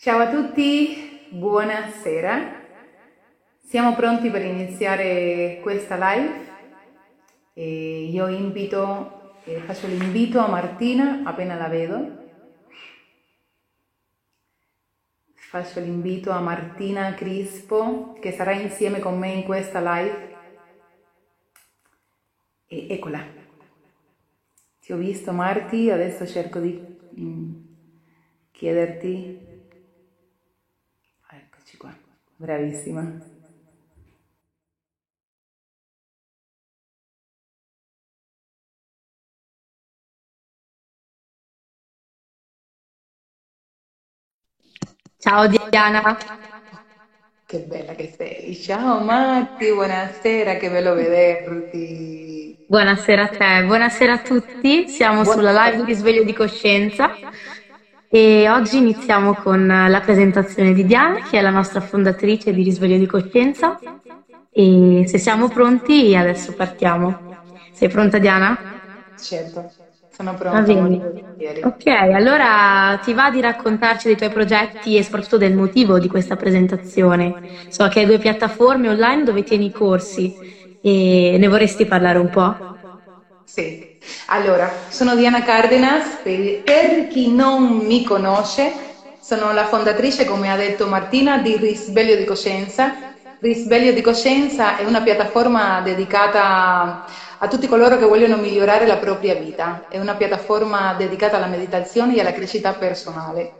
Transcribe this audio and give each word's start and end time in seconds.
Ciao 0.00 0.20
a 0.20 0.30
tutti, 0.30 1.26
buonasera. 1.30 2.66
Siamo 3.58 3.96
pronti 3.96 4.30
per 4.30 4.44
iniziare 4.44 5.58
questa 5.60 5.96
live 5.96 6.46
e 7.52 8.04
io 8.04 8.28
invito, 8.28 9.34
faccio 9.66 9.88
l'invito 9.88 10.38
a 10.38 10.46
Martina 10.46 11.22
appena 11.24 11.56
la 11.56 11.66
vedo. 11.66 12.30
Faccio 15.34 15.80
l'invito 15.80 16.30
a 16.30 16.38
Martina 16.38 17.12
Crispo 17.14 18.16
che 18.20 18.30
sarà 18.30 18.52
insieme 18.52 19.00
con 19.00 19.18
me 19.18 19.32
in 19.32 19.42
questa 19.42 19.80
live. 19.80 20.36
E 22.68 22.86
eccola. 22.88 23.26
Ti 24.78 24.92
ho 24.92 24.96
visto 24.96 25.32
Marti, 25.32 25.90
adesso 25.90 26.24
cerco 26.24 26.60
di 26.60 26.80
mm, 27.18 27.54
chiederti 28.52 29.47
Bravissima. 32.38 33.20
Ciao 45.18 45.46
Diana. 45.46 46.16
Che 47.44 47.60
bella 47.66 47.94
che 47.94 48.14
sei. 48.16 48.54
Ciao 48.54 49.00
Matti, 49.00 49.72
buonasera, 49.72 50.56
che 50.56 50.70
bello 50.70 50.94
vederti. 50.94 52.56
Buonasera 52.66 53.22
a 53.24 53.28
te, 53.28 53.64
buonasera 53.64 54.12
a 54.14 54.18
tutti. 54.18 54.86
Siamo 54.86 55.22
buonasera. 55.22 55.48
sulla 55.50 55.64
live 55.64 55.76
di 55.84 55.84
risveglio 55.84 56.22
di 56.24 56.32
coscienza 56.32 57.18
e 58.08 58.48
oggi 58.48 58.78
iniziamo 58.78 59.34
con 59.34 59.66
la 59.66 60.00
presentazione 60.00 60.72
di 60.72 60.84
Diana, 60.84 61.20
che 61.20 61.38
è 61.38 61.40
la 61.42 61.50
nostra 61.50 61.80
fondatrice 61.80 62.52
di 62.52 62.62
Risveglio 62.62 62.96
di 62.98 63.06
Coscienza. 63.06 63.78
E 64.50 65.02
se 65.06 65.18
siamo 65.18 65.48
pronti, 65.48 66.14
adesso 66.16 66.52
partiamo. 66.52 67.20
Sei 67.70 67.88
pronta, 67.88 68.18
Diana? 68.18 68.60
Certo, 69.14 69.74
sono 70.08 70.34
pronta. 70.34 70.90
Ok, 71.60 71.86
allora 71.86 72.96
ti 73.00 73.12
va 73.12 73.30
di 73.30 73.40
raccontarci 73.40 74.06
dei 74.08 74.16
tuoi 74.16 74.30
progetti 74.30 74.96
e 74.96 75.02
soprattutto 75.02 75.36
del 75.38 75.54
motivo 75.54 75.98
di 75.98 76.06
questa 76.08 76.36
presentazione? 76.36 77.36
So 77.68 77.88
che 77.88 78.00
hai 78.00 78.06
due 78.06 78.18
piattaforme 78.18 78.88
online 78.88 79.24
dove 79.24 79.42
tieni 79.42 79.66
i 79.66 79.70
corsi 79.72 80.32
e 80.80 81.36
ne 81.38 81.46
vorresti 81.48 81.84
parlare 81.86 82.18
un 82.18 82.28
po'? 82.28 82.62
Sì, 83.50 83.96
allora, 84.26 84.70
sono 84.90 85.16
Diana 85.16 85.42
Cardenas, 85.42 86.20
per, 86.22 86.62
per, 86.62 87.06
chi 87.06 87.32
non 87.32 87.78
mi 87.78 88.04
conosce, 88.04 88.74
sono 89.18 89.52
la 89.52 89.64
fondatrice, 89.64 90.26
come 90.26 90.52
ha 90.52 90.56
detto 90.56 90.86
Martina, 90.86 91.38
di 91.38 91.56
Risveglio 91.56 92.14
di 92.14 92.24
Coscienza. 92.24 92.94
Risveglio 93.40 93.92
di 93.92 94.02
Coscienza 94.02 94.76
è 94.76 94.84
una 94.84 95.00
piattaforma 95.00 95.80
dedicata 95.80 97.04
a 97.38 97.48
tutti 97.48 97.66
coloro 97.66 97.96
che 97.96 98.04
vogliono 98.04 98.36
migliorare 98.36 98.84
la 98.84 98.98
propria 98.98 99.34
vita, 99.34 99.86
è 99.88 99.98
una 99.98 100.14
piattaforma 100.16 100.92
dedicata 100.94 101.36
alla 101.36 101.46
meditazione 101.46 102.16
e 102.16 102.20
alla 102.20 102.32
crescita 102.32 102.74
personale. 102.74 103.54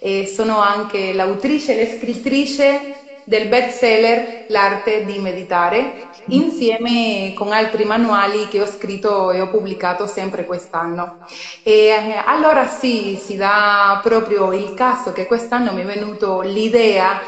E 0.00 0.26
sono 0.26 0.58
anche 0.58 1.12
l'autrice 1.12 1.78
e 1.78 1.84
la 1.84 1.90
scrittrice 1.96 2.97
del 3.28 3.48
best 3.48 3.78
seller 3.78 4.44
L'arte 4.48 5.04
di 5.04 5.18
meditare, 5.18 6.08
insieme 6.28 7.32
con 7.34 7.52
altri 7.52 7.84
manuali 7.84 8.48
che 8.48 8.60
ho 8.62 8.66
scritto 8.66 9.30
e 9.30 9.40
ho 9.42 9.48
pubblicato 9.48 10.06
sempre 10.06 10.46
quest'anno. 10.46 11.18
E 11.62 11.72
eh, 11.88 12.22
allora 12.24 12.66
sì, 12.66 13.16
si 13.16 13.36
dà 13.36 14.00
proprio 14.02 14.52
il 14.52 14.72
caso 14.72 15.12
che 15.12 15.26
quest'anno 15.26 15.72
mi 15.74 15.82
è 15.82 15.84
venuto 15.84 16.40
l'idea 16.40 17.20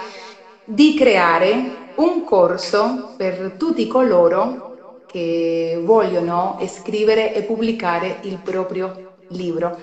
di 0.65 0.95
creare 0.95 1.89
un 1.97 2.23
corso 2.25 3.13
per 3.17 3.55
tutti 3.59 3.87
coloro 3.87 4.69
che 5.07 5.79
vogliono 5.83 6.57
scrivere 6.67 7.33
e 7.35 7.43
pubblicare 7.45 8.21
il 8.23 8.41
proprio 8.41 8.93
libro 9.29 9.77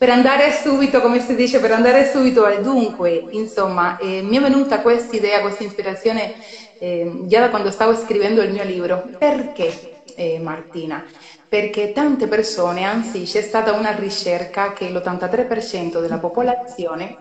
per 0.00 0.08
andare 0.08 0.50
subito, 0.50 1.02
come 1.02 1.20
si 1.20 1.34
dice, 1.34 1.60
per 1.60 1.72
andare 1.72 2.06
subito 2.06 2.42
al 2.44 2.62
dunque, 2.62 3.26
insomma, 3.30 3.96
eh, 3.98 4.22
mi 4.22 4.38
è 4.38 4.40
venuta 4.40 4.80
questa 4.80 5.14
idea, 5.14 5.42
questa 5.42 5.62
ispirazione 5.62 6.32
eh, 6.78 7.18
già 7.26 7.40
da 7.40 7.50
quando 7.50 7.70
stavo 7.70 7.94
scrivendo 7.94 8.40
il 8.40 8.50
mio 8.50 8.64
libro. 8.64 9.10
Perché, 9.18 9.70
eh, 10.14 10.38
Martina? 10.38 11.04
Perché 11.46 11.92
tante 11.92 12.28
persone, 12.28 12.82
anzi 12.84 13.24
c'è 13.24 13.42
stata 13.42 13.72
una 13.72 13.90
ricerca 13.90 14.72
che 14.72 14.88
l'83% 14.88 16.00
della 16.00 16.18
popolazione 16.18 17.18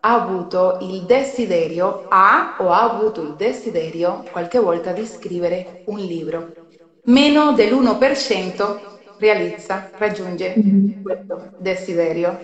ha 0.00 0.12
avuto 0.12 0.76
il 0.80 1.06
desiderio, 1.06 2.04
ha 2.08 2.56
o 2.58 2.70
ha 2.72 2.82
avuto 2.82 3.22
il 3.22 3.34
desiderio 3.36 4.22
qualche 4.30 4.58
volta 4.58 4.92
di 4.92 5.06
scrivere 5.06 5.80
un 5.84 5.98
libro. 5.98 6.56
Meno 7.04 7.52
dell'1% 7.52 8.91
realizza, 9.22 9.88
raggiunge 9.96 10.54
mm-hmm. 10.58 11.02
questo 11.02 11.50
desiderio. 11.58 12.38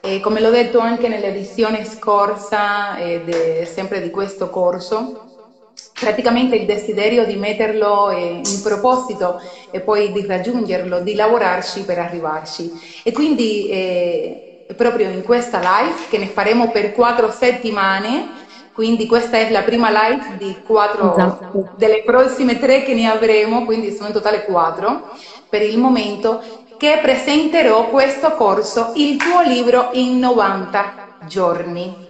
E 0.00 0.18
come 0.20 0.40
l'ho 0.40 0.50
detto 0.50 0.78
anche 0.78 1.08
nell'edizione 1.08 1.84
scorsa, 1.84 2.96
eh, 2.96 3.20
de, 3.22 3.68
sempre 3.70 4.00
di 4.00 4.08
questo 4.08 4.48
corso, 4.48 5.26
praticamente 6.00 6.56
il 6.56 6.64
desiderio 6.64 7.26
di 7.26 7.36
metterlo 7.36 8.08
eh, 8.08 8.40
in 8.42 8.62
proposito 8.62 9.40
e 9.70 9.80
poi 9.80 10.10
di 10.10 10.24
raggiungerlo, 10.24 11.00
di 11.00 11.14
lavorarci 11.14 11.82
per 11.82 11.98
arrivarci. 11.98 13.02
E 13.02 13.12
quindi 13.12 13.68
eh, 13.68 14.64
proprio 14.74 15.10
in 15.10 15.22
questa 15.22 15.58
live, 15.58 16.08
che 16.08 16.16
ne 16.16 16.28
faremo 16.28 16.70
per 16.70 16.92
quattro 16.92 17.30
settimane, 17.30 18.38
quindi 18.72 19.06
questa 19.06 19.36
è 19.36 19.50
la 19.50 19.62
prima 19.62 19.90
live 19.90 20.38
di 20.38 20.56
quattro, 20.64 21.14
esatto. 21.14 21.72
delle 21.76 22.02
prossime 22.04 22.58
tre 22.58 22.82
che 22.84 22.94
ne 22.94 23.06
avremo, 23.06 23.66
quindi 23.66 23.92
sono 23.92 24.06
in 24.06 24.14
totale 24.14 24.44
quattro 24.44 25.10
per 25.50 25.62
il 25.62 25.78
momento 25.78 26.42
che 26.78 27.00
presenterò 27.02 27.90
questo 27.90 28.34
corso, 28.34 28.92
il 28.96 29.18
tuo 29.18 29.42
libro 29.42 29.90
in 29.92 30.18
90 30.18 31.14
giorni. 31.18 32.08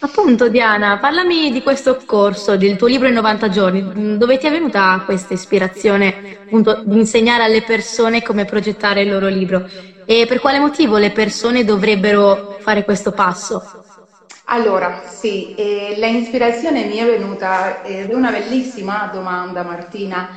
Appunto 0.00 0.48
Diana, 0.48 0.98
parlami 0.98 1.50
di 1.50 1.62
questo 1.62 2.02
corso, 2.04 2.56
del 2.56 2.76
tuo 2.76 2.86
libro 2.88 3.08
in 3.08 3.14
90 3.14 3.48
giorni, 3.48 4.16
dove 4.18 4.36
ti 4.36 4.46
è 4.46 4.50
venuta 4.50 5.00
questa 5.04 5.32
ispirazione 5.32 6.18
appunto 6.44 6.80
di 6.84 6.98
insegnare 6.98 7.42
alle 7.44 7.62
persone 7.62 8.20
come 8.20 8.44
progettare 8.44 9.02
il 9.02 9.08
loro 9.08 9.28
libro 9.28 9.64
e 10.04 10.26
per 10.26 10.40
quale 10.40 10.58
motivo 10.58 10.98
le 10.98 11.10
persone 11.10 11.64
dovrebbero 11.64 12.48
fare 12.58 12.84
questo 12.84 13.12
passo? 13.12 13.64
Allora, 14.46 15.02
sì, 15.06 15.54
eh, 15.54 15.94
l'ispirazione 15.98 16.84
mi 16.84 16.96
è 16.96 17.06
venuta 17.06 17.82
ed 17.82 18.10
è 18.10 18.14
una 18.14 18.30
bellissima 18.30 19.06
domanda 19.12 19.62
Martina, 19.64 20.30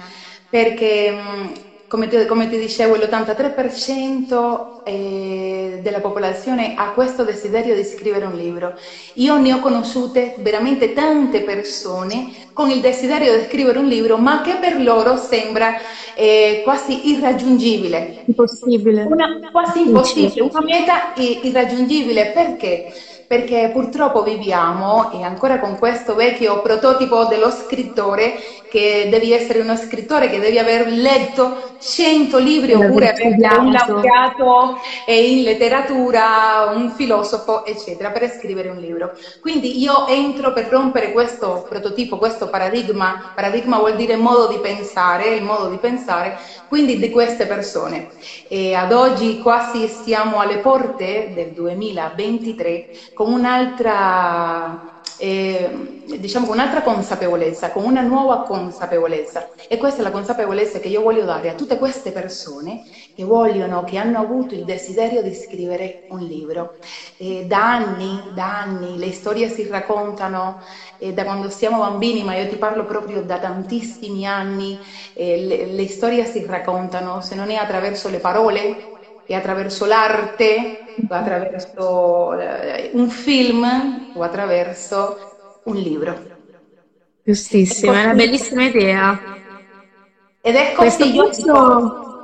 perché 0.47 1.11
mh, 1.11 1.51
come 1.87 2.07
ti, 2.07 2.25
come 2.25 2.49
ti 2.49 2.57
dicevo, 2.57 2.95
l'83% 2.95 4.83
eh, 4.83 5.79
della 5.81 5.99
popolazione 5.99 6.73
ha 6.75 6.91
questo 6.91 7.23
desiderio 7.23 7.75
di 7.75 7.83
scrivere 7.83 8.25
un 8.25 8.35
libro. 8.35 8.73
Io 9.15 9.37
ne 9.37 9.53
ho 9.53 9.59
conosciute 9.59 10.35
veramente 10.39 10.93
tante 10.93 11.41
persone 11.41 12.31
con 12.51 12.69
il 12.69 12.81
desiderio 12.81 13.37
di 13.37 13.43
scrivere 13.45 13.79
un 13.79 13.87
libro, 13.87 14.17
ma 14.17 14.41
che 14.41 14.55
per 14.59 14.81
loro 14.81 15.15
sembra 15.15 15.75
eh, 16.15 16.61
quasi 16.63 17.09
irraggiungibile. 17.09 18.23
Impossibile. 18.25 19.03
Una, 19.03 19.39
quasi 19.51 19.81
impossibile, 19.81 20.41
una 20.41 20.61
meta 20.61 21.13
irraggiungibile. 21.15 22.31
Perché? 22.33 22.91
perché 23.27 23.71
purtroppo 23.73 24.23
viviamo, 24.23 25.11
e 25.11 25.21
ancora 25.21 25.59
con 25.59 25.77
questo 25.77 26.15
vecchio 26.15 26.61
prototipo 26.61 27.25
dello 27.25 27.51
scrittore, 27.51 28.35
che 28.69 29.07
devi 29.09 29.31
essere 29.31 29.59
uno 29.59 29.75
scrittore, 29.75 30.29
che 30.29 30.39
devi 30.39 30.57
aver 30.59 30.87
letto 30.87 31.75
100 31.79 32.37
libri 32.37 32.73
oppure 32.73 33.09
avere 33.09 33.57
un 33.57 33.71
laureato 33.71 34.77
in 35.05 35.43
letteratura, 35.43 36.71
un 36.73 36.91
filosofo, 36.91 37.65
eccetera, 37.65 38.11
per 38.11 38.29
scrivere 38.29 38.69
un 38.69 38.77
libro. 38.77 39.13
Quindi 39.39 39.79
io 39.79 40.07
entro 40.07 40.53
per 40.53 40.67
rompere 40.67 41.11
questo 41.11 41.65
prototipo, 41.67 42.17
questo 42.17 42.49
paradigma, 42.49 43.31
paradigma 43.33 43.77
vuol 43.77 43.95
dire 43.95 44.15
modo 44.15 44.47
di 44.47 44.59
pensare, 44.59 45.35
il 45.35 45.43
modo 45.43 45.69
di 45.69 45.77
pensare, 45.77 46.37
quindi 46.67 46.97
di 46.97 47.09
queste 47.09 47.45
persone. 47.45 48.11
E 48.47 48.73
ad 48.73 48.91
oggi 48.91 49.39
quasi 49.39 49.87
siamo 49.87 50.39
alle 50.39 50.59
porte 50.59 51.31
del 51.33 51.51
2023 51.53 52.89
con 53.13 53.31
un'altra 53.31 54.95
eh, 55.17 56.01
diciamo 56.19 56.45
con 56.45 56.55
un'altra 56.55 56.81
consapevolezza, 56.81 57.71
con 57.71 57.83
una 57.83 58.01
nuova 58.01 58.43
consapevolezza. 58.43 59.51
E 59.67 59.77
questa 59.77 60.01
è 60.01 60.03
la 60.03 60.11
consapevolezza 60.11 60.79
che 60.79 60.87
io 60.87 61.01
voglio 61.01 61.25
dare 61.25 61.49
a 61.49 61.55
tutte 61.55 61.77
queste 61.77 62.11
persone 62.11 62.83
che 63.13 63.23
vogliono, 63.23 63.83
che 63.83 63.97
hanno 63.97 64.19
avuto 64.19 64.53
il 64.53 64.63
desiderio 64.63 65.21
di 65.21 65.33
scrivere 65.33 66.05
un 66.09 66.19
libro. 66.19 66.77
E 67.17 67.45
da 67.45 67.73
anni, 67.73 68.29
da 68.31 68.59
anni, 68.59 68.97
le 68.97 69.11
storie 69.11 69.49
si 69.49 69.67
raccontano 69.67 70.59
eh, 70.97 71.13
da 71.13 71.23
quando 71.23 71.49
siamo 71.49 71.79
bambini, 71.79 72.23
ma 72.23 72.35
io 72.35 72.47
ti 72.47 72.57
parlo 72.57 72.85
proprio 72.85 73.23
da 73.23 73.39
tantissimi 73.39 74.25
anni, 74.25 74.79
eh, 75.13 75.37
le, 75.37 75.65
le 75.65 75.87
storie 75.87 76.25
si 76.25 76.45
raccontano, 76.45 77.21
se 77.21 77.35
non 77.35 77.49
è 77.49 77.55
attraverso 77.55 78.09
le 78.09 78.19
parole, 78.19 78.96
e 79.27 79.35
attraverso 79.35 79.85
l'arte, 79.85 80.95
o 81.07 81.13
attraverso 81.13 82.39
eh, 82.39 82.89
un 82.93 83.09
film 83.09 84.11
o 84.13 84.21
attraverso 84.23 85.59
un 85.63 85.75
libro. 85.75 86.35
Giustissimo, 87.23 87.91
è 87.91 88.05
una 88.05 88.13
bellissima 88.13 88.63
idea. 88.63 89.19
Ed 90.39 90.55
è 90.55 90.73
così, 90.73 91.13
io 91.13 91.33
sono 91.33 92.21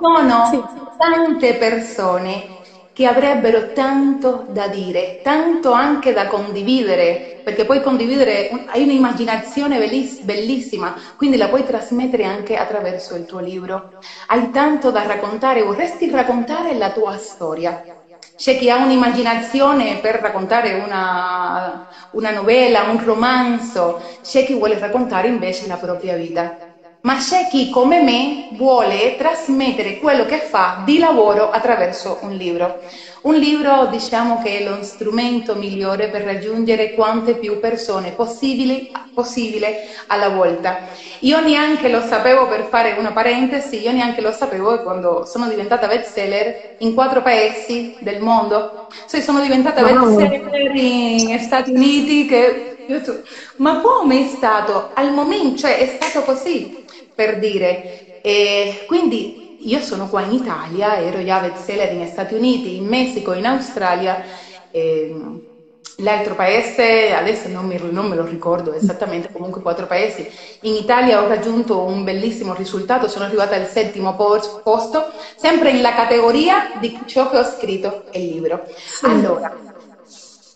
sì. 0.49 0.63
tante 0.97 1.55
persone 1.55 2.52
che 2.93 3.05
avrebbero 3.07 3.71
tanto 3.71 4.45
da 4.47 4.67
dire, 4.67 5.19
tanto 5.21 5.71
anche 5.71 6.13
da 6.13 6.27
condividere, 6.27 7.39
perché 7.41 7.65
puoi 7.65 7.81
condividere, 7.81 8.47
hai 8.65 8.83
un'immaginazione 8.83 9.79
bellissima, 10.21 10.93
quindi 11.15 11.37
la 11.37 11.49
puoi 11.49 11.63
trasmettere 11.63 12.23
anche 12.23 12.55
attraverso 12.55 13.15
il 13.15 13.25
tuo 13.25 13.39
libro. 13.39 13.95
Hai 14.27 14.51
tanto 14.51 14.91
da 14.91 15.03
raccontare, 15.05 15.63
vorresti 15.63 16.09
raccontare 16.09 16.75
la 16.75 16.91
tua 16.91 17.17
storia. 17.17 17.83
C'è 18.35 18.57
chi 18.57 18.69
ha 18.69 18.77
un'immaginazione 18.83 19.99
per 19.99 20.15
raccontare 20.15 20.73
una, 20.73 21.85
una 22.11 22.31
novella, 22.31 22.83
un 22.83 23.03
romanzo, 23.03 23.99
c'è 24.21 24.43
chi 24.43 24.53
vuole 24.53 24.77
raccontare 24.77 25.27
invece 25.27 25.67
la 25.67 25.77
propria 25.77 26.15
vita 26.15 26.62
ma 27.03 27.17
c'è 27.17 27.47
chi 27.49 27.69
come 27.69 28.01
me 28.01 28.47
vuole 28.51 29.15
trasmettere 29.17 29.97
quello 29.97 30.25
che 30.25 30.37
fa 30.37 30.83
di 30.85 30.99
lavoro 30.99 31.49
attraverso 31.49 32.19
un 32.21 32.31
libro. 32.31 32.79
Un 33.23 33.35
libro 33.35 33.87
diciamo 33.87 34.41
che 34.41 34.59
è 34.59 34.63
lo 34.63 34.83
strumento 34.83 35.55
migliore 35.55 36.07
per 36.07 36.23
raggiungere 36.23 36.93
quante 36.93 37.35
più 37.35 37.59
persone 37.59 38.11
possibili, 38.11 38.89
possibile 39.13 39.79
alla 40.07 40.29
volta. 40.29 40.79
Io 41.19 41.41
neanche 41.41 41.89
lo 41.89 42.01
sapevo, 42.01 42.47
per 42.47 42.67
fare 42.67 42.95
una 42.97 43.11
parentesi, 43.11 43.81
io 43.81 43.91
neanche 43.91 44.21
lo 44.21 44.31
sapevo 44.31 44.81
quando 44.81 45.25
sono 45.25 45.47
diventata 45.47 45.87
bestseller 45.87 46.75
in 46.79 46.93
quattro 46.93 47.21
paesi 47.21 47.95
del 47.99 48.21
mondo. 48.21 48.87
Cioè 49.09 49.19
sono 49.19 49.41
diventata 49.41 49.81
wow. 49.81 50.15
bestseller 50.15 50.75
in 50.75 51.39
Stati 51.39 51.71
Uniti 51.71 52.25
che... 52.25 52.67
Ma 53.57 53.79
come 53.79 54.25
è 54.25 54.27
stato? 54.27 54.91
Al 54.93 55.13
momento, 55.13 55.59
cioè 55.59 55.77
è 55.77 55.97
stato 55.97 56.23
così 56.23 56.82
per 57.13 57.39
dire. 57.39 58.19
E 58.21 58.83
quindi 58.87 59.57
io 59.59 59.79
sono 59.79 60.07
qua 60.09 60.21
in 60.21 60.33
Italia, 60.33 60.97
ero 60.99 61.23
già 61.23 61.39
bestseller 61.39 61.93
negli 61.93 62.07
Stati 62.07 62.33
Uniti, 62.33 62.77
in 62.77 62.87
Messico, 62.87 63.33
in 63.33 63.45
Australia. 63.45 64.23
L'altro 65.97 66.33
paese, 66.33 67.13
adesso 67.13 67.47
non, 67.49 67.67
mi, 67.67 67.77
non, 67.91 68.07
me 68.07 68.15
lo 68.15 68.25
ricordo 68.25 68.73
esattamente, 68.73 69.29
comunque 69.31 69.61
quattro 69.61 69.85
paesi. 69.85 70.27
In 70.61 70.73
Italia 70.73 71.21
ho 71.21 71.27
raggiunto 71.27 71.83
un 71.83 72.03
bellissimo 72.03 72.55
risultato, 72.55 73.07
sono 73.07 73.25
arrivata 73.25 73.55
al 73.55 73.67
settimo 73.67 74.15
posto, 74.15 75.11
sempre 75.35 75.71
nella 75.71 75.93
categoria 75.93 76.71
di 76.79 77.03
ciò 77.05 77.29
che 77.29 77.37
ho 77.37 77.43
scritto 77.43 78.05
il 78.11 78.25
libro. 78.25 78.65
Allora, 79.01 79.55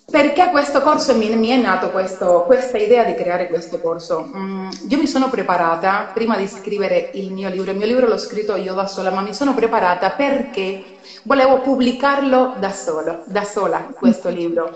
perché 0.09 0.49
questo 0.49 0.81
corso 0.81 1.15
mi, 1.17 1.35
mi 1.35 1.49
è 1.49 1.57
nato 1.57 1.91
questo, 1.91 2.43
questa 2.45 2.77
idea 2.77 3.03
di 3.03 3.13
creare 3.13 3.49
questo 3.49 3.79
corso? 3.79 4.29
Mm, 4.35 4.69
io 4.87 4.97
mi 4.97 5.05
sono 5.07 5.29
preparata 5.29 6.09
prima 6.13 6.37
di 6.37 6.47
scrivere 6.47 7.09
il 7.13 7.33
mio 7.33 7.49
libro, 7.49 7.71
il 7.71 7.77
mio 7.77 7.85
libro 7.85 8.07
l'ho 8.07 8.17
scritto 8.17 8.55
io 8.55 8.73
da 8.73 8.85
sola, 8.85 9.11
ma 9.11 9.21
mi 9.21 9.33
sono 9.33 9.53
preparata 9.53 10.11
perché 10.11 10.79
volevo 11.23 11.59
pubblicarlo 11.59 12.53
da, 12.55 12.69
solo, 12.69 13.21
da 13.25 13.43
sola 13.43 13.85
questo 13.97 14.29
libro. 14.29 14.71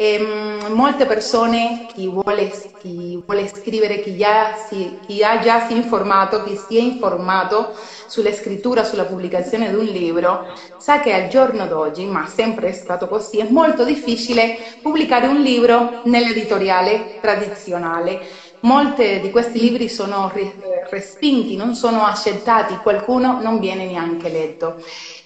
E, 0.00 0.16
um, 0.22 0.72
molte 0.74 1.06
persone, 1.06 1.84
chi 1.88 2.06
vuole, 2.08 2.52
chi 2.76 3.20
vuole 3.26 3.48
scrivere, 3.48 3.98
chi, 3.98 4.16
già 4.16 4.54
si, 4.54 5.00
chi 5.04 5.24
ha 5.24 5.40
già 5.40 5.66
si 5.66 5.74
informato, 5.74 6.44
chi 6.44 6.54
si 6.56 6.76
è 6.76 6.80
informato 6.80 7.72
sulla 8.06 8.32
scrittura, 8.32 8.84
sulla 8.84 9.06
pubblicazione 9.06 9.68
di 9.68 9.74
un 9.74 9.84
libro, 9.84 10.52
sa 10.76 11.00
che 11.00 11.12
al 11.12 11.26
giorno 11.26 11.66
d'oggi, 11.66 12.06
ma 12.06 12.26
sempre 12.26 12.68
è 12.68 12.72
stato 12.72 13.08
così, 13.08 13.38
è 13.38 13.48
molto 13.50 13.82
difficile 13.84 14.58
pubblicare 14.80 15.26
un 15.26 15.40
libro 15.40 16.00
nell'editoriale 16.04 17.16
tradizionale. 17.18 18.20
Molti 18.60 19.18
di 19.20 19.30
questi 19.30 19.58
libri 19.60 19.88
sono 19.88 20.32
respinti, 20.90 21.56
non 21.56 21.74
sono 21.74 22.04
accettati, 22.04 22.78
qualcuno 22.80 23.40
non 23.40 23.58
viene 23.58 23.86
neanche 23.86 24.28
letto. 24.28 24.80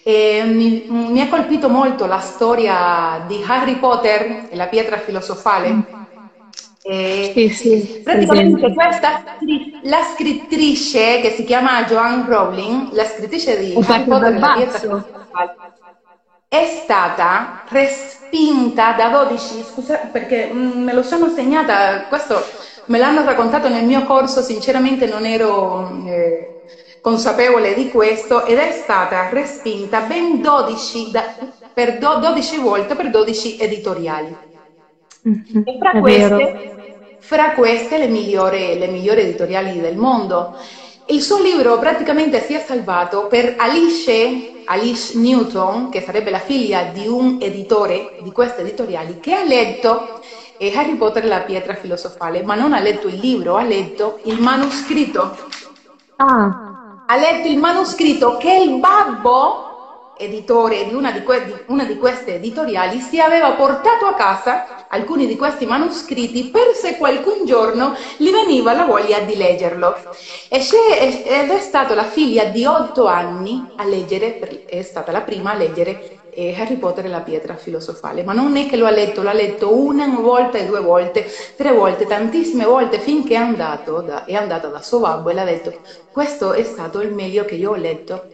E 0.04 0.42
mi, 0.44 0.84
mi, 0.88 1.20
ha 1.20 1.28
colpito 1.28 1.68
molto 1.68 2.06
la 2.06 2.18
storia 2.18 3.24
di 3.26 3.42
Harry 3.46 3.76
Potter 3.76 4.48
e 4.50 4.56
la 4.56 4.66
pietra 4.66 4.98
filosofale. 4.98 5.70
Mm. 5.70 5.80
E 6.84 7.30
sì, 7.32 7.48
sì, 7.50 8.00
praticamente 8.02 8.72
questa 8.72 9.22
la 9.82 10.02
scrittrice 10.02 11.20
che 11.20 11.30
si 11.30 11.44
chiama 11.44 11.84
Joanne 11.84 12.24
Rowling, 12.26 12.92
la 12.92 13.04
scrittrice 13.04 13.58
di 13.58 13.74
Harry 13.86 14.04
Potter 14.04 14.34
e 14.34 14.38
la 14.38 14.52
pietra 14.56 14.78
filosofale, 14.78 15.56
è 16.48 16.64
stata 16.82 17.62
respinta 17.68 18.92
da 18.92 19.08
12, 19.08 19.62
scusa 19.62 19.96
perché 20.10 20.50
mm, 20.52 20.82
me 20.82 20.92
lo 20.92 21.02
sono 21.02 21.28
segnata, 21.28 22.06
questo 22.08 22.42
me 22.86 22.98
l'hanno 22.98 23.24
raccontato 23.24 23.68
nel 23.68 23.84
mio 23.84 24.04
corso, 24.04 24.42
sinceramente 24.42 25.06
non 25.06 25.24
ero... 25.24 26.02
Eh, 26.06 26.48
consapevole 27.02 27.74
di 27.74 27.90
questo 27.90 28.46
ed 28.46 28.58
è 28.58 28.70
stata 28.70 29.28
respinta 29.30 30.02
ben 30.02 30.40
12, 30.40 31.10
da, 31.10 31.34
per 31.74 31.98
do, 31.98 32.18
12 32.20 32.58
volte 32.58 32.94
per 32.94 33.10
12 33.10 33.58
editoriali. 33.58 34.34
Mm-hmm, 35.28 35.62
e 35.64 35.78
fra 35.78 36.00
queste, 36.00 37.16
fra 37.18 37.50
queste, 37.52 37.98
le, 37.98 38.06
migliori, 38.06 38.78
le 38.78 38.86
migliori 38.86 39.22
editoriali 39.22 39.80
del 39.80 39.96
mondo. 39.96 40.56
Il 41.06 41.20
suo 41.20 41.42
libro 41.42 41.76
praticamente 41.78 42.40
si 42.40 42.54
è 42.54 42.60
salvato 42.60 43.26
per 43.26 43.56
Alice, 43.58 44.62
Alice 44.66 45.18
Newton, 45.18 45.90
che 45.90 46.02
sarebbe 46.02 46.30
la 46.30 46.38
figlia 46.38 46.84
di 46.84 47.08
un 47.08 47.38
editore 47.40 48.18
di 48.22 48.30
queste 48.30 48.60
editoriali, 48.60 49.18
che 49.18 49.34
ha 49.34 49.42
letto 49.42 50.20
eh, 50.56 50.72
Harry 50.76 50.94
Potter 50.94 51.24
e 51.24 51.28
la 51.28 51.40
pietra 51.40 51.74
filosofale, 51.74 52.44
ma 52.44 52.54
non 52.54 52.72
ha 52.72 52.78
letto 52.78 53.08
il 53.08 53.18
libro, 53.18 53.56
ha 53.56 53.64
letto 53.64 54.20
il 54.24 54.40
manoscritto. 54.40 55.36
Ah 56.16 56.71
ha 57.12 57.16
letto 57.16 57.46
il 57.46 57.58
manoscritto 57.58 58.38
che 58.38 58.54
il 58.54 58.78
babbo, 58.78 59.66
editore 60.14 60.86
di 60.86 60.94
una 60.94 61.12
di, 61.12 61.22
que- 61.22 61.44
di 61.44 61.62
una 61.66 61.84
di 61.84 61.98
queste 61.98 62.36
editoriali, 62.36 63.00
si 63.00 63.20
aveva 63.20 63.52
portato 63.52 64.06
a 64.06 64.14
casa 64.14 64.81
alcuni 64.92 65.26
di 65.26 65.36
questi 65.36 65.66
manoscritti 65.66 66.50
per 66.50 66.74
se 66.74 66.96
qualcun 66.96 67.44
giorno 67.44 67.94
gli 68.16 68.30
veniva 68.30 68.72
la 68.72 68.84
voglia 68.84 69.20
di 69.20 69.36
leggerlo. 69.36 69.94
Ed 70.48 71.50
è 71.50 71.60
stata 71.60 71.94
la 71.94 72.04
figlia 72.04 72.44
di 72.44 72.64
otto 72.64 73.06
anni 73.06 73.72
a 73.76 73.84
leggere, 73.84 74.38
è 74.64 74.82
stata 74.82 75.12
la 75.12 75.22
prima 75.22 75.50
a 75.52 75.54
leggere 75.54 75.98
eh, 76.34 76.54
Harry 76.58 76.76
Potter 76.78 77.06
e 77.06 77.08
la 77.08 77.22
pietra 77.22 77.56
filosofale, 77.56 78.22
ma 78.24 78.32
non 78.32 78.56
è 78.56 78.66
che 78.66 78.76
lo 78.76 78.86
ha 78.86 78.90
letto, 78.90 79.22
l'ha 79.22 79.32
letto 79.32 79.74
una 79.74 80.06
volta 80.20 80.58
e 80.58 80.66
due 80.66 80.80
volte, 80.80 81.26
tre 81.54 81.72
volte, 81.72 82.06
tantissime 82.06 82.64
volte, 82.64 82.98
finché 82.98 83.34
è 83.34 83.36
andato 83.36 84.02
da, 84.02 84.24
è 84.24 84.34
andata 84.34 84.68
da 84.68 84.80
suo 84.80 85.00
babbo 85.00 85.30
e 85.30 85.34
le 85.34 85.40
ha 85.42 85.44
detto 85.44 85.80
questo 86.10 86.52
è 86.52 86.62
stato 86.64 87.00
il 87.00 87.12
meglio 87.12 87.44
che 87.44 87.54
io 87.54 87.70
ho 87.70 87.74
letto 87.74 88.28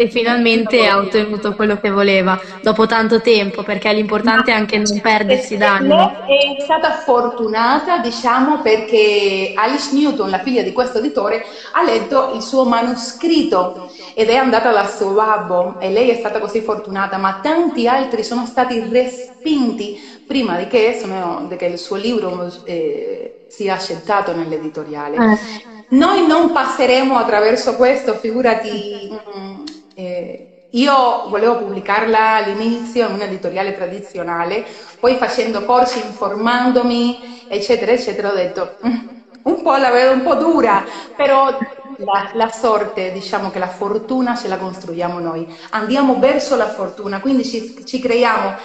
e 0.00 0.08
finalmente 0.08 0.86
ha 0.86 0.96
ottenuto 0.96 1.56
quello 1.56 1.80
che 1.80 1.90
voleva 1.90 2.40
dopo 2.62 2.86
tanto 2.86 3.20
tempo, 3.20 3.64
perché 3.64 3.92
l'importante 3.92 4.52
è 4.52 4.54
anche 4.54 4.78
non 4.78 5.00
perdersi 5.00 5.56
d'animo. 5.56 6.24
È 6.24 6.62
stata 6.62 6.92
fortunata, 6.98 7.98
diciamo, 7.98 8.60
perché 8.62 9.54
Alice 9.56 9.92
Newton, 9.92 10.30
la 10.30 10.38
figlia 10.38 10.62
di 10.62 10.70
questo 10.70 10.98
editore, 10.98 11.44
ha 11.72 11.82
letto 11.82 12.30
il 12.34 12.42
suo 12.42 12.64
manoscritto 12.64 13.90
ed 14.14 14.28
è 14.28 14.36
andata 14.36 14.70
dal 14.70 14.88
suo 14.88 15.10
babbo 15.14 15.80
e 15.80 15.90
lei 15.90 16.10
è 16.10 16.14
stata 16.14 16.38
così 16.38 16.60
fortunata, 16.60 17.16
ma 17.16 17.40
tanti 17.42 17.88
altri 17.88 18.22
sono 18.22 18.46
stati 18.46 18.80
respinti 18.88 20.00
prima 20.24 20.56
di 20.58 20.68
che, 20.68 20.96
sono, 21.00 21.46
di 21.48 21.56
che 21.56 21.66
il 21.66 21.78
suo 21.78 21.96
libro 21.96 22.48
eh, 22.62 23.46
sia 23.48 23.74
accettato 23.74 24.32
nell'editoriale. 24.32 25.16
Eh. 25.16 25.76
Noi 25.90 26.24
non 26.24 26.52
passeremo 26.52 27.16
attraverso 27.16 27.74
questo, 27.74 28.14
figurati. 28.14 29.10
Mm, 29.36 29.64
eh, 29.98 30.52
io 30.70 31.28
volevo 31.28 31.56
pubblicarla 31.58 32.34
all'inizio 32.36 33.08
in 33.08 33.14
un 33.14 33.22
editoriale 33.22 33.72
tradizionale, 33.74 34.64
poi 35.00 35.16
facendo 35.16 35.64
corsi, 35.64 35.98
informandomi, 36.04 37.18
eccetera, 37.48 37.92
eccetera, 37.92 38.30
ho 38.30 38.34
detto 38.34 38.76
mm, 38.86 38.96
un 39.42 39.62
po' 39.62 39.76
la 39.76 39.90
vedo 39.90 40.12
un 40.12 40.22
po' 40.22 40.34
dura, 40.36 40.84
però 41.14 41.56
la, 41.98 42.30
la, 42.34 42.48
sorte, 42.50 43.12
diciamo 43.12 43.50
che 43.50 43.58
la 43.58 43.68
fortuna 43.68 44.36
ce 44.36 44.48
la 44.48 44.56
costruiamo 44.56 45.18
noi, 45.18 45.46
andiamo 45.70 46.18
verso 46.18 46.56
la 46.56 46.68
fortuna, 46.68 47.20
quindi 47.20 47.44
ci, 47.44 47.84
ci 47.84 47.98
creiamo 47.98 48.56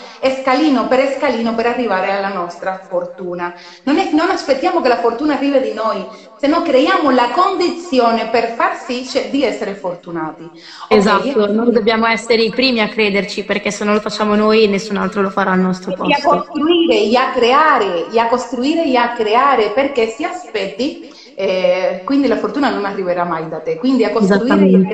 scalino 0.41 0.87
per 0.87 1.15
scalino 1.17 1.55
per 1.55 1.67
arrivare 1.67 2.11
alla 2.11 2.33
nostra 2.33 2.79
fortuna. 2.87 3.53
Non, 3.83 3.97
è, 3.97 4.11
non 4.11 4.29
aspettiamo 4.29 4.81
che 4.81 4.87
la 4.87 4.97
fortuna 4.97 5.35
arrivi 5.35 5.61
di 5.61 5.73
noi, 5.73 6.05
se 6.37 6.47
no 6.47 6.61
creiamo 6.61 7.09
la 7.09 7.29
condizione 7.29 8.27
per 8.27 8.53
far 8.55 8.77
sì 8.77 9.05
cioè, 9.05 9.29
di 9.29 9.43
essere 9.43 9.73
fortunati. 9.75 10.49
Esatto, 10.89 11.29
okay. 11.29 11.53
noi 11.53 11.71
dobbiamo 11.71 12.05
essere 12.05 12.43
i 12.43 12.49
primi 12.49 12.81
a 12.81 12.89
crederci 12.89 13.43
perché 13.43 13.71
se 13.71 13.83
non 13.83 13.95
lo 13.95 13.99
facciamo 13.99 14.35
noi 14.35 14.67
nessun 14.67 14.97
altro 14.97 15.21
lo 15.21 15.29
farà 15.29 15.51
al 15.51 15.59
nostro 15.59 15.93
posto. 15.93 16.11
E 16.11 16.13
a 16.13 16.21
costruire, 16.21 17.01
e 17.01 17.15
a 17.15 17.31
creare, 17.31 18.11
e 18.11 18.19
a 18.19 18.27
costruire 18.27 18.83
e 18.83 18.95
a 18.95 19.13
creare 19.13 19.71
perché 19.71 20.07
si 20.07 20.23
aspetti 20.23 21.11
eh, 21.35 22.01
quindi 22.05 22.27
la 22.27 22.37
fortuna 22.37 22.69
non 22.69 22.85
arriverà 22.85 23.23
mai 23.23 23.47
da 23.49 23.59
te. 23.59 23.77
Quindi 23.77 24.03
a 24.03 24.11
costruire, 24.11 24.93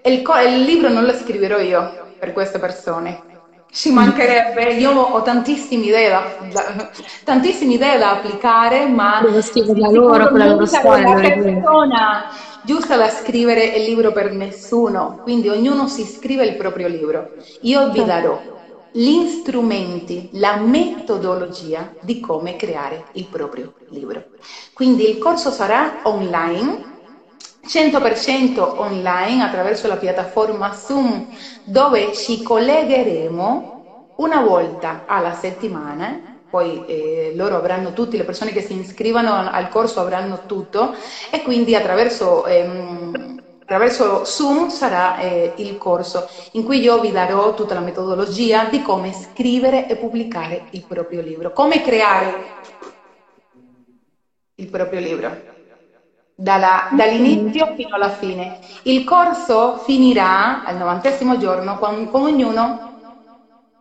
Il, 0.02 0.24
il 0.46 0.62
libro 0.62 0.88
non 0.88 1.04
lo 1.04 1.12
scriverò 1.12 1.58
io 1.58 2.14
per 2.18 2.32
queste 2.32 2.58
persone, 2.58 3.20
ci 3.70 3.92
mancherebbe, 3.92 4.72
io 4.76 4.92
ho 4.92 5.20
tantissime 5.20 5.84
idee 5.84 6.08
da, 6.08 6.22
da, 6.50 6.90
tantissime 7.22 7.74
idee 7.74 7.98
da 7.98 8.12
applicare, 8.12 8.86
ma 8.86 9.20
devo 9.22 9.42
scriverla 9.42 9.90
loro 9.90 10.28
con 10.28 10.38
la 10.38 10.46
loro 10.46 10.64
storia. 10.64 11.14
La 11.14 11.20
persona 11.20 12.24
giusta 12.64 12.96
da 12.96 13.08
scrivere 13.08 13.64
il 13.64 13.84
libro 13.84 14.12
per 14.12 14.32
nessuno, 14.32 15.20
quindi 15.22 15.48
ognuno 15.48 15.88
si 15.88 16.04
scrive 16.04 16.44
il 16.44 16.56
proprio 16.56 16.88
libro. 16.88 17.32
Io 17.62 17.90
vi 17.90 18.04
darò 18.04 18.40
gli 18.90 19.26
strumenti, 19.26 20.30
la 20.32 20.56
metodologia 20.56 21.92
di 22.00 22.20
come 22.20 22.56
creare 22.56 23.04
il 23.12 23.26
proprio 23.26 23.74
libro. 23.88 24.24
Quindi 24.72 25.08
il 25.08 25.18
corso 25.18 25.50
sarà 25.50 26.00
online 26.04 26.96
100% 27.66 28.58
online 28.78 29.42
attraverso 29.42 29.88
la 29.88 29.96
piattaforma 29.96 30.72
Zoom 30.72 31.26
dove 31.64 32.14
ci 32.14 32.42
collegheremo 32.42 34.14
una 34.16 34.40
volta 34.40 35.04
alla 35.06 35.34
settimana 35.34 36.37
poi 36.48 36.84
eh, 36.86 37.32
loro 37.34 37.56
avranno 37.56 37.92
tutti, 37.92 38.16
le 38.16 38.24
persone 38.24 38.52
che 38.52 38.62
si 38.62 38.78
iscrivono 38.78 39.34
al 39.34 39.68
corso 39.68 40.00
avranno 40.00 40.44
tutto 40.46 40.94
e 41.30 41.42
quindi 41.42 41.74
attraverso, 41.74 42.46
ehm, 42.46 43.36
attraverso 43.60 44.24
Zoom 44.24 44.68
sarà 44.68 45.18
eh, 45.18 45.54
il 45.58 45.76
corso 45.76 46.26
in 46.52 46.64
cui 46.64 46.80
io 46.80 47.00
vi 47.00 47.12
darò 47.12 47.54
tutta 47.54 47.74
la 47.74 47.80
metodologia 47.80 48.64
di 48.64 48.80
come 48.80 49.12
scrivere 49.12 49.86
e 49.88 49.96
pubblicare 49.96 50.64
il 50.70 50.84
proprio 50.86 51.20
libro, 51.20 51.52
come 51.52 51.82
creare 51.82 52.46
il 54.54 54.70
proprio 54.70 55.00
libro. 55.00 55.46
Dalla, 56.34 56.88
dall'inizio 56.92 57.66
fino 57.74 57.96
alla 57.96 58.10
fine. 58.10 58.58
Il 58.84 59.02
corso 59.02 59.76
finirà 59.76 60.62
al 60.62 60.76
novantesimo 60.76 61.36
giorno 61.36 61.76
con, 61.76 62.06
con 62.06 62.22
ognuno 62.22 62.88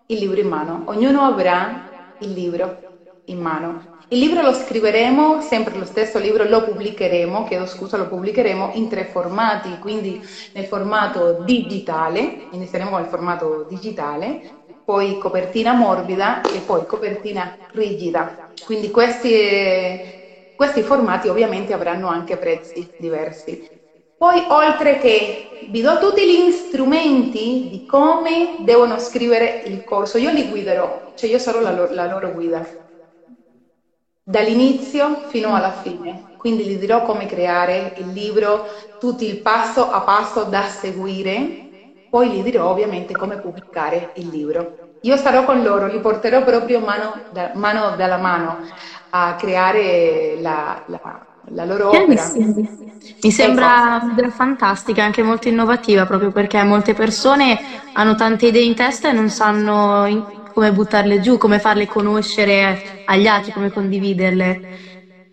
il 0.07 0.17
libro 0.17 0.39
in 0.39 0.47
mano. 0.47 0.83
Ognuno 0.87 1.21
avrà 1.21 1.86
il 2.19 2.33
libro 2.33 2.81
in 3.25 3.39
mano. 3.39 3.83
Il 4.09 4.19
libro 4.19 4.41
lo 4.41 4.53
scriveremo, 4.53 5.41
sempre 5.41 5.75
lo 5.75 5.83
stesso 5.85 6.17
libro 6.17 6.45
lo 6.45 6.63
pubblicheremo, 6.63 7.43
chiedo 7.43 7.65
scusa, 7.65 7.97
lo 7.97 8.07
pubblicheremo 8.07 8.71
in 8.73 8.87
tre 8.87 9.05
formati, 9.05 9.77
quindi 9.79 10.21
nel 10.53 10.65
formato 10.65 11.43
digitale, 11.43 12.47
inizieremo 12.51 12.91
con 12.91 13.01
il 13.01 13.07
formato 13.07 13.65
digitale, 13.67 14.39
poi 14.83 15.17
copertina 15.17 15.73
morbida 15.73 16.39
e 16.41 16.61
poi 16.61 16.85
copertina 16.85 17.53
rigida. 17.73 18.49
Quindi 18.63 18.89
questi, 18.89 19.99
questi 20.55 20.81
formati 20.81 21.27
ovviamente 21.27 21.73
avranno 21.73 22.07
anche 22.07 22.37
prezzi 22.37 22.89
diversi. 22.95 23.61
Poi, 24.17 24.45
oltre 24.49 24.97
che 24.97 25.53
vi 25.59 25.81
do 25.81 25.97
tutti 25.99 26.25
gli 26.27 26.51
strumenti 26.51 27.67
di 27.69 27.85
come 27.85 28.55
devono 28.59 28.99
scrivere 28.99 29.61
il 29.63 29.83
corso, 29.83 30.17
io 30.17 30.31
li 30.31 30.47
guiderò, 30.49 31.11
cioè 31.13 31.29
io 31.29 31.39
sarò 31.39 31.59
la, 31.61 31.71
loro, 31.71 31.93
la 31.93 32.05
loro 32.07 32.31
guida, 32.31 32.65
dall'inizio 34.23 35.21
fino 35.25 35.55
alla 35.55 35.71
fine. 35.71 36.29
Quindi 36.35 36.65
gli 36.65 36.77
dirò 36.77 37.01
come 37.01 37.25
creare 37.25 37.93
il 37.97 38.11
libro, 38.11 38.65
tutti 38.97 39.25
il 39.25 39.41
passo 39.41 39.89
a 39.89 40.01
passo 40.03 40.43
da 40.45 40.63
seguire, 40.67 41.63
poi 42.07 42.29
gli 42.31 42.43
dirò 42.43 42.69
ovviamente 42.69 43.15
come 43.15 43.39
pubblicare 43.39 44.11
il 44.15 44.29
libro. 44.29 44.73
Io 45.01 45.15
sarò 45.17 45.45
con 45.45 45.61
loro, 45.61 45.87
li 45.87 45.99
porterò 45.99 46.43
proprio 46.43 46.79
mano, 46.79 47.25
da, 47.29 47.51
mano 47.55 47.95
dalla 47.95 48.17
mano 48.17 48.59
a 49.09 49.35
creare 49.35 50.37
la, 50.39 50.81
la 50.87 50.99
la 51.51 51.65
loro 51.65 51.91
opera. 51.95 52.31
Mi 53.21 53.31
sembra 53.31 53.99
ecco. 53.99 54.29
fantastica, 54.29 55.03
anche 55.03 55.23
molto 55.23 55.47
innovativa, 55.47 56.05
proprio 56.05 56.31
perché 56.31 56.61
molte 56.63 56.93
persone 56.93 57.57
hanno 57.93 58.15
tante 58.15 58.47
idee 58.47 58.63
in 58.63 58.73
testa 58.73 59.09
e 59.09 59.13
non 59.13 59.29
sanno 59.29 60.05
come 60.53 60.71
buttarle 60.71 61.19
giù, 61.19 61.37
come 61.37 61.59
farle 61.59 61.85
conoscere 61.85 62.77
agli 63.05 63.27
altri, 63.27 63.51
come 63.51 63.69
condividerle. 63.69 64.59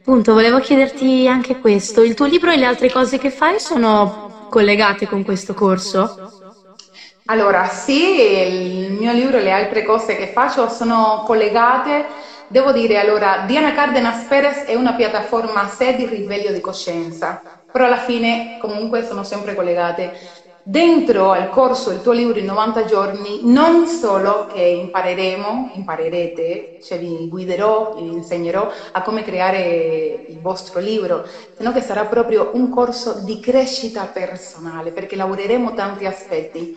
Appunto, 0.00 0.32
volevo 0.34 0.58
chiederti 0.58 1.26
anche 1.26 1.56
questo. 1.56 2.02
Il 2.02 2.14
tuo 2.14 2.26
libro 2.26 2.50
e 2.50 2.56
le 2.56 2.66
altre 2.66 2.88
cose 2.90 3.18
che 3.18 3.30
fai 3.30 3.58
sono 3.58 4.12
collegate 4.48 5.06
con 5.06 5.22
questo 5.22 5.54
corso? 5.54 6.10
Allora, 7.26 7.66
sì, 7.68 7.92
il 8.86 8.92
mio 8.92 9.12
libro 9.12 9.38
e 9.38 9.42
le 9.42 9.50
altre 9.50 9.82
cose 9.82 10.14
che 10.14 10.26
faccio 10.26 10.68
sono 10.68 11.22
collegate 11.24 12.06
Devo 12.46 12.72
dire 12.72 12.98
allora, 12.98 13.44
Diana 13.46 13.72
Cardenas 13.72 14.26
Perez 14.26 14.64
è 14.64 14.74
una 14.74 14.94
piattaforma 14.94 15.62
a 15.62 15.68
sé 15.68 15.94
di 15.94 16.06
risveglio 16.06 16.52
di 16.52 16.60
coscienza, 16.60 17.42
però 17.70 17.86
alla 17.86 17.98
fine 17.98 18.56
comunque 18.58 19.02
sono 19.02 19.22
sempre 19.24 19.54
collegate. 19.54 20.12
Dentro 20.66 21.30
al 21.30 21.50
corso 21.50 21.90
Il 21.90 22.00
tuo 22.00 22.12
libro 22.12 22.38
in 22.38 22.46
90 22.46 22.84
giorni 22.86 23.40
non 23.52 23.86
solo 23.86 24.46
che 24.46 24.60
impareremo, 24.62 25.70
imparerete, 25.74 26.76
cioè 26.80 26.98
vi 26.98 27.28
guiderò, 27.28 27.92
vi 27.94 28.12
insegnerò 28.12 28.70
a 28.92 29.02
come 29.02 29.22
creare 29.22 30.24
il 30.26 30.40
vostro 30.40 30.80
libro, 30.80 31.24
sino 31.52 31.72
che 31.72 31.82
sarà 31.82 32.06
proprio 32.06 32.50
un 32.54 32.70
corso 32.70 33.20
di 33.22 33.40
crescita 33.40 34.06
personale, 34.06 34.92
perché 34.92 35.16
lavoreremo 35.16 35.72
tanti 35.74 36.06
aspetti. 36.06 36.74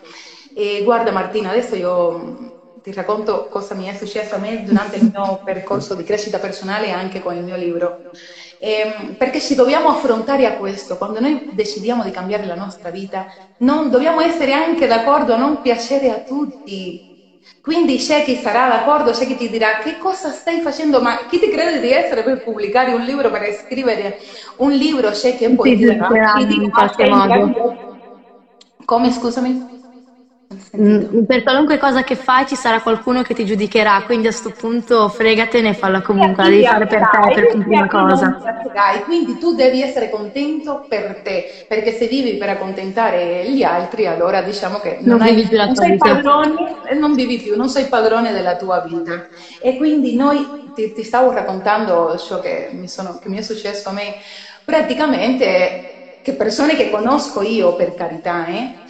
E 0.52 0.82
guarda 0.82 1.12
Martina, 1.12 1.50
adesso 1.50 1.76
io 1.76 2.57
ti 2.82 2.92
racconto 2.92 3.48
cosa 3.48 3.74
mi 3.74 3.86
è 3.86 3.94
successo 3.94 4.34
a 4.34 4.38
me 4.38 4.62
durante 4.62 4.96
il 4.96 5.10
mio 5.12 5.40
percorso 5.42 5.94
di 5.94 6.02
crescita 6.02 6.38
personale 6.38 6.86
e 6.86 6.90
anche 6.90 7.20
con 7.20 7.36
il 7.36 7.44
mio 7.44 7.56
libro. 7.56 8.02
Eh, 8.58 9.14
perché 9.16 9.40
ci 9.40 9.54
dobbiamo 9.54 9.88
affrontare 9.88 10.46
a 10.46 10.56
questo, 10.56 10.96
quando 10.96 11.20
noi 11.20 11.48
decidiamo 11.50 12.04
di 12.04 12.10
cambiare 12.10 12.44
la 12.44 12.54
nostra 12.54 12.90
vita, 12.90 13.26
non, 13.58 13.90
dobbiamo 13.90 14.20
essere 14.20 14.52
anche 14.52 14.86
d'accordo 14.86 15.34
a 15.34 15.38
non 15.38 15.60
piacere 15.60 16.10
a 16.10 16.22
tutti. 16.22 17.04
Quindi 17.60 17.96
c'è 17.96 18.24
chi 18.24 18.36
sarà 18.36 18.68
d'accordo, 18.68 19.10
c'è 19.10 19.26
chi 19.26 19.36
ti 19.36 19.48
dirà 19.48 19.78
che 19.78 19.96
cosa 19.96 20.30
stai 20.30 20.60
facendo, 20.60 21.00
ma 21.00 21.26
chi 21.26 21.38
ti 21.38 21.48
crede 21.48 21.80
di 21.80 21.90
essere 21.90 22.22
per 22.22 22.42
pubblicare 22.42 22.92
un 22.92 23.00
libro, 23.00 23.30
per 23.30 23.52
scrivere 23.52 24.18
un 24.56 24.72
libro, 24.72 25.10
c'è 25.10 25.36
chi 25.36 25.54
poi 25.54 25.76
ti 25.76 25.84
dirà, 25.84 26.06
ti 26.06 26.46
dirà 26.46 26.62
in 26.62 26.70
qualche 26.70 27.08
modo. 27.08 27.50
Come 28.84 29.10
scusami? 29.10 29.77
Mm, 30.76 31.24
per 31.24 31.42
qualunque 31.42 31.78
cosa 31.78 32.02
che 32.02 32.14
fai 32.14 32.46
ci 32.46 32.54
sarà 32.54 32.80
qualcuno 32.80 33.22
che 33.22 33.32
ti 33.32 33.46
giudicherà, 33.46 34.02
quindi 34.04 34.26
a 34.26 34.30
questo 34.30 34.50
punto 34.50 35.08
fregatene 35.08 35.70
e 35.70 35.72
falla 35.72 36.02
comunque, 36.02 36.42
la 36.42 36.50
devi 36.50 36.64
fare 36.66 36.86
per 36.86 37.08
te, 37.08 37.32
per 37.32 37.62
prima 37.62 37.86
cosa. 37.86 38.36
Quindi 39.04 39.38
tu 39.38 39.54
devi 39.54 39.80
essere 39.80 40.10
contento 40.10 40.84
per 40.86 41.22
te, 41.22 41.46
perché 41.66 41.92
se 41.92 42.06
vivi 42.06 42.36
per 42.36 42.50
accontentare 42.50 43.50
gli 43.50 43.62
altri, 43.62 44.06
allora 44.06 44.42
diciamo 44.42 44.78
che 44.78 44.98
non, 45.00 45.16
non, 45.16 45.22
hai, 45.22 45.46
più 45.46 45.56
la 45.56 45.64
non 45.64 45.74
sei 45.74 45.96
padrone, 45.96 46.54
non 46.98 47.14
vivi 47.14 47.38
più, 47.38 47.56
non 47.56 47.70
sei 47.70 47.86
padrone 47.86 48.32
della 48.32 48.56
tua 48.56 48.80
vita. 48.80 49.26
E 49.62 49.76
quindi 49.78 50.16
noi, 50.16 50.46
ti, 50.74 50.92
ti 50.92 51.02
stavo 51.02 51.32
raccontando 51.32 52.18
ciò 52.18 52.40
che 52.40 52.68
mi, 52.72 52.88
sono, 52.88 53.18
che 53.18 53.30
mi 53.30 53.38
è 53.38 53.42
successo 53.42 53.88
a 53.88 53.92
me, 53.92 54.16
praticamente 54.64 55.84
che 56.20 56.34
persone 56.34 56.76
che 56.76 56.90
conosco 56.90 57.40
io, 57.40 57.74
per 57.74 57.94
carità, 57.94 58.46
eh, 58.48 58.82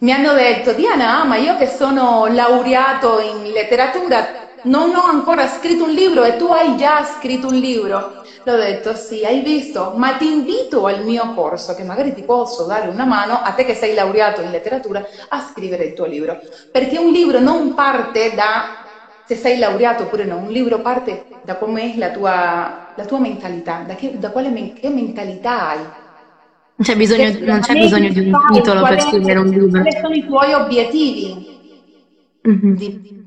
mi 0.00 0.12
hanno 0.12 0.32
detto, 0.34 0.72
Diana, 0.72 1.24
ma 1.24 1.36
io 1.36 1.56
che 1.56 1.66
sono 1.66 2.26
laureato 2.26 3.18
in 3.20 3.42
letteratura, 3.52 4.38
non 4.62 4.94
ho 4.94 5.04
ancora 5.04 5.46
scritto 5.46 5.84
un 5.84 5.90
libro 5.90 6.24
e 6.24 6.36
tu 6.36 6.46
hai 6.46 6.76
già 6.76 7.04
scritto 7.04 7.48
un 7.48 7.54
libro. 7.54 8.18
L'ho 8.44 8.56
detto, 8.56 8.94
sì, 8.94 9.24
hai 9.26 9.40
visto, 9.42 9.92
ma 9.96 10.16
ti 10.16 10.30
invito 10.30 10.86
al 10.86 11.04
mio 11.04 11.32
corso, 11.34 11.74
che 11.74 11.82
magari 11.84 12.14
ti 12.14 12.24
posso 12.24 12.64
dare 12.64 12.88
una 12.88 13.04
mano, 13.04 13.34
a 13.34 13.52
te 13.52 13.64
che 13.64 13.74
sei 13.74 13.92
laureato 13.94 14.40
in 14.40 14.50
letteratura, 14.50 15.02
a 15.28 15.40
scrivere 15.40 15.84
il 15.84 15.92
tuo 15.92 16.06
libro. 16.06 16.38
Perché 16.70 16.98
un 16.98 17.10
libro 17.12 17.38
non 17.40 17.74
parte 17.74 18.32
da 18.34 18.76
se 19.22 19.36
sei 19.36 19.58
laureato 19.58 20.04
oppure 20.04 20.24
no, 20.24 20.38
un 20.38 20.48
libro 20.50 20.80
parte 20.80 21.36
da 21.40 21.56
com'è 21.56 21.94
la 21.96 22.10
tua, 22.10 22.92
la 22.94 23.04
tua 23.04 23.18
mentalità, 23.18 23.82
da, 23.86 23.94
che, 23.94 24.18
da 24.18 24.30
quale 24.30 24.72
che 24.72 24.88
mentalità 24.90 25.68
hai 25.68 25.86
c'è 26.82 26.96
bisogno, 26.96 27.36
non 27.44 27.60
c'è 27.60 27.74
bisogno 27.74 28.08
di 28.08 28.20
un 28.20 28.38
titolo 28.52 28.82
per 28.82 29.00
scrivere 29.02 29.38
un 29.38 29.48
libro. 29.48 29.80
Quali 29.80 29.96
sono 30.00 30.14
i 30.14 30.24
tuoi 30.24 30.52
obiettivi? 30.52 31.48
Mm-hmm. 32.48 32.74
Di, 32.74 33.19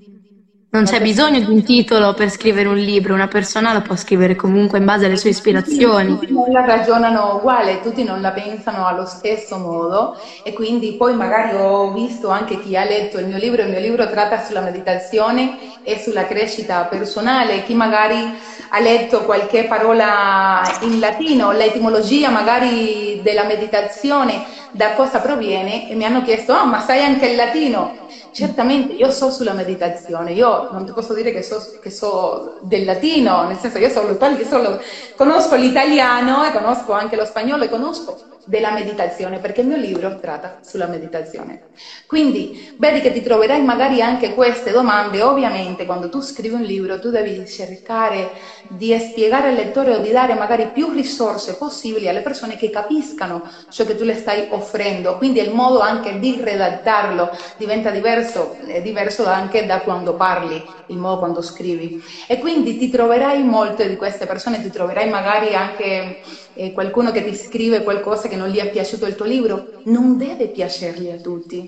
non 0.73 0.85
c'è 0.85 1.01
bisogno 1.01 1.39
di 1.39 1.51
un 1.51 1.63
titolo 1.63 2.15
per 2.15 2.31
scrivere 2.31 2.67
un 2.67 2.77
libro, 2.77 3.13
una 3.13 3.27
persona 3.27 3.73
lo 3.73 3.81
può 3.81 3.95
scrivere 3.95 4.35
comunque 4.35 4.79
in 4.79 4.85
base 4.85 5.05
alle 5.05 5.17
sue 5.17 5.29
ispirazioni. 5.29 6.17
Tutti 6.17 6.33
non 6.33 6.51
la 6.51 6.65
ragionano 6.65 7.35
uguale, 7.35 7.79
tutti 7.81 8.03
non 8.03 8.21
la 8.21 8.31
pensano 8.31 8.87
allo 8.87 9.05
stesso 9.05 9.59
modo 9.59 10.17
e 10.41 10.51
quindi 10.53 10.93
poi 10.93 11.13
magari 11.13 11.55
ho 11.57 11.93
visto 11.93 12.29
anche 12.29 12.59
chi 12.59 12.75
ha 12.75 12.85
letto 12.85 13.19
il 13.19 13.27
mio 13.27 13.37
libro, 13.37 13.61
il 13.61 13.69
mio 13.69 13.79
libro 13.79 14.09
tratta 14.09 14.43
sulla 14.43 14.61
meditazione 14.61 15.59
e 15.83 15.99
sulla 15.99 16.25
crescita 16.25 16.85
personale, 16.85 17.63
chi 17.65 17.75
magari 17.75 18.33
ha 18.69 18.79
letto 18.79 19.25
qualche 19.25 19.65
parola 19.65 20.63
in 20.81 20.97
latino, 20.99 21.51
l'etimologia 21.51 22.31
magari 22.31 23.19
della 23.21 23.43
meditazione, 23.43 24.43
da 24.71 24.93
cosa 24.93 25.19
proviene 25.19 25.87
e 25.87 25.93
mi 25.93 26.03
hanno 26.03 26.23
chiesto, 26.23 26.53
oh, 26.53 26.65
ma 26.65 26.79
sai 26.79 27.03
anche 27.03 27.27
il 27.27 27.35
latino? 27.35 27.95
Certamente 28.33 28.93
io 28.93 29.11
so 29.11 29.29
sulla 29.29 29.53
meditazione, 29.53 30.31
io 30.33 30.69
non 30.71 30.85
ti 30.85 30.91
posso 30.91 31.13
dire 31.13 31.31
che 31.31 31.43
so, 31.43 31.59
che 31.79 31.91
so 31.91 32.57
del 32.61 32.83
latino, 32.83 33.43
nel 33.45 33.57
senso 33.57 33.77
io 33.77 33.89
solo, 33.89 34.17
solo, 34.43 34.79
conosco 35.15 35.53
l'italiano 35.55 36.43
e 36.43 36.51
conosco 36.51 36.93
anche 36.93 37.15
lo 37.15 37.25
spagnolo 37.25 37.65
e 37.65 37.69
conosco 37.69 38.25
della 38.45 38.71
meditazione, 38.71 39.39
perché 39.39 39.61
il 39.61 39.67
mio 39.67 39.77
libro 39.77 40.17
tratta 40.19 40.57
sulla 40.61 40.87
meditazione. 40.87 41.65
Quindi 42.07 42.57
vedi 42.77 43.01
che 43.01 43.11
ti 43.11 43.21
troverai 43.21 43.61
magari 43.63 44.01
anche 44.01 44.33
queste 44.33 44.71
domande, 44.71 45.21
ovviamente 45.21 45.85
quando 45.85 46.09
tu 46.09 46.19
scrivi 46.21 46.55
un 46.55 46.61
libro 46.61 46.99
tu 46.99 47.09
devi 47.09 47.45
cercare 47.45 48.31
di 48.63 48.97
spiegare 48.99 49.49
al 49.49 49.55
lettore 49.55 49.95
o 49.95 49.99
di 49.99 50.11
dare 50.11 50.33
magari 50.33 50.71
più 50.71 50.89
risorse 50.89 51.55
possibili 51.57 52.08
alle 52.08 52.21
persone 52.21 52.55
che 52.55 52.69
capiscano 52.69 53.43
ciò 53.69 53.86
che 53.86 53.95
tu 53.95 54.03
le 54.03 54.15
stai 54.15 54.47
offrendo, 54.49 55.17
quindi 55.17 55.39
il 55.39 55.51
modo 55.53 55.79
anche 55.79 56.19
di 56.19 56.39
redattarlo 56.41 57.29
diventa 57.55 57.91
diverso, 57.91 58.22
è 58.65 58.81
diverso 58.81 59.25
anche 59.25 59.65
da 59.65 59.81
quando 59.81 60.15
parli, 60.15 60.62
il 60.88 60.97
modo 60.97 61.17
quando 61.17 61.41
scrivi. 61.41 61.95
E 62.27 62.38
quindi 62.39 62.75
ti 62.75 62.89
troverai 62.89 63.43
molte 63.43 63.88
di 63.88 63.95
queste 63.95 64.25
persone, 64.25 64.59
ti 64.62 64.69
troverai 64.69 65.09
magari 65.09 65.53
anche 65.55 66.17
eh, 66.53 66.71
qualcuno 66.71 67.12
che 67.12 67.23
ti 67.23 67.33
scrive 67.36 67.83
qualcosa 67.83 68.27
che 68.27 68.36
non 68.36 68.47
gli 68.49 68.57
è 68.57 68.69
piaciuto 68.69 69.05
il 69.05 69.15
tuo 69.15 69.25
libro, 69.25 69.67
non 69.83 70.17
deve 70.17 70.49
piacergli 70.49 71.09
a 71.09 71.17
tutti. 71.17 71.67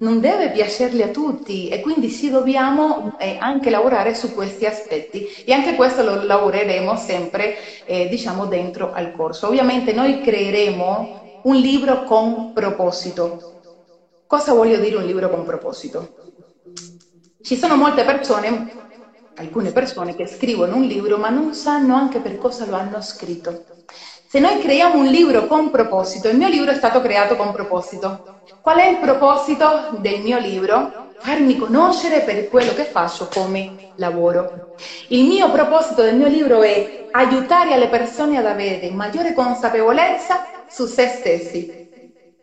Non 0.00 0.18
deve 0.18 0.50
piacergli 0.50 1.02
a 1.02 1.10
tutti 1.10 1.68
e 1.68 1.80
quindi 1.80 2.08
sì 2.08 2.30
dobbiamo 2.30 3.12
eh, 3.18 3.36
anche 3.38 3.68
lavorare 3.68 4.14
su 4.14 4.32
questi 4.32 4.64
aspetti 4.64 5.26
e 5.44 5.52
anche 5.52 5.74
questo 5.74 6.02
lo 6.02 6.24
lavoreremo 6.24 6.96
sempre 6.96 7.54
eh, 7.84 8.08
diciamo 8.08 8.46
dentro 8.46 8.90
al 8.90 9.10
corso. 9.10 9.46
Ovviamente 9.48 9.92
noi 9.92 10.20
creeremo 10.22 11.10
un 11.42 11.54
libro 11.56 12.02
con 12.02 12.50
proposito. 12.50 13.44
Cosa 14.30 14.52
voglio 14.52 14.78
dire 14.78 14.94
un 14.94 15.02
libro 15.02 15.28
con 15.28 15.44
proposito? 15.44 16.14
Ci 17.42 17.56
sono 17.56 17.74
molte 17.74 18.04
persone, 18.04 18.68
alcune 19.34 19.72
persone 19.72 20.14
che 20.14 20.28
scrivono 20.28 20.76
un 20.76 20.84
libro 20.84 21.18
ma 21.18 21.30
non 21.30 21.52
sanno 21.52 21.96
anche 21.96 22.20
per 22.20 22.38
cosa 22.38 22.64
lo 22.64 22.76
hanno 22.76 23.00
scritto. 23.00 23.64
Se 24.28 24.38
noi 24.38 24.60
creiamo 24.60 25.00
un 25.00 25.06
libro 25.06 25.48
con 25.48 25.70
proposito, 25.70 26.28
il 26.28 26.36
mio 26.36 26.46
libro 26.46 26.70
è 26.70 26.76
stato 26.76 27.00
creato 27.00 27.34
con 27.34 27.50
proposito. 27.50 28.36
Qual 28.60 28.78
è 28.78 28.88
il 28.90 28.98
proposito 28.98 29.96
del 29.98 30.20
mio 30.20 30.38
libro? 30.38 31.08
Farmi 31.18 31.56
conoscere 31.56 32.20
per 32.20 32.46
quello 32.46 32.72
che 32.72 32.84
faccio 32.84 33.26
come 33.34 33.94
lavoro. 33.96 34.76
Il 35.08 35.24
mio 35.24 35.50
proposito 35.50 36.02
del 36.02 36.14
mio 36.14 36.28
libro 36.28 36.62
è 36.62 37.08
aiutare 37.10 37.76
le 37.76 37.88
persone 37.88 38.38
ad 38.38 38.46
avere 38.46 38.92
maggiore 38.92 39.34
consapevolezza 39.34 40.44
su 40.68 40.86
se 40.86 41.08
stessi. 41.08 41.79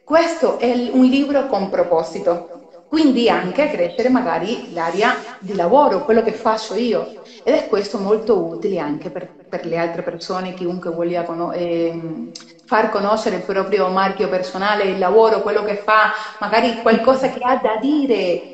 Questo 0.08 0.58
è 0.58 0.72
un 0.92 1.04
libro 1.06 1.46
con 1.48 1.68
proposito. 1.70 2.52
Quindi 2.86 3.30
anche 3.30 3.68
crescere 3.68 4.08
magari 4.10 4.72
l'area 4.72 5.14
di 5.38 5.54
lavoro, 5.54 6.04
quello 6.06 6.22
che 6.22 6.32
faccio 6.32 6.76
io. 6.76 7.16
Ed 7.44 7.54
è 7.56 7.68
questo 7.68 7.98
molto 7.98 8.46
utile 8.48 8.80
anche 8.80 9.10
per 9.12 9.36
per 9.50 9.66
le 9.66 9.78
altre 9.78 10.04
persone, 10.04 10.54
chiunque 10.54 10.92
voglia 10.92 11.24
con- 11.24 11.52
eh, 11.54 12.30
far 12.66 12.90
conoscere 12.90 13.38
il 13.38 13.46
proprio 13.46 13.88
marchio 13.90 14.28
personale, 14.28 14.84
il 14.90 14.98
lavoro, 14.98 15.42
quello 15.42 15.64
che 15.64 15.76
fa, 15.78 16.12
magari 16.40 16.82
qualcosa 16.82 17.30
che 17.30 17.40
ha 17.48 17.56
da 17.56 17.78
dire, 17.80 18.50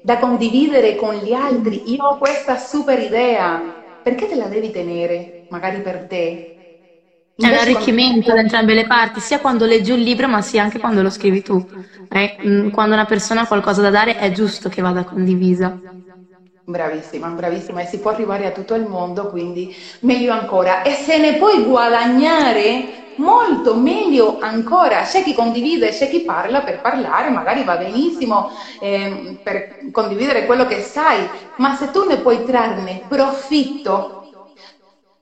da 0.00 0.16
condividere 0.18 0.94
con 0.94 1.12
gli 1.14 1.32
altri. 1.34 1.82
Io 1.90 2.02
ho 2.02 2.16
questa 2.16 2.56
super 2.56 2.98
idea, 2.98 3.60
perché 4.00 4.26
te 4.26 4.36
la 4.36 4.48
devi 4.48 4.70
tenere, 4.70 5.40
magari 5.48 5.82
per 5.82 6.06
te? 6.06 6.48
È 7.40 7.46
un 7.46 7.54
arricchimento 7.54 8.32
da 8.32 8.40
entrambe 8.40 8.74
le 8.74 8.84
parti, 8.84 9.20
sia 9.20 9.38
quando 9.38 9.64
leggi 9.64 9.92
un 9.92 10.00
libro, 10.00 10.26
ma 10.26 10.42
sia 10.42 10.62
anche 10.62 10.80
quando 10.80 11.02
lo 11.02 11.10
scrivi 11.10 11.40
tu. 11.40 11.64
Eh, 12.08 12.68
quando 12.72 12.94
una 12.94 13.04
persona 13.04 13.42
ha 13.42 13.46
qualcosa 13.46 13.80
da 13.80 13.90
dare, 13.90 14.16
è 14.16 14.32
giusto 14.32 14.68
che 14.68 14.82
vada 14.82 15.04
condivisa. 15.04 15.80
Bravissima, 16.64 17.28
bravissima, 17.28 17.80
e 17.80 17.86
si 17.86 18.00
può 18.00 18.10
arrivare 18.10 18.44
a 18.46 18.50
tutto 18.50 18.74
il 18.74 18.86
mondo, 18.86 19.28
quindi 19.28 19.72
meglio 20.00 20.32
ancora. 20.32 20.82
E 20.82 20.94
se 20.94 21.16
ne 21.18 21.36
puoi 21.36 21.62
guadagnare 21.64 23.12
molto 23.14 23.76
meglio 23.76 24.38
ancora. 24.40 25.02
C'è 25.02 25.22
chi 25.22 25.32
condivide, 25.32 25.90
c'è 25.90 26.08
chi 26.08 26.24
parla 26.24 26.62
per 26.62 26.80
parlare, 26.80 27.30
magari 27.30 27.62
va 27.62 27.76
benissimo 27.76 28.50
eh, 28.80 29.38
per 29.42 29.76
condividere 29.92 30.44
quello 30.44 30.66
che 30.66 30.80
sai, 30.80 31.30
ma 31.56 31.76
se 31.76 31.90
tu 31.90 32.04
ne 32.04 32.18
puoi 32.18 32.42
trarne 32.44 33.04
profitto, 33.06 34.28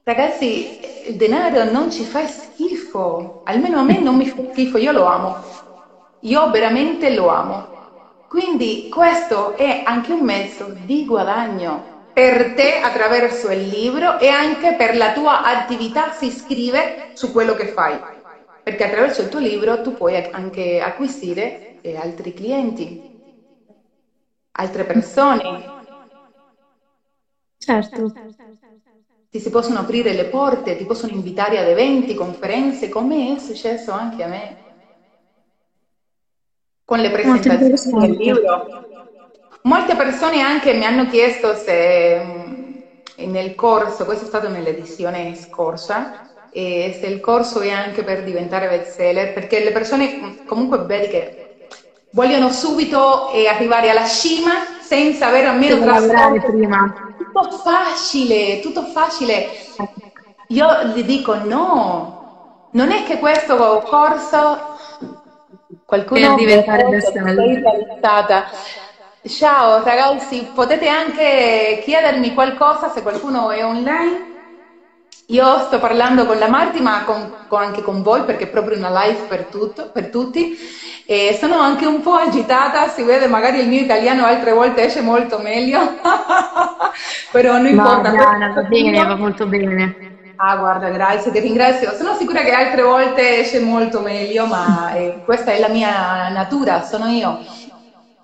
ragazzi, 0.03 0.79
il 1.09 1.17
denaro 1.17 1.65
non 1.71 1.91
ci 1.91 2.05
fa 2.05 2.27
schifo, 2.27 3.41
almeno 3.45 3.79
a 3.79 3.83
me 3.83 4.01
non 4.01 4.17
mi 4.17 4.27
fa 4.29 4.43
schifo, 4.51 4.79
io 4.79 4.93
lo 4.93 5.05
amo, 5.05 5.43
io 6.21 6.51
veramente 6.51 7.15
lo 7.15 7.29
amo. 7.29 7.75
Quindi 8.27 8.89
questo 8.89 9.57
è 9.57 9.83
anche 9.85 10.13
un 10.13 10.25
mezzo 10.25 10.73
di 10.73 11.05
guadagno 11.05 11.95
per 12.13 12.55
te 12.55 12.79
attraverso 12.81 13.51
il 13.51 13.69
libro 13.69 14.19
e 14.19 14.29
anche 14.29 14.75
per 14.75 14.97
la 14.97 15.13
tua 15.13 15.43
attività 15.43 16.13
si 16.13 16.31
scrive 16.31 17.11
su 17.13 17.31
quello 17.33 17.55
che 17.55 17.69
fai, 17.69 18.01
perché 18.63 18.85
attraverso 18.85 19.23
il 19.23 19.29
tuo 19.29 19.39
libro 19.41 19.81
tu 19.83 19.93
puoi 19.95 20.17
anche 20.31 20.81
acquisire 20.81 21.77
eh, 21.81 21.97
altri 21.97 22.33
clienti, 22.35 23.11
altre 24.53 24.85
persone. 24.85 25.43
Certo. 27.67 28.03
Ti 29.31 29.41
si 29.41 29.51
possono 29.51 29.81
aprire 29.81 30.13
le 30.15 30.27
porte, 30.27 30.77
ti 30.77 30.85
possono 30.85 31.13
invitare 31.13 31.59
ad 31.59 31.67
eventi, 31.69 32.15
conferenze, 32.15 32.89
come 32.89 33.35
è 33.35 33.39
successo 33.39 33.93
anche 33.93 34.23
a 34.23 34.29
me 34.29 34.57
con 36.85 37.01
le 37.01 37.11
presentazioni 37.11 37.99
del 37.99 38.15
libro. 38.17 38.63
molte 39.63 39.97
persone 39.97 40.41
anche 40.41 40.73
mi 40.75 40.85
hanno 40.85 41.07
chiesto 41.07 41.55
se 41.55 42.19
mm, 42.21 42.75
nel 43.27 43.55
corso, 43.55 44.05
questo 44.05 44.25
è 44.25 44.29
stato 44.29 44.49
nell'edizione 44.49 45.35
scorsa, 45.35 46.21
e 46.49 46.97
se 46.99 47.07
il 47.07 47.21
corso 47.21 47.61
è 47.61 47.71
anche 47.71 48.05
per 48.05 48.23
diventare 48.23 48.69
bestseller, 48.69 49.33
perché 49.33 49.63
le 49.65 49.73
persone 49.73 50.19
mm, 50.23 50.31
comunque 50.45 50.79
vedi 50.85 51.09
che 51.09 51.33
vogliono 52.11 52.51
subito 52.51 53.29
eh, 53.31 53.47
arrivare 53.49 53.91
alla 53.91 54.07
cima 54.07 54.53
senza 54.81 55.27
avere 55.27 55.49
almeno 55.49 55.79
trascorso. 55.79 56.47
prima. 56.47 57.06
Tutto 57.43 57.59
facile, 57.59 58.61
tutto 58.61 58.83
facile. 58.83 59.51
Io 60.49 60.85
gli 60.85 61.03
dico 61.05 61.35
no, 61.35 62.69
non 62.71 62.91
è 62.91 63.05
che 63.05 63.19
questo 63.19 63.85
corso 63.87 64.59
qualcuno 65.85 66.35
per 66.35 66.35
diventare 66.37 66.85
bestseller. 66.89 67.99
Ciao 69.29 69.83
ragazzi, 69.83 70.51
potete 70.55 70.89
anche 70.89 71.83
chiedermi 71.83 72.33
qualcosa 72.33 72.89
se 72.89 73.03
qualcuno 73.03 73.51
è 73.51 73.65
online. 73.65 74.36
Io 75.29 75.59
sto 75.59 75.81
parlando 75.81 76.25
con 76.25 76.39
la 76.39 76.49
Marti, 76.49 76.81
ma 76.81 77.03
con, 77.05 77.39
con 77.49 77.61
anche 77.61 77.83
con 77.83 78.03
voi 78.03 78.23
perché 78.25 78.45
è 78.45 78.49
proprio 78.49 78.79
una 78.79 78.91
live 79.05 79.25
per, 79.27 79.49
tutto, 79.49 79.91
per 79.93 80.09
tutti. 80.09 80.57
E 81.05 81.37
sono 81.39 81.59
anche 81.59 81.85
un 81.85 82.01
po' 82.01 82.15
agitata, 82.15 82.89
si 82.89 83.03
vede 83.03 83.27
magari 83.27 83.61
il 83.61 83.69
mio 83.69 83.81
italiano 83.81 84.25
altre 84.25 84.53
volte 84.53 84.85
esce 84.85 85.01
molto 85.01 85.39
meglio, 85.39 85.99
però 87.33 87.55
non 87.55 87.67
importa. 87.67 88.11
Diana, 88.11 88.53
va 88.53 88.63
bene, 88.63 89.05
va 89.05 89.17
molto 89.17 89.47
bene. 89.47 89.97
Ah, 90.37 90.57
guarda, 90.57 90.91
grazie, 90.91 91.33
ti 91.33 91.41
ringrazio. 91.41 91.93
Sono 91.95 92.15
sicura 92.15 92.43
che 92.43 92.53
altre 92.53 92.83
volte 92.83 93.41
esce 93.41 93.59
molto 93.59 94.01
meglio, 94.01 94.47
ma 94.47 94.93
eh, 94.93 95.23
questa 95.25 95.53
è 95.53 95.59
la 95.59 95.69
mia 95.69 96.29
natura, 96.29 96.83
sono 96.83 97.07
io. 97.07 97.41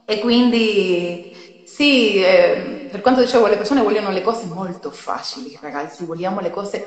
E 0.05 0.19
quindi 0.21 1.29
sì, 1.63 2.23
eh, 2.23 2.82
per 2.93 3.01
quanto 3.01 3.23
dicevo, 3.23 3.47
le 3.47 3.57
persone 3.57 3.83
vogliono 3.83 4.11
le 4.11 4.21
cose 4.21 4.47
molto 4.47 4.91
facili, 4.91 5.59
ragazzi, 5.61 6.05
vogliamo 6.05 6.41
le 6.41 6.51
cose... 6.51 6.87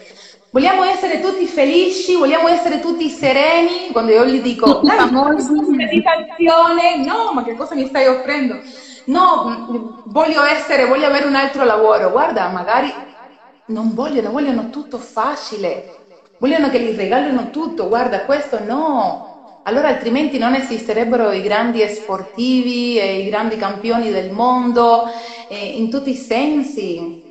Vogliamo 0.51 0.85
essere 0.85 1.19
tutti 1.19 1.45
felici, 1.47 2.15
vogliamo 2.15 2.47
essere 2.47 2.79
tutti 2.79 3.09
sereni, 3.09 3.89
quando 3.91 4.13
io 4.13 4.25
gli 4.25 4.39
dico, 4.39 4.79
famosi, 4.85 5.51
meditazione, 5.67 7.03
no, 7.03 7.33
ma 7.33 7.43
che 7.43 7.55
cosa 7.55 7.75
mi 7.75 7.85
stai 7.87 8.07
offrendo? 8.07 8.61
No, 9.07 10.01
voglio 10.05 10.43
essere, 10.43 10.85
voglio 10.85 11.07
avere 11.07 11.25
un 11.25 11.35
altro 11.35 11.65
lavoro. 11.65 12.09
Guarda, 12.09 12.47
magari 12.47 12.93
non 13.65 13.93
vogliono, 13.93 14.31
vogliono 14.31 14.69
tutto 14.69 14.97
facile, 14.97 16.05
vogliono 16.39 16.69
che 16.69 16.79
gli 16.79 16.95
regalino 16.95 17.49
tutto, 17.49 17.89
guarda, 17.89 18.23
questo 18.23 18.63
no, 18.63 19.34
allora 19.67 19.87
altrimenti 19.89 20.37
non 20.37 20.53
esisterebbero 20.53 21.31
i 21.31 21.41
grandi 21.41 21.85
sportivi 21.87 22.99
e 22.99 23.21
i 23.21 23.29
grandi 23.29 23.57
campioni 23.57 24.11
del 24.11 24.31
mondo 24.31 25.05
eh, 25.47 25.73
in 25.77 25.89
tutti 25.89 26.11
i 26.11 26.15
sensi. 26.15 27.23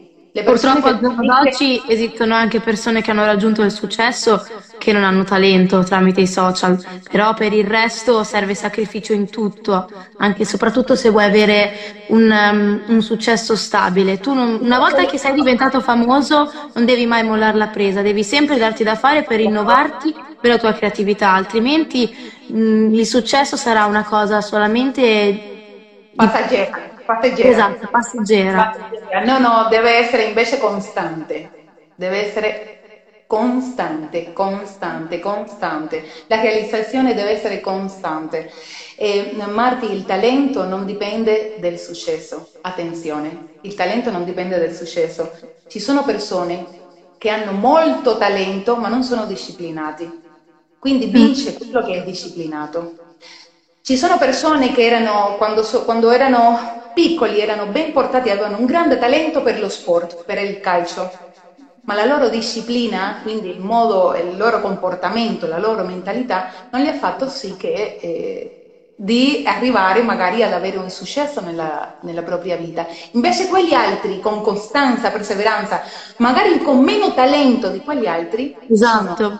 Purtroppo 0.43 0.89
al 0.89 0.99
giorno 0.99 1.23
d'oggi 1.23 1.81
esistono 1.87 2.35
anche 2.35 2.59
persone 2.59 3.03
che 3.03 3.13
hanno 3.13 3.25
raggiunto 3.25 3.63
il 3.63 3.71
successo 3.71 4.45
che 4.79 4.91
non 4.93 5.05
hanno 5.05 5.23
talento 5.23 5.85
tramite 5.85 6.23
i 6.23 6.27
social, 6.27 6.85
però 7.09 7.35
per 7.35 7.53
il 7.53 7.65
resto 7.65 8.25
serve 8.25 8.57
sacrificio 8.57 9.13
in 9.13 9.31
tutto, 9.31 9.89
anche 10.17 10.43
e 10.43 10.45
soprattutto 10.45 10.97
se 10.97 11.11
vuoi 11.11 11.23
avere 11.23 12.07
un, 12.09 12.29
um, 12.29 12.83
un 12.93 13.01
successo 13.01 13.55
stabile. 13.55 14.19
Tu 14.19 14.35
non, 14.35 14.59
una 14.61 14.81
volta 14.81 15.07
che 15.07 15.19
sei 15.19 15.35
diventato 15.35 15.81
famoso 15.81 16.53
non 16.75 16.85
devi 16.85 17.07
mai 17.07 17.23
mollare 17.23 17.57
la 17.57 17.69
presa, 17.69 18.03
devi 18.03 18.25
sempre 18.25 18.59
darti 18.59 18.83
da 18.83 18.97
fare 18.97 19.23
per 19.23 19.39
innovarti 19.39 20.13
per 20.45 20.53
la 20.53 20.59
tua 20.59 20.73
creatività, 20.73 21.33
altrimenti 21.33 22.15
mh, 22.49 22.59
mm, 22.59 22.93
il 22.93 23.07
successo 23.07 23.57
sarà 23.57 23.87
una 23.87 24.05
cosa 24.05 24.43
solamente 24.43 25.41
passeggera. 26.15 26.93
Passeggera. 27.03 27.49
Esatto, 27.49 27.87
passeggera. 27.91 28.71
passeggera. 28.71 29.25
No, 29.25 29.39
no, 29.39 29.69
deve 29.71 29.93
essere 29.93 30.25
invece 30.25 30.59
costante. 30.59 31.61
Deve 31.95 32.27
essere 32.27 32.81
costante, 33.27 34.33
costante, 34.35 35.19
costante. 35.19 36.05
La 36.27 36.43
realizzazione 36.43 37.15
deve 37.15 37.31
essere 37.31 37.61
costante. 37.61 38.51
E 38.99 39.33
Marti, 39.49 39.91
il 39.91 40.05
talento 40.05 40.67
non 40.67 40.85
dipende 40.85 41.55
dal 41.57 41.79
successo. 41.79 42.57
Attenzione, 42.61 43.53
il 43.61 43.73
talento 43.73 44.11
non 44.11 44.25
dipende 44.25 44.59
dal 44.59 44.75
successo. 44.75 45.39
Ci 45.67 45.81
sono 45.81 46.05
persone 46.05 46.81
che 47.17 47.31
hanno 47.31 47.53
molto 47.53 48.19
talento 48.19 48.77
ma 48.77 48.89
non 48.89 49.03
sono 49.03 49.25
disciplinati. 49.25 50.24
Quindi 50.85 51.07
vince 51.07 51.53
mm. 51.53 51.57
quello 51.57 51.87
che 51.87 52.03
è 52.03 52.05
disciplinato. 52.05 52.97
Ci 53.81 53.97
sono 53.97 54.19
persone 54.19 54.71
che 54.71 54.85
erano, 54.85 55.35
quando, 55.39 55.63
so, 55.63 55.83
quando 55.83 56.11
erano 56.11 56.59
piccoli 56.93 57.41
erano 57.41 57.69
ben 57.69 57.91
portati, 57.91 58.29
avevano 58.29 58.59
un 58.59 58.67
grande 58.67 58.99
talento 58.99 59.41
per 59.41 59.59
lo 59.59 59.71
sport, 59.71 60.25
per 60.27 60.43
il 60.43 60.61
calcio, 60.61 61.11
ma 61.85 61.95
la 61.95 62.05
loro 62.05 62.29
disciplina, 62.29 63.21
quindi 63.23 63.49
il 63.49 63.61
modo, 63.61 64.15
il 64.15 64.37
loro 64.37 64.61
comportamento, 64.61 65.47
la 65.47 65.59
loro 65.59 65.85
mentalità, 65.85 66.51
non 66.69 66.83
li 66.83 66.89
ha 66.89 66.95
fatto 66.95 67.31
sì 67.31 67.57
che 67.57 67.97
eh, 67.99 68.59
di 68.95 69.43
arrivare 69.47 70.03
magari 70.03 70.43
ad 70.43 70.53
avere 70.53 70.77
un 70.77 70.91
successo 70.91 71.41
nella, 71.41 71.97
nella, 72.03 72.23
propria 72.23 72.57
vita. 72.57 72.87
Invece 73.13 73.49
quegli 73.49 73.73
altri, 73.73 74.21
con 74.21 74.43
costanza, 74.43 75.11
perseveranza, 75.11 75.81
magari 76.19 76.59
con 76.59 76.85
meno 76.85 77.15
talento 77.15 77.71
di 77.71 77.81
quegli 77.81 78.07
altri, 78.07 78.55
esatto. 78.69 79.39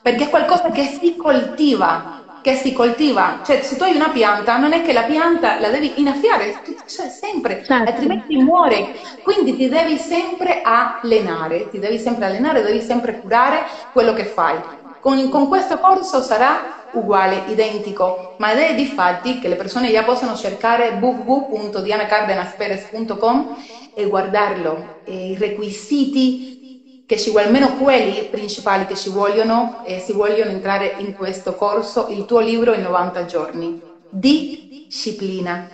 Perché 0.00 0.24
è 0.24 0.30
qualcosa 0.30 0.70
che 0.70 0.84
si 0.84 1.16
coltiva 1.16 2.22
che 2.44 2.56
si 2.56 2.74
coltiva, 2.74 3.40
cioè 3.42 3.62
se 3.62 3.74
tu 3.74 3.84
hai 3.84 3.96
una 3.96 4.10
pianta 4.10 4.58
non 4.58 4.74
è 4.74 4.82
che 4.82 4.92
la 4.92 5.04
pianta 5.04 5.58
la 5.60 5.70
devi 5.70 5.98
innaffiare, 5.98 6.60
cioè 6.86 7.08
sempre, 7.08 7.64
certo. 7.64 7.88
altrimenti 7.88 8.36
muore, 8.36 8.90
quindi 9.22 9.56
ti 9.56 9.66
devi 9.66 9.96
sempre 9.96 10.60
allenare, 10.60 11.70
ti 11.70 11.78
devi 11.78 11.98
sempre 11.98 12.26
allenare, 12.26 12.60
devi 12.60 12.82
sempre 12.82 13.18
curare 13.18 13.64
quello 13.90 14.12
che 14.12 14.26
fai. 14.26 14.60
Con, 15.00 15.30
con 15.30 15.48
questo 15.48 15.78
corso 15.78 16.20
sarà 16.20 16.86
uguale, 16.92 17.44
identico, 17.46 18.34
ma 18.36 18.52
è 18.52 18.74
di 18.74 18.84
fatti 18.84 19.38
che 19.38 19.48
le 19.48 19.56
persone 19.56 19.90
già 19.90 20.04
possono 20.04 20.34
cercare 20.34 20.98
www.dianacardenasperez.com 21.00 23.54
e 23.94 24.06
guardarlo, 24.06 24.96
e 25.02 25.30
i 25.30 25.36
requisiti 25.38 26.58
che 27.06 27.18
ci 27.18 27.30
almeno 27.36 27.76
quelli 27.76 28.28
principali 28.28 28.86
che 28.86 28.96
ci 28.96 29.08
vogliono 29.10 29.82
e 29.82 29.98
si 29.98 30.12
vogliono 30.12 30.50
entrare 30.50 30.94
in 30.98 31.12
questo 31.14 31.54
corso, 31.54 32.06
il 32.08 32.24
tuo 32.24 32.40
libro 32.40 32.72
in 32.72 32.82
90 32.82 33.24
giorni. 33.24 33.78
Disciplina. 34.08 35.68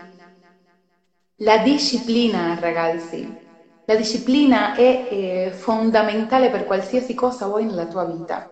La 1.43 1.59
disciplina, 1.59 2.55
ragazzi, 2.59 3.37
la 3.85 3.97
disciplina 3.97 4.75
è 4.75 5.07
eh, 5.11 5.53
fondamentale 5.53 6.51
per 6.51 6.65
qualsiasi 6.65 7.15
cosa 7.15 7.47
vuoi 7.47 7.65
nella 7.65 7.87
tua 7.87 8.05
vita. 8.05 8.47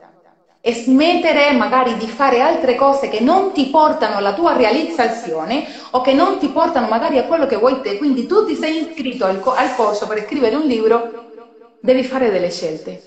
E 0.61 0.73
smettere 0.73 1.53
magari 1.53 1.97
di 1.97 2.09
fare 2.09 2.41
altre 2.41 2.75
cose 2.75 3.09
che 3.09 3.21
non 3.21 3.53
ti 3.53 3.69
portano 3.71 4.17
alla 4.17 4.33
tua 4.33 4.57
realizzazione 4.57 5.64
o 5.93 6.01
che 6.01 6.12
non 6.14 6.38
ti 6.38 6.51
portano 6.51 6.87
magari 6.88 7.19
a 7.19 7.25
quello 7.27 7.47
che 7.47 7.57
vuoi 7.57 7.81
te. 7.81 7.97
Quindi 7.97 8.27
tu 8.27 8.45
ti 8.45 8.55
sei 8.57 8.81
iscritto 8.81 9.25
al, 9.25 9.38
co- 9.38 9.53
al 9.53 9.75
corso 9.75 10.07
per 10.07 10.23
scrivere 10.25 10.57
un 10.57 10.64
libro 10.64 11.28
devi 11.81 12.05
fare 12.05 12.31
delle 12.31 12.51
scelte, 12.51 13.03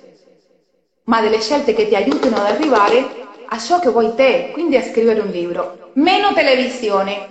ma 1.05 1.21
delle 1.21 1.39
scelte 1.41 1.73
che 1.73 1.87
ti 1.87 1.95
aiutino 1.95 2.37
ad 2.37 2.45
arrivare 2.45 3.25
a 3.45 3.59
ciò 3.59 3.79
che 3.79 3.89
vuoi 3.89 4.13
te, 4.13 4.49
quindi 4.51 4.77
a 4.77 4.81
scrivere 4.81 5.21
un 5.21 5.29
libro. 5.29 5.89
Meno 5.93 6.33
televisione. 6.33 7.27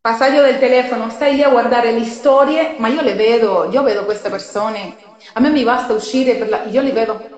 Passaggio 0.00 0.42
del 0.42 0.58
telefono, 0.58 1.08
stai 1.10 1.34
lì 1.34 1.42
a 1.42 1.48
guardare 1.50 1.92
le 1.92 2.04
storie, 2.04 2.74
ma 2.78 2.88
io 2.88 3.02
le 3.02 3.14
vedo, 3.14 3.68
io 3.70 3.82
vedo 3.82 4.04
queste 4.04 4.28
persone, 4.30 4.98
a 5.34 5.40
me 5.40 5.48
mi 5.50 5.62
basta 5.62 5.92
uscire, 5.94 6.36
per 6.36 6.48
la, 6.48 6.64
io 6.64 6.82
le 6.82 6.92
vedo 6.92 7.30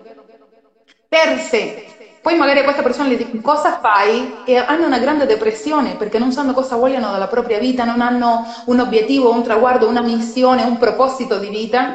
perse. 1.08 1.84
Poi 2.24 2.36
magari 2.38 2.60
a 2.60 2.64
questa 2.64 2.80
persona 2.80 3.10
gli 3.10 3.18
dico 3.18 3.38
cosa 3.42 3.78
fai 3.82 4.42
e 4.44 4.56
hanno 4.56 4.86
una 4.86 4.98
grande 4.98 5.26
depressione 5.26 5.96
perché 5.96 6.18
non 6.18 6.32
sanno 6.32 6.54
cosa 6.54 6.76
vogliono 6.76 7.10
dalla 7.10 7.26
propria 7.26 7.58
vita, 7.58 7.84
non 7.84 8.00
hanno 8.00 8.46
un 8.64 8.80
obiettivo, 8.80 9.30
un 9.30 9.42
traguardo, 9.42 9.86
una 9.86 10.00
missione, 10.00 10.62
un 10.62 10.78
proposito 10.78 11.38
di 11.38 11.50
vita. 11.50 11.94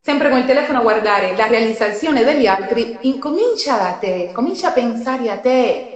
Sempre 0.00 0.30
con 0.30 0.38
il 0.38 0.46
telefono 0.46 0.80
a 0.80 0.82
guardare 0.82 1.36
la 1.36 1.46
realizzazione 1.46 2.24
degli 2.24 2.46
altri, 2.46 2.98
incomincia 3.02 3.76
da 3.76 3.92
te, 4.00 4.30
comincia 4.32 4.70
a 4.70 4.72
pensare 4.72 5.30
a 5.30 5.38
te. 5.38 5.90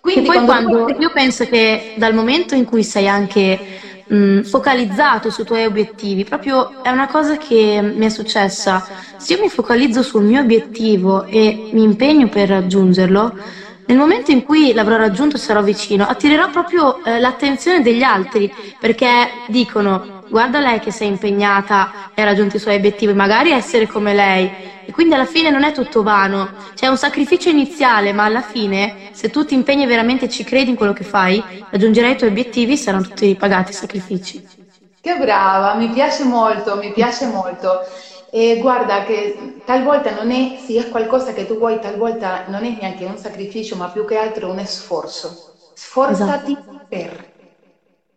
Quindi 0.00 0.22
e 0.22 0.32
poi 0.32 0.46
quando, 0.46 0.70
quando 0.80 0.94
io 0.96 1.10
penso 1.12 1.44
che 1.44 1.90
dal 1.92 2.14
momento 2.14 2.54
in 2.54 2.64
cui 2.64 2.84
sei 2.84 3.06
anche 3.06 3.60
mh, 4.06 4.42
focalizzato 4.42 5.30
sui 5.30 5.44
tuoi 5.44 5.64
obiettivi. 5.64 6.24
Proprio 6.24 6.80
è 6.82 6.90
una 6.90 7.06
cosa 7.08 7.36
che 7.36 7.80
mi 7.82 8.06
è 8.06 8.08
successa. 8.08 8.84
Se 9.16 9.34
io 9.34 9.40
mi 9.42 9.48
focalizzo 9.48 10.02
sul 10.02 10.24
mio 10.24 10.40
obiettivo 10.40 11.26
e 11.26 11.68
mi 11.70 11.82
impegno 11.82 12.28
per 12.28 12.48
raggiungerlo, 12.48 13.34
nel 13.86 13.96
momento 13.98 14.30
in 14.32 14.42
cui 14.42 14.72
l'avrò 14.72 14.96
raggiunto 14.96 15.36
e 15.36 15.38
sarò 15.38 15.62
vicino, 15.62 16.04
attirerò 16.06 16.48
proprio 16.50 17.02
eh, 17.02 17.18
l'attenzione 17.20 17.80
degli 17.80 18.02
altri, 18.02 18.52
perché 18.78 19.42
dicono 19.44 20.04
guarda 20.28 20.58
lei 20.60 20.80
che 20.80 20.90
sei 20.92 21.08
impegnata 21.08 21.88
e 22.12 22.22
ha 22.22 22.24
raggiunto 22.24 22.56
i 22.56 22.58
suoi 22.60 22.74
obiettivi, 22.76 23.12
magari 23.12 23.50
essere 23.52 23.86
come 23.86 24.12
lei. 24.12 24.52
E 24.84 24.92
quindi 24.92 25.14
alla 25.14 25.24
fine 25.24 25.50
non 25.50 25.64
è 25.64 25.72
tutto 25.72 26.02
vano, 26.02 26.52
c'è 26.74 26.86
un 26.88 26.96
sacrificio 26.96 27.48
iniziale, 27.48 28.12
ma 28.12 28.24
alla 28.24 28.42
fine, 28.42 28.94
se 29.10 29.30
tu 29.30 29.44
ti 29.44 29.54
impegni 29.54 29.82
e 29.84 29.86
veramente 29.86 30.28
ci 30.28 30.44
credi 30.44 30.70
in 30.70 30.76
quello 30.76 30.92
che 30.92 31.04
fai, 31.04 31.44
raggiungerai 31.68 32.12
i 32.12 32.16
tuoi 32.16 32.30
obiettivi, 32.30 32.76
saranno 32.76 33.02
tutti 33.04 33.26
ripagati 33.26 33.70
i 33.72 33.74
sacrifici. 33.74 34.44
Che 35.00 35.16
brava, 35.18 35.74
mi 35.74 35.88
piace 35.90 36.24
molto, 36.24 36.76
mi 36.76 36.92
piace 36.92 37.26
molto. 37.26 37.80
E 38.36 38.58
guarda 38.58 39.02
che 39.02 39.62
talvolta 39.64 40.12
non 40.12 40.30
è, 40.30 40.56
sì, 40.58 40.76
è 40.76 40.90
qualcosa 40.90 41.32
che 41.32 41.46
tu 41.46 41.56
vuoi, 41.56 41.80
talvolta 41.80 42.44
non 42.48 42.66
è 42.66 42.76
neanche 42.78 43.06
un 43.06 43.16
sacrificio, 43.16 43.76
ma 43.76 43.90
più 43.90 44.04
che 44.04 44.16
altro 44.16 44.50
un 44.50 44.62
sforzo. 44.66 45.44
Sforzati 45.72 46.52
esatto. 46.52 46.84
per. 46.86 47.30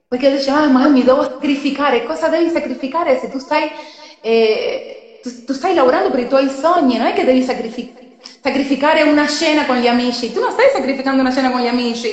Perché 0.10 0.32
dici, 0.32 0.50
ah, 0.50 0.68
ma 0.68 0.90
mi 0.90 1.06
devo 1.06 1.22
sacrificare. 1.22 2.04
Cosa 2.04 2.28
devi 2.28 2.50
sacrificare 2.50 3.18
se 3.18 3.30
tu 3.30 3.38
stai, 3.38 3.70
eh, 4.20 5.20
tu, 5.22 5.46
tu 5.46 5.54
stai 5.54 5.74
lavorando 5.74 6.10
per 6.10 6.20
i 6.20 6.28
tuoi 6.28 6.50
sogni? 6.50 6.98
Non 6.98 7.08
è 7.08 7.14
che 7.14 7.24
devi 7.24 7.42
sacrific- 7.42 8.04
sacrificare 8.42 9.04
una 9.04 9.26
cena 9.26 9.66
con 9.66 9.78
gli 9.78 9.88
amici. 9.88 10.34
Tu 10.34 10.42
non 10.42 10.52
stai 10.52 10.70
sacrificando 10.74 11.22
una 11.22 11.32
cena 11.32 11.50
con 11.50 11.62
gli 11.62 11.68
amici. 11.68 12.10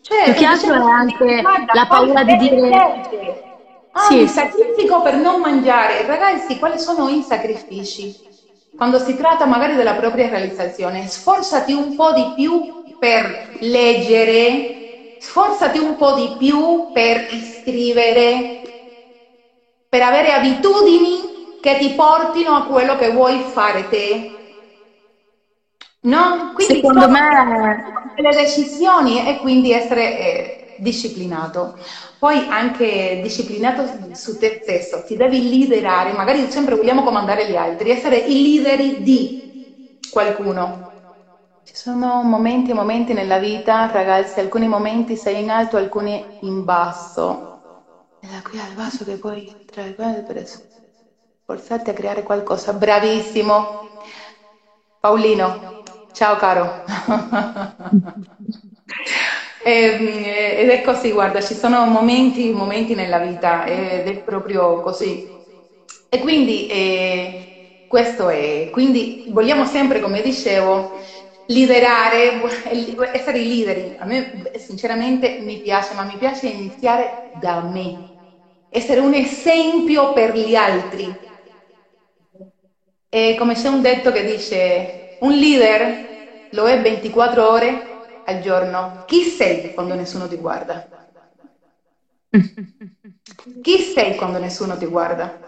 Cioè, 0.00 0.22
più 0.26 0.34
che 0.34 0.44
altro 0.44 0.74
è 0.74 0.78
anche 0.78 1.42
la 1.72 1.86
paura 1.88 2.22
di 2.22 2.36
dire... 2.36 2.70
Ah, 3.98 4.08
sì. 4.08 4.16
mi 4.16 4.28
sacrifico 4.28 5.00
per 5.00 5.16
non 5.16 5.40
mangiare. 5.40 6.04
Ragazzi, 6.04 6.58
quali 6.58 6.78
sono 6.78 7.08
i 7.08 7.22
sacrifici? 7.22 8.14
Quando 8.76 8.98
si 8.98 9.16
tratta 9.16 9.46
magari 9.46 9.74
della 9.74 9.94
propria 9.94 10.28
realizzazione, 10.28 11.06
sforzati 11.06 11.72
un 11.72 11.94
po' 11.94 12.12
di 12.12 12.30
più 12.34 12.74
per 12.98 13.48
leggere, 13.60 14.82
sforzati 15.16 15.78
un 15.78 15.96
po' 15.96 16.12
di 16.12 16.36
più 16.36 16.90
per 16.92 17.26
iscrivere, 17.30 18.60
per 19.88 20.02
avere 20.02 20.32
abitudini 20.32 21.54
che 21.58 21.78
ti 21.78 21.94
portino 21.94 22.54
a 22.54 22.66
quello 22.66 22.96
che 22.96 23.10
vuoi 23.12 23.38
fare 23.40 23.88
te. 23.88 24.34
No? 26.00 26.50
Quindi 26.52 26.74
Secondo 26.74 27.08
me 27.08 27.18
le 28.14 28.34
decisioni 28.34 29.26
e 29.26 29.38
quindi 29.38 29.72
essere 29.72 30.18
eh, 30.18 30.65
disciplinato. 30.78 31.76
Poi 32.18 32.46
anche 32.48 33.20
disciplinato 33.22 33.86
su 34.12 34.36
te 34.36 34.58
stesso, 34.62 35.02
ti 35.04 35.16
devi 35.16 35.48
liderare, 35.48 36.12
magari 36.12 36.50
sempre 36.50 36.74
vogliamo 36.76 37.02
comandare 37.02 37.48
gli 37.48 37.56
altri, 37.56 37.90
essere 37.90 38.16
i 38.18 38.42
leader 38.42 39.00
di 39.02 39.44
qualcuno. 40.10 40.84
Ci 41.62 41.74
sono 41.74 42.22
momenti 42.22 42.70
e 42.70 42.74
momenti 42.74 43.12
nella 43.12 43.38
vita, 43.38 43.90
ragazzi, 43.90 44.38
alcuni 44.40 44.68
momenti 44.68 45.16
sei 45.16 45.42
in 45.42 45.50
alto, 45.50 45.76
alcuni 45.76 46.24
in 46.40 46.64
basso. 46.64 47.50
E 48.18 48.26
da 48.28 48.40
qui 48.42 48.58
al 48.58 48.74
basso 48.74 49.04
che 49.04 49.18
poi 49.18 49.52
tra 49.64 49.82
le 49.82 50.22
per 50.22 50.44
forzarti 51.44 51.90
a 51.90 51.94
creare 51.94 52.22
qualcosa. 52.22 52.72
Bravissimo. 52.72 53.84
Paolino, 55.00 55.80
ciao 56.12 56.36
caro. 56.36 56.84
E, 59.66 60.54
ed 60.58 60.68
è 60.70 60.80
così, 60.82 61.10
guarda, 61.10 61.40
ci 61.40 61.54
sono 61.54 61.84
momenti, 61.86 62.50
momenti 62.52 62.94
nella 62.94 63.18
vita 63.18 63.64
ed 63.66 64.06
è 64.06 64.22
proprio 64.22 64.78
così. 64.80 65.28
E 66.08 66.18
quindi 66.20 66.66
eh, 66.66 67.50
questo 67.86 68.28
è, 68.28 68.68
quindi 68.70 69.22
vogliamo 69.26 69.64
sempre, 69.64 70.00
come 70.00 70.22
dicevo, 70.22 70.90
liderare, 71.46 72.40
essere 73.12 73.38
i 73.40 73.48
leader. 73.48 73.94
A 73.98 74.04
me 74.06 74.30
sinceramente 74.56 75.38
mi 75.40 75.60
piace, 75.60 75.94
ma 75.94 76.04
mi 76.04 76.16
piace 76.16 76.46
iniziare 76.46 77.22
da 77.32 77.60
me, 77.62 78.04
essere 78.68 79.00
un 79.00 79.14
esempio 79.14 80.12
per 80.12 80.32
gli 80.36 80.54
altri. 80.54 81.20
E 83.08 83.34
come 83.38 83.54
c'è 83.54 83.68
un 83.68 83.80
detto 83.80 84.10
che 84.12 84.24
dice, 84.24 85.06
un 85.18 85.32
leader 85.32 86.14
lo 86.50 86.68
è 86.68 86.80
24 86.80 87.48
ore 87.48 87.95
al 88.26 88.40
giorno, 88.40 89.02
chi 89.06 89.22
sei 89.22 89.72
quando 89.72 89.94
nessuno 89.94 90.26
ti 90.28 90.36
guarda? 90.36 90.84
Chi 93.62 93.78
sei 93.78 94.16
quando 94.16 94.38
nessuno 94.38 94.76
ti 94.76 94.86
guarda? 94.86 95.40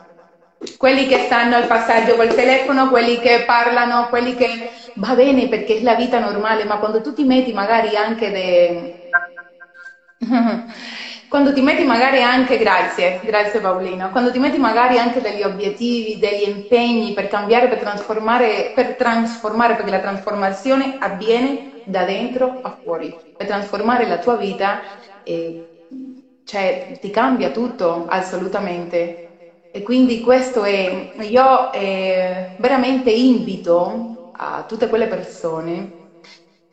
Quelli 0.77 1.07
che 1.07 1.19
stanno 1.19 1.57
al 1.57 1.67
passaggio 1.67 2.17
col 2.17 2.35
telefono, 2.35 2.89
quelli 2.89 3.19
che 3.19 3.45
parlano, 3.47 4.09
quelli 4.09 4.35
che 4.35 4.49
va 4.95 5.15
bene 5.15 5.49
perché 5.49 5.77
è 5.77 5.83
la 5.83 5.95
vita 5.95 6.19
normale, 6.19 6.65
ma 6.65 6.79
quando 6.79 7.01
tu 7.01 7.13
ti 7.13 7.25
metti 7.25 7.53
magari 7.53 7.97
anche 7.97 8.31
de... 8.31 8.93
quando 11.29 11.53
ti 11.53 11.61
metti 11.61 11.85
magari 11.85 12.23
anche, 12.23 12.57
grazie, 12.57 13.21
grazie 13.23 13.61
Paolino, 13.61 14.11
quando 14.11 14.33
ti 14.33 14.39
metti 14.39 14.59
magari 14.59 14.99
anche 14.99 15.21
degli 15.21 15.43
obiettivi, 15.43 16.19
degli 16.19 16.43
impegni 16.43 17.13
per 17.13 17.29
cambiare, 17.29 17.69
per 17.69 17.79
trasformare, 17.79 18.73
per 18.75 18.95
trasformare, 18.97 19.77
perché 19.77 19.91
la 19.91 20.01
trasformazione 20.01 20.97
avviene 20.99 21.79
da 21.83 22.05
dentro 22.05 22.59
a 22.61 22.77
fuori, 22.83 23.17
per 23.35 23.47
trasformare 23.47 24.07
la 24.07 24.19
tua 24.19 24.37
vita, 24.37 24.81
eh, 25.23 25.69
cioè 26.43 26.91
ti 26.99 27.11
cambia 27.11 27.51
tutto 27.51 28.05
assolutamente. 28.09 29.23
E 29.71 29.83
quindi 29.83 30.21
questo 30.21 30.65
è, 30.65 31.13
io 31.21 31.73
eh, 31.73 32.55
veramente 32.59 33.11
invito 33.11 34.15
a 34.33 34.65
tutte 34.65 34.89
quelle 34.89 35.07
persone 35.07 35.99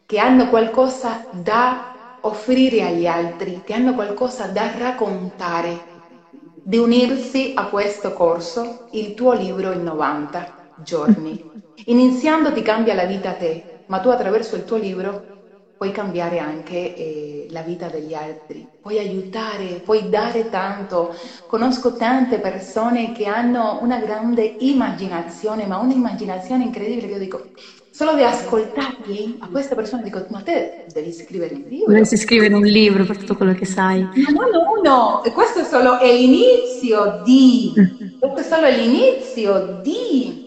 che 0.06 0.20
hanno 0.20 0.48
qualcosa 0.50 1.28
da 1.30 1.95
offrire 2.28 2.84
agli 2.84 3.06
altri, 3.06 3.64
che 3.64 3.74
hanno 3.74 3.94
qualcosa 3.94 4.48
da 4.48 4.76
raccontare, 4.78 5.92
di 6.30 6.78
unirsi 6.78 7.52
a 7.56 7.70
questo 7.70 8.14
corso, 8.14 8.88
il 8.92 9.14
tuo 9.14 9.34
libro 9.34 9.72
in 9.72 9.84
90 9.84 10.54
giorni. 10.74 11.38
Iniziando 11.86 12.52
ti 12.52 12.62
cambia 12.62 12.94
la 12.94 13.06
vita 13.06 13.32
a 13.32 13.36
te, 13.36 13.82
ma 13.86 14.00
tu 14.00 14.10
attraverso 14.10 14.56
il 14.56 14.64
tuo 14.64 14.78
libro 14.78 15.30
puoi 15.78 15.92
cambiare 15.92 16.40
anche 16.40 16.96
eh, 16.96 17.48
la 17.50 17.62
vita 17.62 17.90
degli 17.90 18.14
altri, 18.14 18.70
puoi 18.80 18.98
aiutare, 18.98 19.82
puoi 19.82 20.10
dare 20.10 20.48
tanto. 20.50 21.14
Conosco 21.46 21.96
tante 21.96 22.40
persone 22.40 23.12
che 23.12 23.26
hanno 23.26 23.80
una 23.82 24.00
grande 24.00 24.56
immaginazione, 24.60 25.66
ma 25.68 25.78
un'immaginazione 25.78 26.64
incredibile 26.64 27.08
che 27.08 27.14
io 27.14 27.20
dico, 27.20 27.52
solo 27.96 28.14
di 28.16 28.24
ascoltarli 28.24 29.38
a 29.40 29.48
queste 29.50 29.74
persone 29.74 30.04
dico, 30.04 30.26
ma 30.30 30.42
te 30.42 30.84
devi 30.86 31.14
scrivere 31.14 31.56
un 31.56 31.62
libro. 31.62 31.86
Dovresti 31.92 32.18
scrivere 32.18 32.54
un 32.54 32.64
libro 32.66 33.06
per 33.06 33.18
tutto 33.18 33.36
quello 33.36 33.54
che 33.54 33.66
sai. 33.66 34.10
No, 34.14 34.34
no, 34.52 34.82
no, 34.84 35.24
e 35.24 35.32
questo 35.32 35.60
è 35.60 35.64
solo 35.64 35.98
l'inizio 36.02 37.22
di, 37.24 37.74
questo 38.18 38.40
è 38.40 38.44
solo 38.44 38.68
l'inizio 38.68 39.80
di 39.82 40.44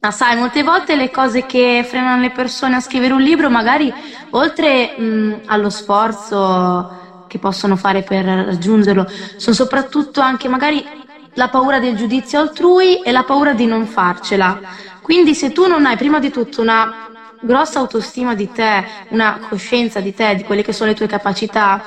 ma 0.00 0.12
sai, 0.12 0.36
molte 0.36 0.62
volte 0.62 0.94
le 0.94 1.10
cose 1.10 1.44
che 1.44 1.82
frenano 1.84 2.20
le 2.20 2.30
persone 2.30 2.76
a 2.76 2.80
scrivere 2.80 3.14
un 3.14 3.20
libro, 3.20 3.50
magari 3.50 3.92
oltre 4.30 4.92
mh, 4.96 5.38
allo 5.46 5.70
sforzo 5.70 6.86
che 7.26 7.38
possono 7.40 7.74
fare 7.76 8.02
per 8.04 8.24
raggiungerlo, 8.24 9.04
sono 9.36 9.56
soprattutto 9.56 10.20
anche 10.20 10.46
magari 10.48 10.84
la 11.32 11.48
paura 11.48 11.78
del 11.80 11.96
giudizio 11.96 12.38
altrui 12.38 12.96
e 12.96 13.10
la 13.10 13.24
paura 13.24 13.54
di 13.54 13.66
non 13.66 13.86
farcela. 13.86 14.56
Quindi 15.08 15.34
se 15.34 15.52
tu 15.52 15.66
non 15.66 15.86
hai 15.86 15.96
prima 15.96 16.18
di 16.18 16.28
tutto 16.30 16.60
una 16.60 16.86
grossa 17.38 17.78
autostima 17.78 18.34
di 18.34 18.50
te, 18.50 18.84
una 19.08 19.38
coscienza 19.40 20.00
di 20.02 20.12
te, 20.12 20.34
di 20.34 20.42
quelle 20.42 20.60
che 20.62 20.74
sono 20.74 20.90
le 20.90 20.94
tue 20.94 21.06
capacità, 21.06 21.82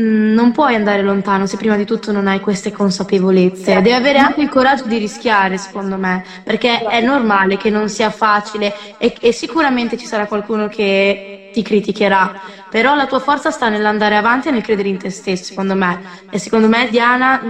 Mm, 0.00 0.32
non 0.32 0.52
puoi 0.52 0.74
andare 0.74 1.02
lontano 1.02 1.44
se 1.46 1.56
prima 1.58 1.76
di 1.76 1.84
tutto 1.84 2.12
non 2.12 2.26
hai 2.26 2.40
queste 2.40 2.70
consapevolezze. 2.70 3.74
Devi 3.74 3.92
avere 3.92 4.18
anche 4.18 4.40
il 4.40 4.48
coraggio 4.48 4.86
di 4.86 4.96
rischiare, 4.96 5.58
secondo 5.58 5.98
me, 5.98 6.22
perché 6.42 6.78
è 6.78 7.00
normale 7.02 7.56
che 7.58 7.68
non 7.68 7.88
sia 7.90 8.08
facile 8.10 8.72
e, 8.96 9.12
e 9.20 9.32
sicuramente 9.32 9.96
ci 9.98 10.06
sarà 10.06 10.26
qualcuno 10.26 10.68
che 10.68 11.26
ti 11.50 11.60
criticherà, 11.62 12.32
però 12.68 12.94
la 12.94 13.04
tua 13.06 13.18
forza 13.18 13.50
sta 13.50 13.68
nell'andare 13.68 14.16
avanti 14.16 14.48
e 14.48 14.52
nel 14.52 14.62
credere 14.62 14.88
in 14.88 14.96
te 14.96 15.10
stesso, 15.10 15.44
secondo 15.44 15.74
me. 15.74 16.00
E 16.30 16.38
secondo 16.38 16.68
me, 16.68 16.88
Diana, 16.88 17.38
mh, 17.42 17.48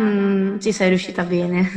mm, 0.54 0.58
ci 0.58 0.72
sei 0.72 0.88
riuscita 0.88 1.24
bene. 1.24 1.70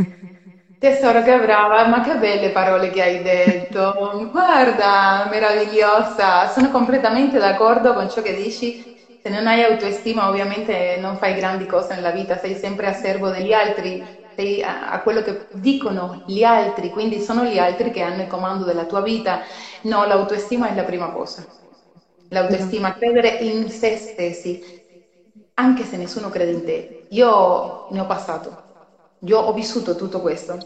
Tesoro, 0.86 1.24
che 1.24 1.40
brava, 1.40 1.88
ma 1.88 2.02
che 2.02 2.16
belle 2.18 2.52
parole 2.52 2.90
che 2.92 3.02
hai 3.02 3.22
detto. 3.24 3.92
Guarda, 4.32 5.26
meravigliosa. 5.30 6.48
Sono 6.48 6.70
completamente 6.70 7.40
d'accordo 7.40 7.94
con 7.94 8.08
ciò 8.10 8.22
che 8.22 8.36
dici 8.36 8.80
se 9.20 9.30
non 9.30 9.48
hai 9.48 9.64
autoestima 9.64 10.30
ovviamente 10.30 10.98
non 11.00 11.18
fai 11.18 11.34
grandi 11.34 11.66
cose 11.66 11.96
nella 11.96 12.12
vita, 12.12 12.38
sei 12.38 12.54
sempre 12.56 12.86
a 12.88 12.94
servo 12.94 13.30
degli 13.32 13.52
altri, 13.52 14.08
sei 14.36 14.62
a, 14.62 14.92
a, 14.92 15.02
quello 15.02 15.24
che 15.24 15.48
dicono 15.50 16.22
gli 16.28 16.44
altri, 16.44 16.92
quindi 16.92 17.20
sono 17.20 17.44
gli 17.46 17.58
altri 17.58 17.90
che 17.90 18.02
hanno 18.02 18.22
il 18.22 18.28
comando 18.28 18.64
della 18.64 18.86
tua 18.86 19.02
vita. 19.02 19.42
No, 19.84 20.06
l'autoestima 20.06 20.70
è 20.70 20.76
la 20.76 20.84
prima 20.84 21.12
cosa. 21.12 21.44
L'autoestima, 22.28 22.92
credere 22.94 23.30
in 23.30 23.70
se 23.70 23.96
stessi, 23.96 24.62
anche 25.56 25.84
se 25.84 25.98
nessuno 25.98 26.30
crede 26.30 26.52
in 26.52 26.64
te. 26.64 27.00
Io 27.10 27.86
ne 27.88 28.00
ho 28.00 28.06
passato, 28.06 28.65
io 29.20 29.40
ho 29.40 29.54
vissuto 29.54 29.96
tutto 29.96 30.22
questo. 30.22 30.58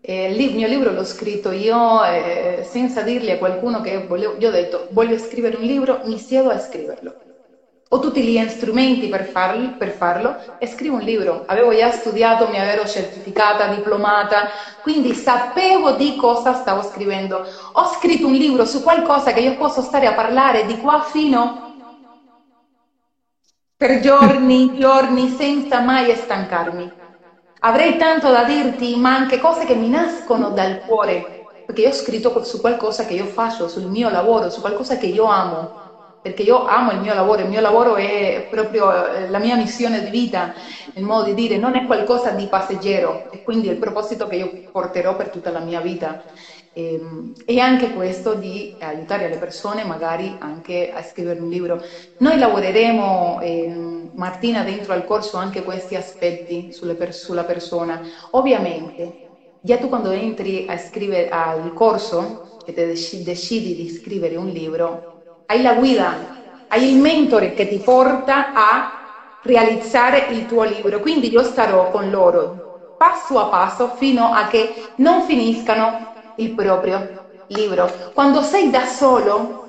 Eh, 0.00 0.32
il 0.32 0.54
mio 0.54 0.68
libro 0.68 0.92
l'ho 0.92 1.04
scritto 1.04 1.50
io 1.50 2.04
eh, 2.04 2.64
senza 2.68 3.02
dirgli 3.02 3.30
a 3.30 3.38
qualcuno 3.38 3.80
che 3.80 4.06
volevo, 4.06 4.36
io 4.38 4.48
ho 4.48 4.52
detto 4.52 4.86
voglio 4.92 5.18
scrivere 5.18 5.56
un 5.56 5.64
libro, 5.64 6.02
mi 6.04 6.18
siedo 6.18 6.50
a 6.50 6.58
scriverlo. 6.58 7.14
Ho 7.90 8.00
tutti 8.00 8.22
gli 8.22 8.48
strumenti 8.48 9.08
per, 9.08 9.24
farli, 9.24 9.76
per 9.76 9.90
farlo 9.90 10.36
e 10.58 10.66
scrivo 10.66 10.96
un 10.96 11.02
libro. 11.02 11.44
Avevo 11.46 11.74
già 11.74 11.90
studiato, 11.92 12.48
mi 12.48 12.56
ero 12.56 12.84
certificata, 12.84 13.68
diplomata, 13.68 14.48
quindi 14.80 15.14
sapevo 15.14 15.92
di 15.92 16.16
cosa 16.16 16.52
stavo 16.52 16.82
scrivendo. 16.82 17.44
Ho 17.72 17.84
scritto 17.86 18.26
un 18.26 18.34
libro 18.34 18.64
su 18.64 18.82
qualcosa 18.82 19.32
che 19.32 19.40
io 19.40 19.56
posso 19.56 19.82
stare 19.82 20.06
a 20.06 20.14
parlare 20.14 20.64
di 20.66 20.78
qua 20.78 21.00
fino 21.00 21.62
per 23.76 24.00
giorni, 24.00 24.76
giorni, 24.78 25.28
senza 25.28 25.80
mai 25.80 26.14
stancarmi. 26.16 27.05
Avrei 27.66 27.96
tanto 27.96 28.30
da 28.30 28.44
dirti, 28.44 28.96
ma 28.96 29.14
anche 29.16 29.38
cose 29.38 29.64
che 29.64 29.74
mi 29.74 29.88
nascono 29.88 30.50
dal 30.50 30.78
cuore, 30.84 31.32
perché 31.64 31.80
io 31.82 31.88
ho 31.88 31.92
scritto 31.92 32.40
su 32.44 32.60
qualcosa 32.60 33.04
che 33.04 33.14
io 33.14 33.26
faccio, 33.26 33.66
sul 33.66 33.86
mio 33.88 34.08
lavoro, 34.08 34.50
su 34.50 34.60
qualcosa 34.60 34.96
che 34.96 35.06
io 35.06 35.24
amo, 35.24 35.72
perché 36.20 36.42
io 36.44 36.62
amo 36.64 36.92
il 36.92 37.00
mio 37.00 37.12
lavoro, 37.12 37.40
il 37.42 37.48
mio 37.48 37.60
lavoro 37.60 37.96
è 37.96 38.46
proprio 38.48 39.04
eh, 39.10 39.26
la 39.28 39.38
mia 39.40 39.56
missione 39.56 40.00
di 40.00 40.10
vita, 40.10 40.52
il 40.94 41.02
modo 41.02 41.24
di 41.24 41.34
dire, 41.34 41.56
non 41.56 41.74
è 41.74 41.84
qualcosa 41.84 42.30
di 42.30 42.46
passeggero, 42.46 43.24
e 43.28 43.40
quindi 43.42 43.66
il 43.68 43.78
proposito 43.78 44.28
che 44.28 44.36
io 44.36 44.58
porterò 44.70 45.16
per 45.16 45.28
tutta 45.28 45.50
la 45.50 45.60
mia 45.60 45.80
vita. 45.80 46.16
Ehm, 46.72 47.32
e, 47.44 47.58
anche 47.58 47.90
questo 47.90 48.34
di 48.34 48.74
aiutare 48.78 49.28
le 49.28 49.38
persone 49.38 49.82
magari 49.84 50.36
anche 50.38 50.88
a 50.92 51.02
scrivere 51.02 51.40
un 51.40 51.48
libro. 51.48 51.80
Noi 52.18 52.38
lavoreremo, 52.38 53.40
eh, 53.40 53.95
Martina, 54.16 54.62
dentro 54.62 54.92
al 54.92 55.04
corso 55.04 55.36
anche 55.36 55.62
questi 55.62 55.94
aspetti 55.94 56.68
per, 56.96 57.12
sulla 57.12 57.44
persona. 57.44 58.00
Ovviamente, 58.30 59.18
già 59.60 59.78
tu 59.78 59.88
quando 59.88 60.10
entri 60.10 60.64
a 60.66 60.76
scrivere 60.76 61.28
al 61.28 61.72
corso 61.72 62.42
e 62.64 62.72
decidi, 63.22 63.74
di 63.74 63.88
scrivere 63.88 64.36
un 64.36 64.48
libro, 64.48 65.08
hai 65.46 65.62
la 65.62 65.74
guida, 65.74 66.34
hai 66.68 66.90
il 66.90 66.98
mentore 66.98 67.52
che 67.52 67.66
ti 67.66 67.80
porta 67.80 68.52
a 68.52 69.00
realizzare 69.40 70.26
il 70.30 70.44
tuo 70.46 70.64
libro. 70.64 70.98
Quindi 70.98 71.30
io 71.30 71.42
starò 71.42 71.88
con 71.88 72.10
loro 72.10 72.62
passo 72.96 73.38
a 73.38 73.48
passo 73.48 73.88
fino 73.88 74.30
a 74.32 74.46
che 74.46 74.72
non 74.96 75.22
finiscano 75.22 76.14
il 76.34 76.54
proprio 76.54 77.20
libro. 77.46 77.88
Quando 78.12 78.42
sei 78.42 78.70
da 78.70 78.84
solo 78.86 79.60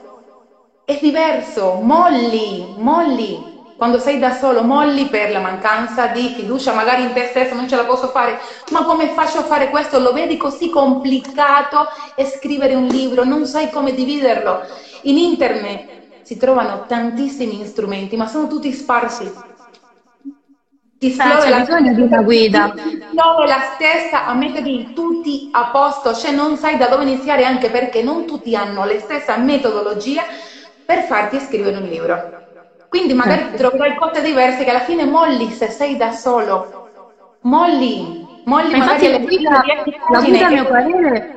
è 0.84 0.98
diverso, 1.02 1.74
molli, 1.76 2.74
molli. 2.76 3.57
Quando 3.78 4.00
sei 4.00 4.18
da 4.20 4.34
solo, 4.34 4.64
molli 4.64 5.08
per 5.08 5.32
la 5.32 5.40
mancanza 5.40 6.08
di 6.08 6.30
fiducia, 6.30 6.74
magari 6.74 7.04
in 7.04 7.14
te 7.14 7.28
stesso, 7.28 7.54
non 7.54 7.68
ce 7.68 7.76
la 7.76 7.86
posso 7.86 8.08
fare, 8.10 8.40
ma 8.72 8.84
come 8.86 9.10
faccio 9.10 9.38
a 9.40 9.44
fare 9.44 9.70
questo? 9.70 10.00
Lo 10.00 10.14
vedi 10.14 10.36
così 10.36 10.70
complicato 10.70 11.86
scrivere 12.26 12.74
un 12.74 12.88
libro, 12.88 13.24
non 13.24 13.46
sai 13.46 13.70
come 13.70 13.94
dividerlo. 13.94 14.62
In 15.04 15.18
internet 15.18 15.92
si 16.22 16.38
trovano 16.38 16.86
tantissimi 16.88 17.64
strumenti, 17.66 18.16
ma 18.18 18.28
sono 18.28 18.48
tutti 18.48 18.74
sparsi 18.74 19.32
ti 20.98 21.08
esplode 21.08 21.50
la 21.50 21.60
bisogno 21.60 21.94
di 21.94 22.02
una 22.02 22.22
guida. 22.22 22.74
Esplode 22.76 23.48
la 23.48 23.62
stessa 23.76 24.26
a 24.26 24.34
metterli 24.34 24.94
tutti 24.94 25.50
a 25.52 25.70
posto, 25.70 26.14
cioè 26.16 26.32
non 26.32 26.58
sai 26.58 26.78
da 26.78 26.88
dove 26.88 27.04
iniziare 27.04 27.46
anche 27.46 27.70
perché 27.70 28.02
non 28.02 28.26
tutti 28.26 28.56
hanno 28.56 28.84
la 28.86 29.00
stessa 29.00 29.38
metodologia 29.38 30.24
per 30.84 31.04
farti 31.04 31.40
scrivere 31.40 31.78
un 31.78 31.84
libro. 31.88 32.47
Quindi 32.90 33.14
magari 33.14 33.42
certo. 33.42 33.58
troverai 33.58 33.96
cose 33.98 34.22
diverse 34.22 34.64
che 34.64 34.70
alla 34.70 34.80
fine 34.80 35.06
molli 35.06 35.50
se 35.52 35.70
sei 35.70 35.98
da 35.98 36.12
solo. 36.12 36.72
Molli, 37.42 38.02
molli 38.46 38.72
Ma 38.72 38.78
magari 38.78 39.10
la 39.10 39.18
guida, 39.18 39.62
la 40.12 40.22
guida 40.22 40.46
a 40.46 40.50
mio 40.50 40.66
parere 40.66 41.28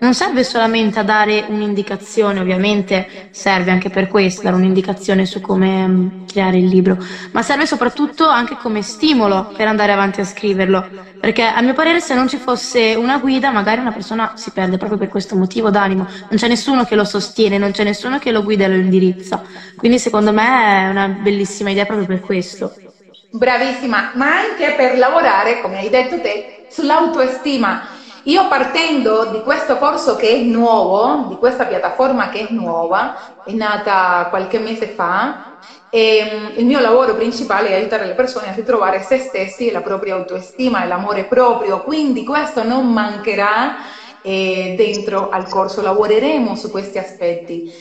non 0.00 0.14
serve 0.14 0.44
solamente 0.44 0.98
a 0.98 1.02
dare 1.02 1.44
un'indicazione, 1.48 2.40
ovviamente 2.40 3.28
serve 3.30 3.70
anche 3.70 3.90
per 3.90 4.08
questo, 4.08 4.42
dare 4.42 4.56
un'indicazione 4.56 5.26
su 5.26 5.40
come 5.40 5.86
mm, 5.86 6.26
creare 6.26 6.56
il 6.56 6.66
libro, 6.66 6.96
ma 7.32 7.42
serve 7.42 7.66
soprattutto 7.66 8.26
anche 8.26 8.56
come 8.56 8.82
stimolo 8.82 9.52
per 9.54 9.66
andare 9.66 9.92
avanti 9.92 10.20
a 10.20 10.24
scriverlo, 10.24 10.88
perché 11.20 11.42
a 11.42 11.60
mio 11.60 11.74
parere 11.74 12.00
se 12.00 12.14
non 12.14 12.28
ci 12.28 12.38
fosse 12.38 12.94
una 12.94 13.18
guida 13.18 13.50
magari 13.50 13.80
una 13.80 13.92
persona 13.92 14.32
si 14.36 14.50
perde 14.52 14.78
proprio 14.78 14.98
per 14.98 15.08
questo 15.08 15.36
motivo 15.36 15.70
d'animo, 15.70 16.06
non 16.06 16.38
c'è 16.38 16.48
nessuno 16.48 16.84
che 16.84 16.94
lo 16.94 17.04
sostiene, 17.04 17.58
non 17.58 17.72
c'è 17.72 17.84
nessuno 17.84 18.18
che 18.18 18.32
lo 18.32 18.42
guida 18.42 18.64
e 18.64 18.68
lo 18.68 18.76
indirizza, 18.76 19.42
quindi 19.76 19.98
secondo 19.98 20.32
me 20.32 20.86
è 20.86 20.88
una 20.88 21.08
bellissima 21.08 21.70
idea 21.70 21.84
proprio 21.84 22.06
per 22.06 22.20
questo. 22.20 22.74
Bravissima, 23.32 24.12
ma 24.14 24.38
anche 24.38 24.74
per 24.76 24.98
lavorare, 24.98 25.60
come 25.60 25.78
hai 25.78 25.90
detto 25.90 26.20
te, 26.20 26.66
sull'autoestima 26.68 27.98
io 28.24 28.48
partendo 28.48 29.26
di 29.26 29.40
questo 29.40 29.76
corso 29.76 30.16
che 30.16 30.30
è 30.30 30.38
nuovo, 30.40 31.26
di 31.28 31.36
questa 31.36 31.64
piattaforma 31.64 32.28
che 32.28 32.48
è 32.48 32.52
nuova, 32.52 33.16
è 33.42 33.52
nata 33.52 34.26
qualche 34.28 34.58
mese 34.58 34.88
fa, 34.88 35.48
e 35.88 36.52
il 36.56 36.66
mio 36.66 36.80
lavoro 36.80 37.14
principale 37.14 37.68
è 37.70 37.74
aiutare 37.74 38.06
le 38.06 38.14
persone 38.14 38.48
a 38.48 38.54
ritrovare 38.54 39.02
se 39.02 39.18
stessi 39.18 39.70
la 39.70 39.80
propria 39.80 40.14
autostima 40.14 40.84
e 40.84 40.86
l'amore 40.86 41.24
proprio, 41.24 41.82
quindi 41.82 42.24
questo 42.24 42.62
non 42.62 42.92
mancherà 42.92 43.76
eh, 44.22 44.74
dentro 44.76 45.30
al 45.30 45.48
corso, 45.48 45.82
lavoreremo 45.82 46.54
su 46.54 46.70
questi 46.70 46.98
aspetti. 46.98 47.72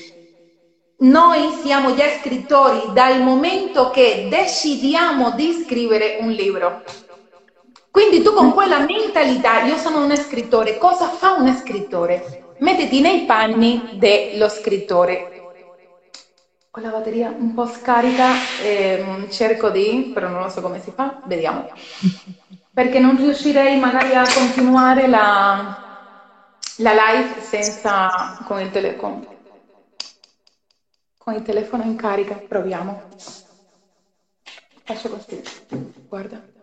Noi 1.01 1.51
siamo 1.61 1.95
già 1.95 2.09
scrittori 2.19 2.91
dal 2.93 3.21
momento 3.21 3.89
che 3.89 4.27
decidiamo 4.29 5.31
di 5.31 5.53
scrivere 5.65 6.17
un 6.19 6.29
libro. 6.31 6.81
Quindi 7.91 8.21
tu 8.21 8.33
con 8.33 8.53
quella 8.53 8.79
mentalità, 8.79 9.63
io 9.63 9.77
sono 9.77 10.03
uno 10.03 10.15
scrittore, 10.15 10.77
cosa 10.77 11.07
fa 11.07 11.33
uno 11.33 11.53
scrittore? 11.55 12.53
Mettiti 12.59 13.01
nei 13.01 13.25
panni 13.25 13.89
dello 13.93 14.47
scrittore. 14.47 15.33
Ho 16.71 16.79
la 16.81 16.89
batteria 16.89 17.33
un 17.35 17.53
po' 17.55 17.65
scarica, 17.65 18.27
ehm, 18.63 19.29
cerco 19.29 19.69
di, 19.69 20.11
però 20.13 20.27
non 20.29 20.43
lo 20.43 20.49
so 20.49 20.61
come 20.61 20.79
si 20.79 20.91
fa, 20.91 21.19
vediamo. 21.23 21.67
Perché 22.71 22.99
non 22.99 23.17
riuscirei 23.17 23.79
magari 23.79 24.13
a 24.13 24.23
continuare 24.31 25.07
la, 25.07 25.77
la 26.77 26.93
live 26.93 27.41
senza, 27.41 28.37
con 28.45 28.59
il, 28.59 28.69
telefono, 28.69 29.25
con 31.17 31.33
il 31.33 31.41
telefono 31.41 31.83
in 31.83 31.95
carica. 31.95 32.35
Proviamo. 32.35 33.01
Faccio 34.83 35.09
così, 35.09 35.41
guarda. 36.07 36.58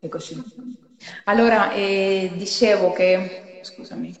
Eccoci. 0.00 0.42
Allora, 1.24 1.70
eh, 1.72 2.32
dicevo 2.34 2.92
che... 2.92 3.58
Scusami. 3.60 4.14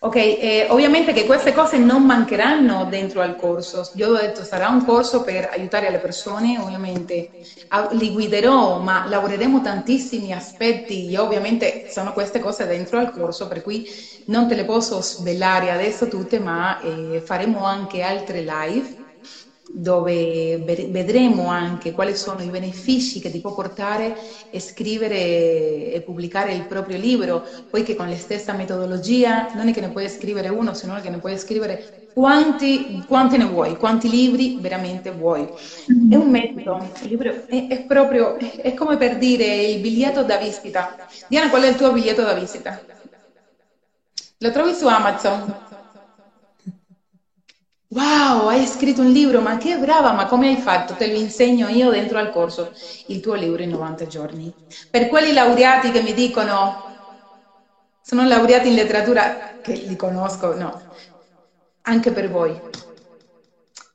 Ok, 0.00 0.16
eh, 0.16 0.66
ovviamente 0.70 1.12
che 1.12 1.24
queste 1.24 1.52
cose 1.52 1.78
non 1.78 2.04
mancheranno 2.04 2.84
dentro 2.86 3.20
al 3.22 3.36
corso. 3.36 3.90
Io 3.94 4.08
ho 4.08 4.16
detto 4.20 4.42
sarà 4.44 4.68
un 4.68 4.84
corso 4.84 5.22
per 5.22 5.48
aiutare 5.50 5.90
le 5.90 5.98
persone, 6.00 6.58
ovviamente 6.58 7.30
li 7.92 8.10
guiderò, 8.10 8.80
ma 8.80 9.06
lavoreremo 9.06 9.60
tantissimi 9.60 10.32
aspetti. 10.32 11.14
Ovviamente 11.16 11.84
sono 11.86 12.12
queste 12.12 12.40
cose 12.40 12.66
dentro 12.66 12.98
al 12.98 13.10
corso, 13.10 13.46
per 13.46 13.62
cui 13.62 13.86
non 14.26 14.46
te 14.48 14.54
le 14.56 14.64
posso 14.64 15.00
svelare 15.00 15.70
adesso 15.70 16.08
tutte, 16.08 16.38
ma 16.40 16.78
eh, 16.80 17.22
faremo 17.24 17.64
anche 17.64 18.02
altre 18.02 18.40
live 18.42 19.01
dove 19.74 20.58
vedremo 20.58 21.48
anche 21.48 21.92
quali 21.92 22.14
sono 22.14 22.42
i 22.42 22.50
benefici 22.50 23.20
che 23.20 23.30
ti 23.30 23.40
può 23.40 23.54
portare 23.54 24.14
scrivere 24.58 25.90
e 25.92 26.02
pubblicare 26.04 26.52
il 26.54 26.66
proprio 26.66 26.98
libro, 26.98 27.44
poiché 27.68 27.94
con 27.94 28.08
la 28.08 28.16
stessa 28.16 28.52
metodologia 28.52 29.50
non 29.54 29.68
è 29.68 29.72
che 29.72 29.80
ne 29.80 29.90
puoi 29.90 30.08
scrivere 30.08 30.48
uno, 30.48 30.74
sino 30.74 31.00
che 31.00 31.08
ne 31.10 31.18
puoi 31.18 31.38
scrivere 31.38 31.82
quanti, 32.12 33.02
quanti 33.06 33.36
ne 33.36 33.44
vuoi, 33.44 33.76
quanti 33.76 34.08
libri 34.08 34.56
veramente 34.60 35.10
vuoi. 35.10 35.48
È 36.06 36.14
un 36.16 36.30
metodo, 36.30 36.90
è, 37.46 37.66
è 37.68 37.84
proprio, 37.86 38.36
è 38.38 38.74
come 38.74 38.96
per 38.96 39.16
dire 39.16 39.64
il 39.64 39.80
biglietto 39.80 40.24
da 40.24 40.36
visita. 40.36 40.94
Diana, 41.26 41.48
qual 41.48 41.62
è 41.62 41.68
il 41.68 41.76
tuo 41.76 41.92
biglietto 41.92 42.22
da 42.22 42.34
visita? 42.34 42.84
Lo 44.38 44.50
trovi 44.50 44.74
su 44.74 44.86
Amazon? 44.86 45.46
Wow, 47.94 48.48
hai 48.48 48.66
scritto 48.66 49.02
un 49.02 49.10
libro, 49.12 49.40
ma 49.40 49.56
che 49.58 49.78
brava, 49.78 50.12
ma 50.12 50.24
come 50.26 50.48
hai 50.48 50.56
fatto? 50.56 50.96
Te 50.96 51.06
lo 51.08 51.16
insegno 51.18 51.68
io 51.68 51.90
dentro 51.90 52.18
al 52.18 52.30
corso, 52.30 52.70
il 53.06 53.20
tuo 53.20 53.34
libro 53.34 53.62
in 53.62 53.68
90 53.70 54.06
giorni. 54.06 54.50
Per 54.90 55.08
quelli 55.08 55.32
laureati 55.32 55.90
che 55.90 56.00
mi 56.00 56.12
dicono, 56.14 56.80
sono 58.00 58.24
laureati 58.24 58.68
in 58.68 58.74
letteratura, 58.74 59.56
che 59.60 59.72
li 59.74 59.96
conosco, 59.96 60.54
no, 60.54 60.86
anche 61.82 62.12
per 62.12 62.28
voi. 62.30 62.60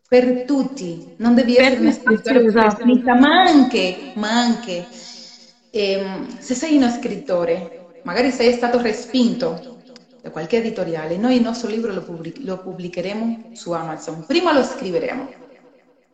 Per 0.08 0.46
tutti, 0.46 1.14
non 1.18 1.36
devi 1.36 1.58
essere 1.58 1.82
un 1.82 1.92
scrittore 1.92 2.40
professionista, 2.42 3.14
ma 3.16 3.42
anche, 3.42 4.12
ma 4.14 4.30
anche 4.32 4.88
ehm, 5.70 6.38
se 6.40 6.54
sei 6.56 6.78
uno 6.78 6.90
scrittore, 6.90 7.74
magari 8.04 8.32
sei 8.32 8.54
stato 8.54 8.80
respinto 8.82 9.77
da 10.28 10.32
qualche 10.32 10.58
editoriale, 10.58 11.18
noi 11.18 11.38
il 11.38 11.42
nostro 11.42 11.70
libro 11.70 11.94
lo, 11.94 12.04
pubblic- 12.04 12.44
lo 12.44 12.62
pubblicheremo 12.62 13.50
su 13.52 13.72
Amazon. 13.72 14.26
Prima 14.26 14.54
lo 14.54 14.64
scriveremo. 14.64 15.36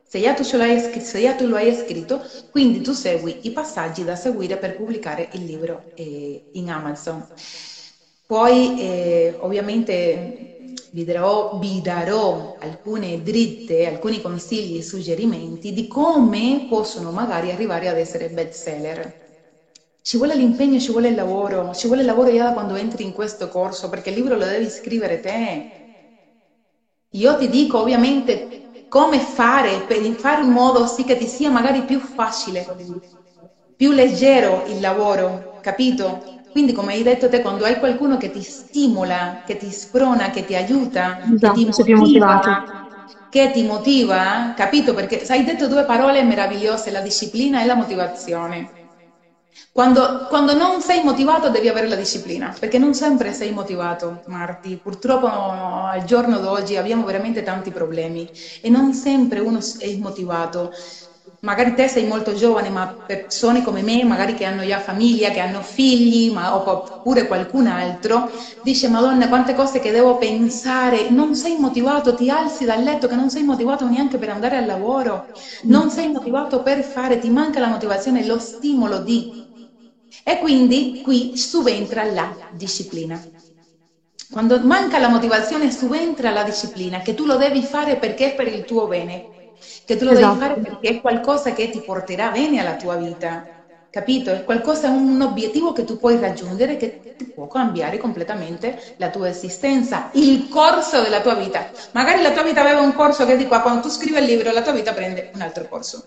Se 0.04 0.22
già, 0.22 0.34
tu 0.34 0.44
se 0.44 1.22
già 1.22 1.34
tu 1.34 1.48
lo 1.48 1.56
hai 1.56 1.74
scritto, 1.74 2.22
quindi 2.52 2.82
tu 2.82 2.92
segui 2.92 3.40
i 3.42 3.52
passaggi 3.52 4.04
da 4.04 4.16
seguire 4.16 4.58
per 4.60 4.76
pubblicare 4.76 5.28
il 5.32 5.46
libro 5.46 5.88
eh, 5.96 6.46
in 6.52 6.70
Amazon. 6.70 7.28
Poi 8.26 8.80
eh, 8.80 9.36
ovviamente 9.40 10.34
vi 10.92 11.04
darò, 11.04 11.58
vi 11.58 11.82
darò, 11.82 12.56
alcune 12.60 13.24
dritte, 13.24 13.88
alcuni 13.88 14.22
consigli 14.22 14.78
e 14.78 14.84
suggerimenti 14.84 15.74
di 15.74 15.88
come 15.88 16.66
possono 16.70 17.12
magari 17.12 17.52
arrivare 17.52 17.88
ad 17.88 17.98
essere 17.98 18.30
bestseller. 18.30 19.23
Ci 20.04 20.18
vuole 20.18 20.36
l'impegno, 20.36 20.78
ci 20.80 20.92
vuole 20.92 21.08
il 21.08 21.16
lavoro, 21.16 21.74
ci 21.74 21.88
vuole 21.88 22.02
il 22.02 22.08
lavoro 22.08 22.32
già 22.32 22.44
da 22.44 22.54
quando 22.54 22.76
entri 22.76 23.04
in 23.04 23.12
questo 23.12 23.48
corso, 23.48 23.90
perché 23.90 24.10
il 24.10 24.16
libro 24.16 24.36
lo 24.36 24.46
devi 24.46 24.70
scrivere 24.70 25.20
te. 25.20 25.72
Io 27.12 27.38
ti 27.38 27.48
dico 27.48 27.80
ovviamente 27.80 28.50
come 28.88 29.20
fare 29.20 29.86
per 29.86 29.98
fare 30.16 30.42
in 30.44 30.50
modo 30.50 30.86
sì 30.86 31.04
che 31.04 31.16
ti 31.16 31.28
sia 31.28 31.50
magari 31.50 31.86
più 31.86 32.00
facile, 32.00 32.66
più 33.76 33.92
leggero 33.92 34.64
il 34.68 34.80
lavoro, 34.80 35.54
capito? 35.60 36.28
Quindi 36.50 36.72
come 36.74 36.94
hai 36.94 37.04
detto 37.04 37.30
te, 37.30 37.42
quando 37.42 37.64
hai 37.66 37.78
qualcuno 37.80 38.18
che 38.18 38.30
ti 38.30 38.42
stimola, 38.42 39.42
che 39.44 39.56
ti 39.58 39.72
sprona, 39.72 40.30
che 40.30 40.44
ti 40.44 40.56
aiuta, 40.56 41.18
esatto, 41.20 41.40
che 41.42 41.52
ti 41.52 41.66
motiva, 41.66 42.40
che 43.30 43.52
ti 43.52 43.64
motiva, 43.64 44.54
capito? 44.56 44.94
Perché 44.94 45.24
hai 45.28 45.44
detto 45.44 45.68
due 45.68 45.86
parole 45.86 46.24
meravigliose, 46.24 46.92
la 46.92 47.02
disciplina 47.02 47.62
e 47.62 47.66
la 47.66 47.76
motivazione. 47.76 48.74
Quando, 49.72 50.26
quando, 50.28 50.54
non 50.56 50.82
sei 50.82 51.04
motivato 51.04 51.50
devi 51.50 51.68
avere 51.68 51.88
la 51.88 51.96
disciplina, 51.96 52.56
perché 52.60 52.78
non 52.78 52.94
sempre 52.94 53.34
sei 53.34 53.52
motivato, 53.52 54.22
Marti. 54.26 54.80
Purtroppo 54.82 55.28
al 55.28 56.04
giorno 56.04 56.40
d'oggi 56.40 56.76
abbiamo 56.78 57.04
veramente 57.06 57.42
tanti 57.44 57.72
problemi 57.72 58.30
e 58.62 58.70
non 58.70 58.94
sempre 58.94 59.40
uno 59.40 59.60
è 59.78 59.96
motivato. 59.98 60.72
Magari 61.40 61.74
te 61.74 61.88
sei 61.88 62.06
molto 62.06 62.34
giovane, 62.34 62.70
ma 62.70 63.02
persone 63.06 63.62
come 63.62 63.82
me, 63.82 64.04
magari 64.04 64.34
che 64.34 64.44
hanno 64.46 64.66
già 64.66 64.80
famiglia, 64.80 65.30
che 65.32 65.40
hanno 65.40 65.62
figli, 65.62 66.32
ma, 66.32 66.56
oppure 66.56 67.28
qualcun 67.28 67.66
altro, 67.68 68.30
dice 68.62 68.88
Madonna 68.90 69.28
quante 69.30 69.54
cose 69.54 69.80
che 69.80 69.92
devo 69.92 70.18
pensare, 70.18 71.10
non 71.10 71.36
sei 71.36 71.58
motivato, 71.58 72.14
ti 72.14 72.30
alzi 72.30 72.66
dal 72.66 72.82
letto 72.84 73.08
che 73.08 73.16
non 73.16 73.30
sei 73.30 73.44
motivato 73.44 73.88
neanche 73.88 74.18
per 74.18 74.30
andare 74.30 74.58
al 74.58 74.66
lavoro, 74.66 75.30
non 75.64 75.90
sei 75.90 76.10
motivato 76.10 76.62
per 76.62 76.84
fare, 76.84 77.18
ti 77.20 77.30
manca 77.30 77.60
la 77.60 77.68
motivazione, 77.68 78.26
lo 78.26 78.38
stimolo 78.40 79.00
di 79.00 79.42
e 80.24 80.40
quindi 80.40 81.00
qui 81.02 81.36
subentra 81.38 82.04
la 82.04 82.36
disciplina. 82.50 83.22
Quando 84.30 84.60
manca 84.62 84.98
la 85.00 85.10
motivazione 85.10 85.72
subentra 85.72 86.32
la 86.32 86.44
disciplina, 86.44 87.02
che 87.02 87.14
tu 87.14 87.26
lo 87.26 87.36
devi 87.38 87.62
fare 87.64 87.98
perché 87.98 88.32
è 88.32 88.36
per 88.36 88.48
il 88.48 88.64
tuo 88.66 88.88
bene, 88.88 89.30
che 89.86 89.96
tu 89.96 90.06
lo 90.06 90.14
esatto. 90.14 90.14
devi 90.14 90.36
fare 90.36 90.56
perché 90.60 90.90
è 90.90 91.00
qualcosa 91.00 91.54
che 91.54 91.70
ti 91.70 91.84
porterà 91.84 92.32
bene 92.32 92.60
alla 92.60 92.76
tua 92.76 92.96
vita, 92.96 93.48
capito? 93.90 94.32
È 94.32 94.44
qualcosa, 94.44 94.90
un 94.90 95.22
obiettivo 95.22 95.72
che 95.72 95.84
tu 95.84 95.98
puoi 95.98 96.18
raggiungere 96.20 96.78
che 96.78 97.02
ti 97.16 97.32
può 97.32 97.46
cambiare 97.48 97.98
completamente 97.98 98.76
la 98.98 99.10
tua 99.12 99.28
esistenza, 99.30 100.10
il 100.14 100.48
corso 100.48 101.02
della 101.02 101.22
tua 101.22 101.36
vita. 101.36 101.70
Magari 101.92 102.22
la 102.22 102.32
tua 102.32 102.42
vita 102.44 102.62
aveva 102.62 102.82
un 102.82 102.94
corso 102.94 103.26
che 103.26 103.36
di 103.38 103.46
qua, 103.46 103.62
quando 103.62 103.82
tu 103.82 103.90
scrivi 103.90 104.18
il 104.18 104.26
libro, 104.26 104.52
la 104.52 104.62
tua 104.64 104.72
vita 104.74 104.94
prende 104.94 105.30
un 105.34 105.42
altro 105.42 105.68
corso 105.68 106.02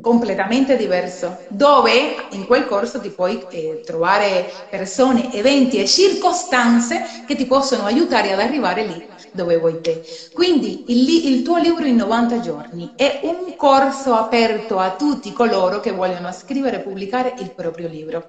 completamente 0.00 0.76
diverso, 0.76 1.44
dove 1.48 2.26
in 2.30 2.44
quel 2.44 2.66
corso 2.66 3.00
ti 3.00 3.12
puoi 3.12 3.44
eh, 3.48 3.80
trovare 3.82 4.48
persone, 4.68 5.32
eventi 5.32 5.78
e 5.78 5.86
circostanze 5.86 7.02
che 7.24 7.34
ti 7.36 7.46
possono 7.46 7.84
aiutare 7.84 8.32
ad 8.32 8.40
arrivare 8.40 8.84
lì 8.84 9.04
dove 9.30 9.56
vuoi 9.56 9.80
te. 9.80 10.02
Quindi 10.32 10.82
il, 10.86 11.08
il 11.26 11.42
tuo 11.42 11.56
libro 11.58 11.86
in 11.86 11.96
90 11.96 12.38
giorni 12.40 12.92
è 12.94 13.20
un 13.22 13.54
corso 13.56 14.14
aperto 14.14 14.78
a 14.78 14.94
tutti 14.94 15.32
coloro 15.32 15.80
che 15.80 15.90
vogliono 15.92 16.30
scrivere 16.32 16.76
e 16.76 16.82
pubblicare 16.82 17.34
il 17.38 17.52
proprio 17.54 17.88
libro. 17.88 18.28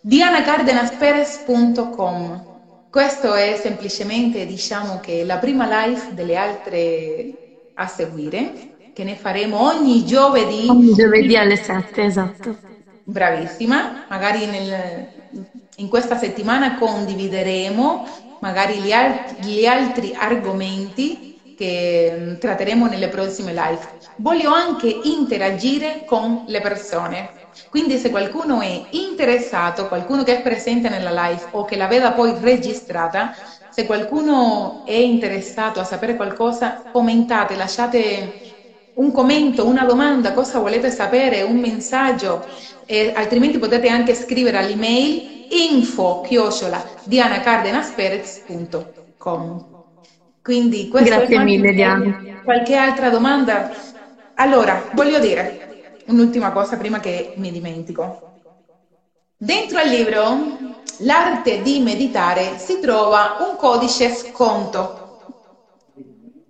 dianacardenasperez.com 0.00 2.44
questo 2.88 3.34
è 3.34 3.58
semplicemente, 3.60 4.46
diciamo 4.46 4.98
che 5.00 5.24
la 5.24 5.38
prima 5.38 5.84
live 5.86 6.08
delle 6.12 6.36
altre 6.36 7.34
a 7.74 7.86
seguire 7.86 8.52
che 8.96 9.04
ne 9.04 9.14
faremo 9.14 9.60
ogni 9.60 10.06
giovedì. 10.06 10.66
Ogni 10.70 10.94
giovedì 10.94 11.36
alle 11.36 11.56
7, 11.56 12.02
esatto. 12.04 12.56
Bravissima, 13.02 14.06
magari 14.08 14.46
nel, 14.46 15.06
in 15.76 15.88
questa 15.88 16.16
settimana 16.16 16.78
condivideremo 16.78 18.06
magari 18.38 18.78
gli, 18.78 18.92
alt- 18.92 19.38
gli 19.38 19.66
altri 19.66 20.14
argomenti 20.14 21.34
che 21.54 22.10
mm, 22.10 22.34
tratteremo 22.38 22.86
nelle 22.86 23.10
prossime 23.10 23.52
live. 23.52 23.80
Voglio 24.16 24.50
anche 24.50 24.88
interagire 24.88 26.04
con 26.06 26.44
le 26.46 26.62
persone. 26.62 27.34
Quindi 27.68 27.98
se 27.98 28.08
qualcuno 28.08 28.62
è 28.62 28.86
interessato, 28.92 29.88
qualcuno 29.88 30.22
che 30.22 30.38
è 30.38 30.42
presente 30.42 30.88
nella 30.88 31.10
live 31.10 31.48
o 31.50 31.64
che 31.66 31.76
la 31.76 31.86
veda 31.86 32.12
poi 32.12 32.32
registrata, 32.40 33.30
se 33.68 33.84
qualcuno 33.84 34.80
è 34.84 34.92
interessato 34.94 35.80
a 35.80 35.84
sapere 35.84 36.16
qualcosa, 36.16 36.88
commentate, 36.90 37.56
lasciate 37.56 38.38
un 38.96 39.12
commento, 39.12 39.66
una 39.66 39.84
domanda, 39.84 40.32
cosa 40.32 40.58
volete 40.58 40.90
sapere, 40.90 41.42
un 41.42 41.58
messaggio, 41.58 42.42
eh, 42.86 43.12
altrimenti 43.14 43.58
potete 43.58 43.88
anche 43.88 44.14
scrivere 44.14 44.56
all'email 44.58 45.44
info 45.48 46.22
chiocciola 46.22 47.02
dianacardenasperez.com. 47.04 49.64
Quindi 50.42 50.88
Grazie 50.90 51.38
mille 51.40 51.72
Diana. 51.72 52.14
Qualche 52.42 52.74
altra 52.76 53.10
domanda? 53.10 53.70
Allora, 54.34 54.88
voglio 54.92 55.18
dire 55.18 55.64
un'ultima 56.06 56.52
cosa 56.52 56.76
prima 56.76 57.00
che 57.00 57.32
mi 57.36 57.50
dimentico. 57.50 58.20
Dentro 59.36 59.78
al 59.78 59.88
libro 59.88 60.64
L'arte 61.00 61.60
di 61.60 61.80
meditare 61.80 62.56
si 62.56 62.80
trova 62.80 63.36
un 63.40 63.56
codice 63.56 64.08
sconto 64.08 65.05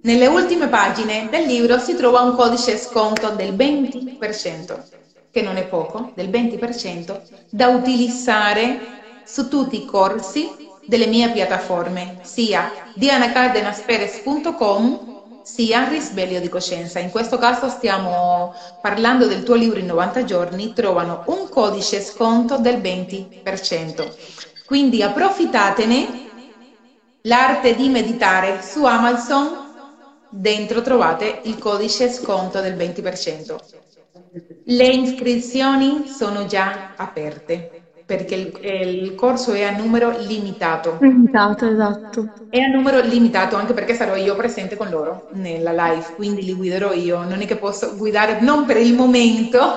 nelle 0.07 0.29
ultime 0.29 0.69
pagine 0.69 1.29
del 1.29 1.47
libro 1.47 1.81
si 1.81 1.97
trova 1.97 2.21
un 2.21 2.37
codice 2.37 2.79
sconto 2.79 3.31
del 3.31 3.57
20%, 3.57 4.85
che 5.33 5.43
non 5.43 5.57
è 5.57 5.67
poco, 5.67 6.13
del 6.15 6.31
20%, 6.31 7.23
da 7.51 7.67
utilizzare 7.69 8.93
su 9.25 9.49
tutti 9.49 9.83
i 9.83 9.85
corsi 9.85 10.57
delle 10.85 11.09
mie 11.09 11.33
piattaforme, 11.33 12.21
sia 12.23 12.73
dianacardenasperez.com 12.93 15.15
sia 15.43 15.89
Risveglio 15.89 16.39
di 16.39 16.49
Coscienza. 16.49 17.01
In 17.01 17.11
questo 17.11 17.39
caso 17.39 17.69
stiamo 17.69 18.53
parlando 18.81 19.27
del 19.27 19.43
tuo 19.43 19.57
libro 19.57 19.81
in 19.81 19.87
90 19.87 20.23
giorni, 20.23 20.73
trovano 20.73 21.25
un 21.27 21.49
codice 21.49 22.01
sconto 22.01 22.59
del 22.59 22.81
20%. 22.81 24.13
Quindi 24.65 25.03
approfittatene 25.03 26.23
l'arte 27.23 27.75
di 27.75 27.89
meditare 27.89 28.63
su 28.63 28.85
Amazon 28.85 29.66
Dentro 30.29 30.83
trovate 30.83 31.41
il 31.45 31.59
codice 31.59 32.11
sconto 32.11 32.61
del 32.61 32.75
20%. 32.75 33.57
Le 34.65 34.87
iscrizioni 34.87 36.09
sono 36.09 36.47
già 36.47 36.93
aperte 36.97 37.85
perché 38.07 38.35
il, 38.37 39.03
il, 39.03 39.15
corso 39.17 39.53
è 39.53 39.65
a 39.65 39.77
numero 39.77 40.17
limitato. 40.19 40.99
Limitato, 41.01 41.69
esatto. 41.69 42.33
È 42.49 42.61
a 42.61 42.69
numero 42.69 43.01
limitato 43.01 43.57
anche 43.57 43.73
perché 43.73 43.95
sarò 43.95 44.15
io 44.15 44.37
presente 44.37 44.77
con 44.77 44.89
loro 44.91 45.29
nella 45.33 45.73
live, 45.73 46.15
quindi 46.15 46.45
li 46.45 46.55
guiderò 46.55 46.93
io. 46.93 47.25
Non 47.25 47.41
è 47.41 47.47
che 47.47 47.57
posso 47.57 47.97
guidare, 47.97 48.41
non 48.41 48.65
per 48.65 48.77
il 48.77 48.95
momento, 48.95 49.75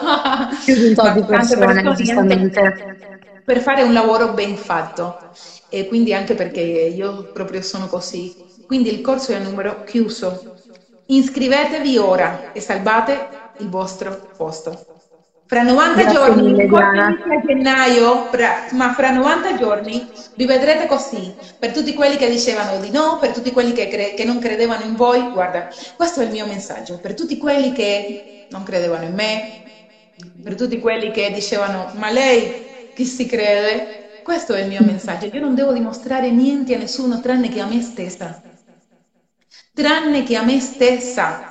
più 0.63 0.75
di 0.75 0.93
persone, 1.25 1.95
giustamente. 1.95 2.97
Per 3.43 3.59
fare 3.61 3.81
un 3.81 3.93
lavoro 3.93 4.33
ben 4.33 4.55
fatto. 4.55 5.17
E 5.67 5.87
quindi 5.87 6.13
anche 6.13 6.35
perché 6.35 6.61
io 6.61 7.31
proprio 7.31 7.63
sono 7.63 7.87
così 7.87 8.48
quindi 8.69 8.93
il 8.93 9.01
corso 9.01 9.31
è 9.31 9.35
a 9.35 9.39
numero 9.39 9.81
chiuso. 9.83 10.53
Iscrivetevi 11.07 11.97
ora 11.97 12.51
e 12.53 12.61
salvate 12.61 13.53
il 13.57 13.67
vostro 13.67 14.29
posto. 14.37 14.85
Fra 15.47 15.63
90 15.63 16.03
Grazie 16.03 16.15
giorni, 16.15 16.51
mille, 16.53 16.67
a 16.77 17.41
gennaio, 17.43 18.27
fra, 18.29 18.65
ma 18.73 18.93
fra 18.93 19.09
90 19.09 19.57
giorni 19.57 20.07
vi 20.35 20.45
vedrete 20.45 20.85
così. 20.85 21.35
Per 21.57 21.71
tutti 21.71 21.95
quelli 21.95 22.15
che 22.15 22.29
dicevano 22.29 22.77
di 22.77 22.91
no, 22.91 23.17
per 23.19 23.31
tutti 23.31 23.49
quelli 23.49 23.71
che, 23.71 23.87
cre- 23.87 24.13
che 24.13 24.23
non 24.23 24.37
credevano 24.37 24.83
in 24.83 24.93
voi, 24.93 25.31
guarda, 25.31 25.67
questo 25.95 26.21
è 26.21 26.25
il 26.25 26.29
mio 26.31 26.45
messaggio. 26.45 26.99
Per 26.99 27.15
tutti 27.15 27.37
quelli 27.37 27.71
che 27.71 28.43
non 28.49 28.61
credevano 28.61 29.05
in 29.05 29.15
me, 29.15 29.63
per 30.43 30.53
tutti 30.53 30.77
quelli 30.77 31.09
che 31.09 31.31
dicevano 31.31 31.89
ma 31.95 32.11
lei 32.11 32.67
chi 32.93 33.05
si 33.05 33.25
crede, 33.25 33.95
questo 34.21 34.53
è 34.53 34.61
il 34.61 34.67
mio 34.67 34.83
messaggio. 34.83 35.27
Io 35.31 35.39
non 35.39 35.55
devo 35.55 35.73
dimostrare 35.73 36.29
niente 36.29 36.75
a 36.75 36.77
nessuno 36.77 37.19
tranne 37.19 37.49
che 37.49 37.61
a 37.61 37.65
me 37.65 37.81
stessa 37.81 38.39
tranne 39.79 40.23
che 40.23 40.35
a 40.35 40.43
me 40.43 40.59
stessa. 40.59 41.47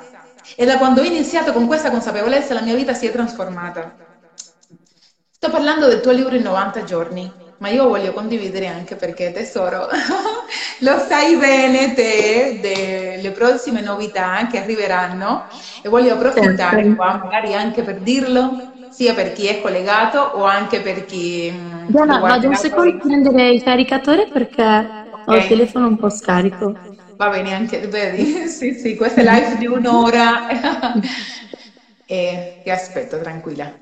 E 0.54 0.64
da 0.66 0.78
quando 0.78 1.00
ho 1.00 1.04
iniziato 1.04 1.52
con 1.52 1.66
questa 1.66 1.90
consapevolezza 1.90 2.54
la 2.54 2.62
mia 2.62 2.74
vita 2.74 2.94
si 2.94 3.06
è 3.06 3.10
trasformata. 3.12 3.98
Sto 5.30 5.50
parlando 5.50 5.86
del 5.88 6.00
tuo 6.00 6.12
libro 6.12 6.34
in 6.36 6.42
90 6.42 6.82
giorni. 6.82 7.32
ma 7.60 7.68
io 7.70 7.88
voglio 7.88 8.12
condividere 8.12 8.66
anche 8.68 8.96
perché 8.96 9.32
tesoro, 9.32 9.88
lo 10.80 10.98
sai 10.98 11.36
bene 11.36 11.92
te 11.92 12.58
delle 12.60 13.32
prossime 13.32 13.80
novità 13.80 14.46
che 14.46 14.58
arriveranno 14.58 15.46
e 15.82 15.88
voglio 15.88 16.14
approfittare 16.14 16.82
Certo. 16.82 16.94
qua 16.94 17.16
magari 17.20 17.54
anche 17.54 17.82
per 17.82 18.00
dirlo, 18.00 18.62
sia 18.88 19.12
per 19.14 19.32
chi 19.32 19.46
è 19.46 19.60
collegato 19.60 20.20
o 20.20 20.44
anche 20.44 20.80
per 20.80 21.04
chi 21.04 21.52
Diana, 21.86 22.18
vado 22.24 22.48
un 22.48 22.54
secondo 22.54 22.90
a 22.90 23.00
prendere 23.00 23.50
il 23.50 23.62
caricatore 23.62 24.28
perché 24.30 24.88
ho 25.24 25.36
il 25.36 25.46
telefono 25.46 25.86
un 25.88 25.96
po' 25.96 26.10
scarico. 26.10 26.78
Va 27.18 27.28
bene 27.28 27.52
anche, 27.52 27.86
vedi? 27.88 28.46
Sì, 28.48 28.72
sì, 28.74 28.94
questa 28.96 29.20
è 29.20 29.24
live 29.24 29.56
di 29.56 29.66
un'ora. 29.66 30.46
E 32.10 32.60
ti 32.62 32.70
aspetto, 32.70 33.18
tranquilla. 33.20 33.78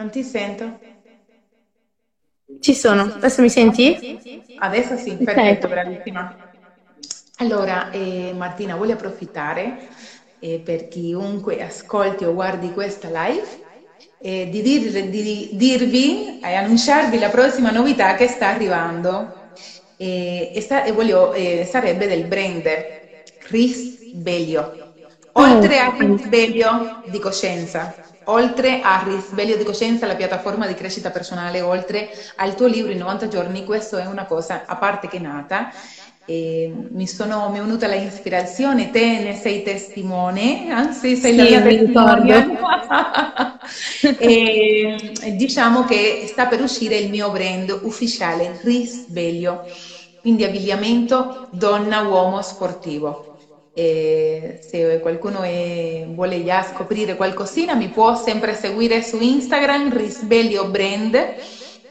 Non 0.00 0.10
ti 0.10 0.22
sento? 0.24 0.66
Ci 2.60 2.74
sono, 2.74 3.02
adesso 3.02 3.40
mi 3.42 3.48
senti? 3.50 3.98
Adesso 4.62 4.96
sì, 4.96 5.22
perfetto, 5.22 5.68
bravissima. 5.68 6.36
Allora, 7.38 7.90
eh, 7.90 8.32
Martina, 8.36 8.76
voglio 8.76 8.92
approfittare 8.94 9.78
eh, 10.38 10.60
per 10.60 10.88
chiunque 10.88 11.62
ascolti 11.62 12.24
o 12.24 12.34
guardi 12.34 12.72
questa 12.72 13.08
live 13.08 13.46
eh, 14.18 14.48
di, 14.50 14.60
dir- 14.62 15.08
di 15.08 15.50
dirvi 15.52 16.26
e 16.42 16.54
annunciarvi 16.54 17.18
la 17.18 17.30
prossima 17.30 17.70
novità 17.70 18.14
che 18.14 18.26
sta 18.28 18.48
arrivando. 18.48 19.38
Eh, 19.96 20.52
e 20.54 20.60
sta- 20.60 20.84
e 20.84 20.92
voglio, 20.92 21.32
eh, 21.32 21.64
sarebbe 21.68 22.06
del 22.06 22.24
brand 22.26 22.68
Risveglio. 23.48 24.76
Oltre 25.32 25.78
a 25.78 25.86
Ok. 25.86 25.94
risveglio 25.96 27.00
di 27.04 27.18
coscienza, 27.18 27.98
oltre 28.24 28.80
a 28.80 29.02
risveglio 29.04 29.56
di 29.56 29.64
coscienza, 29.64 30.06
la 30.06 30.16
piattaforma 30.16 30.66
di 30.66 30.74
crescita 30.74 31.10
personale, 31.10 31.60
oltre 31.60 32.10
al 32.36 32.54
tuo 32.54 32.66
libro 32.66 32.92
in 32.92 32.98
90 32.98 33.28
giorni, 33.28 33.64
questo 33.64 33.96
è 33.98 34.06
una 34.06 34.26
cosa 34.26 34.64
a 34.66 34.76
parte 34.76 35.08
che 35.08 35.16
è 35.18 35.20
nata. 35.20 35.70
E 36.24 36.72
mi, 36.92 37.06
sono, 37.08 37.50
mi 37.50 37.58
è 37.58 37.60
venuta 37.60 37.88
l'ispirazione, 37.88 38.90
te 38.90 39.18
ne 39.18 39.34
sei 39.34 39.62
testimone, 39.62 40.68
anzi 40.70 41.16
sei 41.16 41.34
la 41.34 41.44
Sì, 41.44 41.46
mia 41.46 41.60
mi 41.62 41.76
ricordo. 41.76 42.42
testimonial. 42.42 42.56
E, 44.22 45.12
diciamo 45.34 45.84
che 45.84 46.24
sta 46.26 46.46
per 46.46 46.60
uscire 46.60 46.96
il 46.98 47.08
mio 47.10 47.30
brand 47.30 47.80
ufficiale, 47.84 48.60
Risveglio, 48.62 49.64
quindi 50.20 50.44
abbigliamento 50.44 51.48
donna-uomo 51.50 52.42
sportivo. 52.42 53.29
E 53.82 54.58
se 54.60 54.98
qualcuno 55.00 55.42
è- 55.42 56.04
vuole 56.06 56.44
già 56.44 56.62
scoprire 56.62 57.16
qualcosina, 57.16 57.74
mi 57.74 57.88
può 57.88 58.14
sempre 58.14 58.54
seguire 58.54 59.02
su 59.02 59.20
Instagram, 59.20 59.96
Risveglio 59.96 60.68
Brand, 60.68 61.16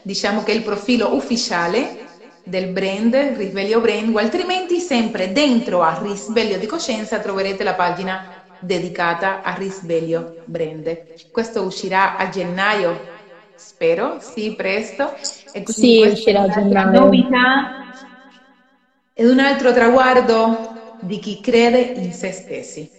diciamo 0.00 0.42
che 0.44 0.52
è 0.52 0.54
il 0.54 0.62
profilo 0.62 1.14
ufficiale 1.16 2.04
del 2.42 2.68
brand, 2.68 3.14
Risveglio 3.34 3.80
Brand, 3.80 4.14
o 4.14 4.18
altrimenti 4.18 4.78
sempre 4.78 5.32
dentro 5.32 5.82
a 5.82 5.98
Risveglio 6.00 6.58
di 6.58 6.66
Coscienza 6.66 7.18
troverete 7.18 7.64
la 7.64 7.74
pagina 7.74 8.24
dedicata 8.56 9.42
a 9.42 9.52
Risveglio 9.54 10.36
Brand. 10.44 10.96
Questo 11.30 11.64
uscirà 11.64 12.16
a 12.16 12.28
gennaio, 12.28 13.08
spero, 13.54 14.18
sì, 14.20 14.54
presto. 14.54 15.12
E 15.50 15.62
quindi 15.64 15.98
Sì, 15.98 16.06
uscirà 16.12 16.42
a 16.42 16.48
gennaio. 16.48 17.00
novità 17.00 17.74
ed 19.12 19.26
un 19.28 19.38
altro 19.38 19.72
traguardo 19.72 20.60
di 21.00 21.18
chi 21.18 21.40
crede 21.40 21.92
in 21.96 22.12
se 22.12 22.30
stessi. 22.32 22.90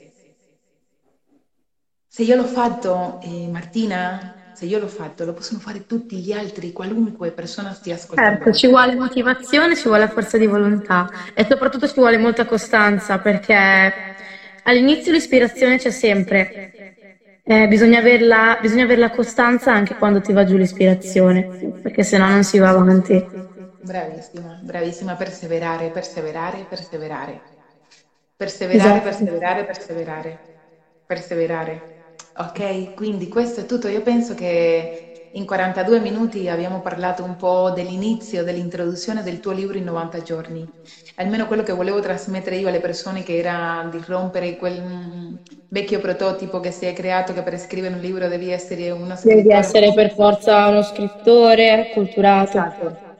Se 2.07 2.23
io 2.23 2.35
l'ho 2.35 2.45
fatto, 2.45 3.19
eh, 3.21 3.47
Martina, 3.47 4.35
se 4.51 4.65
io 4.65 4.77
l'ho 4.79 4.87
fatto, 4.87 5.23
lo 5.25 5.33
possono 5.33 5.59
fare 5.59 5.85
tutti 5.85 6.19
gli 6.21 6.31
altri, 6.31 6.71
qualunque 6.71 7.31
persona 7.33 7.73
stia 7.73 7.95
ascoltando 7.95 8.43
Certo, 8.43 8.51
ci 8.51 8.67
vuole 8.67 8.95
motivazione, 8.95 9.75
ci 9.75 9.87
vuole 9.87 10.07
forza 10.09 10.37
di 10.37 10.45
volontà 10.45 11.05
e 11.33 11.45
soprattutto 11.47 11.87
ci 11.87 11.93
vuole 11.95 12.17
molta 12.17 12.45
costanza 12.45 13.19
perché 13.19 13.93
all'inizio 14.63 15.11
l'ispirazione 15.11 15.77
c'è 15.77 15.91
sempre, 15.91 16.55
Eh, 17.43 17.67
bisogna 17.67 17.99
averla, 17.99 18.57
bisogna 18.61 18.83
avere 18.83 18.99
la 19.01 19.09
costanza 19.09 19.73
anche 19.73 19.95
quando 19.95 20.21
ti 20.21 20.31
va 20.31 20.43
giù 20.43 20.57
l'ispirazione, 20.57 21.49
perché 21.81 22.03
sennò 22.03 22.27
non 22.27 22.43
si 22.43 22.57
va 22.59 22.69
avanti. 22.69 23.25
Bravissima, 23.79 24.57
bravissima, 24.61 25.15
perseverare, 25.15 25.91
perseverare, 25.91 26.65
perseverare. 26.65 27.50
Perseverare, 28.41 28.97
Esatto. 28.97 29.03
perseverare, 29.03 29.65
perseverare, 29.65 30.39
perseverare. 31.05 31.81
Ok, 32.39 32.95
quindi 32.95 33.27
questo 33.27 33.59
è 33.59 33.65
tutto. 33.65 33.87
Io 33.87 34.01
penso 34.01 34.33
che 34.33 35.11
in 35.33 35.45
42 35.45 35.99
minuti 35.99 36.49
abbiamo 36.49 36.81
parlato 36.81 37.23
un 37.23 37.35
po' 37.35 37.69
dell'inizio, 37.69 38.43
dell'introduzione 38.43 39.21
del 39.21 39.39
tuo 39.39 39.51
libro 39.51 39.77
in 39.77 39.83
90 39.83 40.21
giorni. 40.23 40.67
Almeno 41.17 41.45
quello 41.45 41.61
che 41.61 41.73
volevo 41.73 41.99
trasmettere 41.99 42.55
io 42.55 42.67
alle 42.67 42.79
persone 42.79 43.21
che 43.21 43.37
era 43.37 43.87
di 43.91 44.01
rompere 44.07 44.55
quel 44.55 44.81
mm, 44.81 45.33
vecchio 45.67 45.99
prototipo 45.99 46.59
che 46.59 46.71
si 46.71 46.85
è 46.85 46.93
creato 46.93 47.33
che 47.33 47.43
per 47.43 47.59
scrivere 47.59 47.93
un 47.93 48.01
libro 48.01 48.27
devi 48.27 48.49
essere 48.49 48.89
uno 48.89 49.15
Devi 49.21 49.41
scrittore 49.41 49.55
essere 49.55 49.93
per 49.93 50.11
forza 50.11 50.67
uno 50.67 50.81
scrittore 50.81 51.85
culturato. 51.91 52.57
Esatto, 52.57 53.10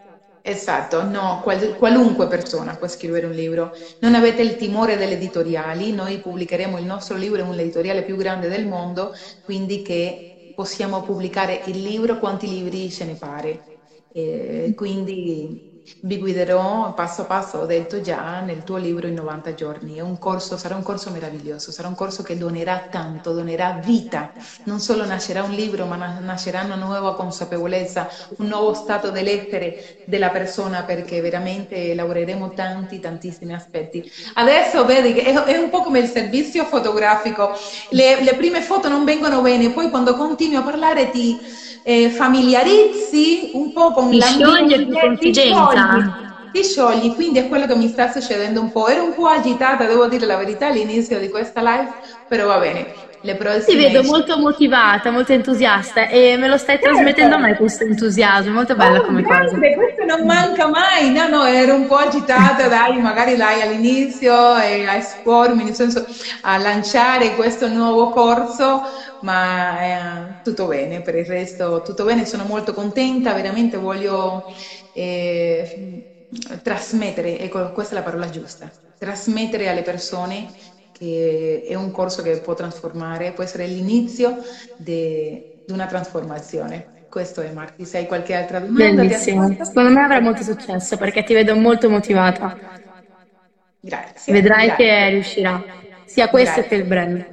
esatto, 0.42 1.04
no, 1.04 1.40
qual- 1.42 1.76
qualunque 1.76 2.28
persona 2.28 2.76
può 2.76 2.88
scrivere 2.88 3.26
un 3.26 3.34
libro. 3.34 3.72
Non 4.00 4.16
avete 4.16 4.42
il 4.42 4.56
timore 4.56 4.96
delle 4.98 5.14
editoriali, 5.14 5.92
noi 5.94 6.20
pubblicheremo 6.22 6.78
il 6.78 6.86
nostro 6.86 7.16
libro 7.16 7.42
in 7.42 7.48
un'editoriale 7.48 8.04
più 8.04 8.16
grande 8.16 8.48
del 8.48 8.66
mondo, 8.68 9.12
quindi 9.42 9.82
che 9.82 10.28
possiamo 10.54 11.02
pubblicare 11.02 11.62
il 11.66 11.82
libro 11.82 12.18
quanti 12.18 12.48
libri 12.48 12.90
ce 12.92 13.06
ne 13.06 13.16
pare. 13.18 13.64
E 14.08 14.72
quindi 14.76 15.58
vi 16.02 16.18
guiderò 16.18 16.94
passo 16.94 17.26
passo, 17.26 17.60
ho 17.60 17.66
detto 17.66 18.02
già, 18.02 18.40
nel 18.42 18.64
tuo 18.64 18.78
libro 18.78 19.08
in 19.08 19.14
90 19.16 19.54
giorni. 19.54 20.00
Un 20.00 20.18
corso, 20.18 20.58
sarà 20.58 20.76
un 20.76 20.84
corso 20.84 21.10
meraviglioso, 21.12 21.72
sarà 21.72 21.88
un 21.88 21.96
corso 21.96 22.24
che 22.24 22.38
donerà 22.38 22.88
tanto, 22.90 23.34
donerà 23.34 23.74
vita. 23.84 24.32
Non 24.64 24.80
solo 24.80 25.06
nascerà 25.06 25.44
un 25.44 25.52
libro, 25.52 25.86
ma 25.86 25.96
na- 25.96 26.20
nascerà 26.20 26.64
una 26.64 26.76
nuova 26.76 27.14
consapevolezza, 27.16 28.08
un 28.38 28.48
nuovo 28.48 28.74
stato 28.74 29.10
dell'essere 29.12 29.76
della 30.04 30.30
persona, 30.32 30.84
perché 30.84 31.22
veramente 31.22 31.94
lavoreremo 31.94 32.54
tanti, 32.54 33.00
tantissimi 33.00 33.54
aspetti. 33.54 34.04
Adesso 34.34 34.86
vedi 34.86 35.14
che 35.14 35.24
è 35.24 35.58
un 35.58 35.70
po' 35.70 35.82
come 35.82 36.00
il 36.00 36.08
servizio 36.08 36.64
fotografico, 36.66 37.52
le, 37.90 38.22
le 38.24 38.36
prime 38.36 38.62
foto 38.62 38.88
non 38.90 39.04
vengono 39.04 39.42
bene, 39.42 39.72
poi 39.72 39.90
quando 39.90 40.16
continui 40.16 40.56
a 40.56 40.64
parlare 40.64 41.10
ti 41.10 41.40
eh, 41.84 42.10
familiarizzi 42.10 43.52
un 43.54 43.72
po' 43.74 43.92
con 43.92 44.10
Ti 44.10 44.20
più 44.38 44.86
ti 44.86 44.92
confidenza. 44.92 46.21
Ti 46.52 46.64
sciogli, 46.64 47.14
quindi 47.16 47.40
è 47.40 47.48
quello 47.48 47.66
che 47.66 47.76
mi 47.76 47.88
sta 47.88 48.10
succedendo 48.12 48.62
un 48.62 48.72
po'. 48.72 48.88
Ero 48.88 49.06
un 49.06 49.14
po' 49.14 49.26
agitata, 49.28 49.86
devo 49.88 50.08
dire 50.08 50.26
la 50.26 50.38
verità, 50.38 50.68
all'inizio 50.68 51.20
di 51.20 51.30
questa 51.30 51.62
live, 51.62 51.96
però 52.26 52.48
va 52.48 52.60
bene, 52.60 52.94
le 53.22 53.36
Ti 53.64 53.76
prossime... 53.76 53.76
vedo 53.76 54.04
molto 54.04 54.38
motivata, 54.38 55.10
molto 55.12 55.32
entusiasta 55.34 56.08
e 56.08 56.36
me 56.38 56.48
lo 56.48 56.58
stai 56.58 56.78
trasmettendo 56.80 57.36
a 57.36 57.40
me 57.40 57.54
Certo! 57.54 57.56
questo 57.56 57.84
entusiasmo, 57.86 58.52
molto 58.54 58.76
bella 58.76 59.00
Oh, 59.00 59.02
come 59.02 59.24
cosa. 59.24 59.60
grande, 59.60 59.74
questo 59.76 60.04
non 60.06 60.26
manca 60.26 60.68
mai. 60.68 61.12
No, 61.12 61.28
no, 61.28 61.44
ero 61.46 61.76
un 61.76 61.86
po' 61.86 61.96
agitata, 61.98 62.68
dai, 62.68 63.00
magari 63.00 63.36
dai 63.36 63.62
all'inizio 63.62 64.58
e 64.58 64.86
a 64.86 64.96
espormi, 64.96 65.64
nel 65.64 65.76
senso 65.76 66.04
a 66.42 66.58
lanciare 66.58 67.36
questo 67.36 67.68
nuovo 67.68 68.10
corso, 68.10 68.82
ma 69.20 70.30
eh, 70.30 70.40
tutto 70.42 70.66
bene, 70.68 71.02
per 71.02 71.16
il 71.16 71.26
resto 71.26 71.82
tutto 71.82 72.06
bene, 72.06 72.26
sono 72.26 72.44
molto 72.46 72.74
contenta, 72.74 73.34
veramente 73.34 73.78
voglio 73.78 74.46
eh, 74.94 76.01
trasmettere, 76.62 77.38
ecco, 77.40 77.72
questa 77.72 77.94
è 77.96 77.98
la 77.98 78.04
parola 78.04 78.30
giusta, 78.30 78.72
trasmettere 78.98 79.68
alle 79.70 79.82
persone 79.82 80.52
che 80.92 81.64
è 81.66 81.74
un 81.76 81.92
corso 81.92 82.22
che 82.22 82.40
può 82.40 82.54
trasformare, 82.54 83.34
può 83.34 83.44
essere 83.44 83.66
l'inizio 83.66 84.38
di 84.76 85.42
una 85.72 85.86
trasformazione. 85.86 86.90
Questo 87.08 87.42
è 87.42 87.52
Marti, 87.52 87.86
se 87.86 87.98
hai 87.98 88.06
qualche 88.06 88.34
altra 88.34 88.60
domanda, 88.60 89.02
Bellissimo. 89.02 89.48
Secondo 89.62 89.90
me 89.90 90.04
avrà 90.04 90.22
molto 90.22 90.44
successo 90.44 90.96
perché 90.96 91.24
ti 91.24 91.34
vedo 91.34 91.56
molto 91.56 91.90
motivata. 91.90 92.56
Grazie, 93.80 94.34
Vedrai 94.34 94.68
che 94.68 94.76
grazie, 94.76 95.10
riuscirà, 95.10 95.62
sia 96.06 96.30
questo 96.30 96.62
che 96.62 96.76
il 96.76 96.86
grazie. 96.86 96.86
brand. 96.86 97.30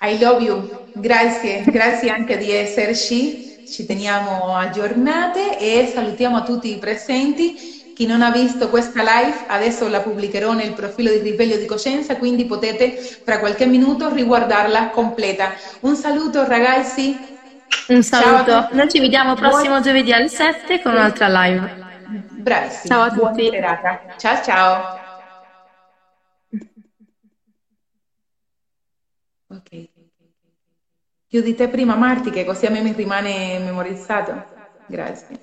I 0.00 0.18
love 0.18 0.42
you, 0.42 0.90
grazie, 0.94 1.62
grazie 1.64 2.10
anche 2.10 2.36
di 2.38 2.50
esserci, 2.50 3.55
ci 3.66 3.84
teniamo 3.84 4.54
aggiornate 4.56 5.58
e 5.58 5.90
salutiamo 5.92 6.36
a 6.36 6.42
tutti 6.42 6.74
i 6.74 6.78
presenti. 6.78 7.74
Chi 7.94 8.06
non 8.06 8.22
ha 8.22 8.30
visto 8.30 8.68
questa 8.68 9.00
live 9.02 9.44
adesso 9.46 9.88
la 9.88 10.00
pubblicherò 10.00 10.52
nel 10.52 10.74
profilo 10.74 11.10
di 11.10 11.18
Risveglio 11.18 11.56
di 11.56 11.64
Coscienza, 11.64 12.16
quindi 12.16 12.44
potete 12.44 12.92
fra 12.96 13.38
qualche 13.38 13.66
minuto 13.66 14.12
riguardarla 14.12 14.90
completa. 14.90 15.52
Un 15.80 15.96
saluto 15.96 16.46
ragazzi. 16.46 17.16
Un 17.88 18.02
saluto. 18.02 18.68
Noi 18.72 18.88
ci 18.90 19.00
vediamo 19.00 19.34
prossimo 19.34 19.80
Buon... 19.80 19.82
giovedì 19.82 20.12
alle 20.12 20.28
7 20.28 20.82
con 20.82 20.92
un'altra 20.92 21.28
live. 21.28 21.84
Bravissimi. 22.42 22.88
Ciao 22.88 23.02
a 23.02 23.10
tutti. 23.10 23.50
Ciao 24.18 24.42
ciao. 24.42 25.04
Ok. 29.48 29.88
Più 31.36 31.44
di 31.44 31.54
te 31.54 31.68
prima 31.68 31.96
Marti 31.96 32.30
che 32.30 32.46
così 32.46 32.64
a 32.64 32.70
me 32.70 32.80
mi 32.80 32.94
rimane 32.94 33.58
memorizzato. 33.58 34.42
Grazie. 34.86 35.38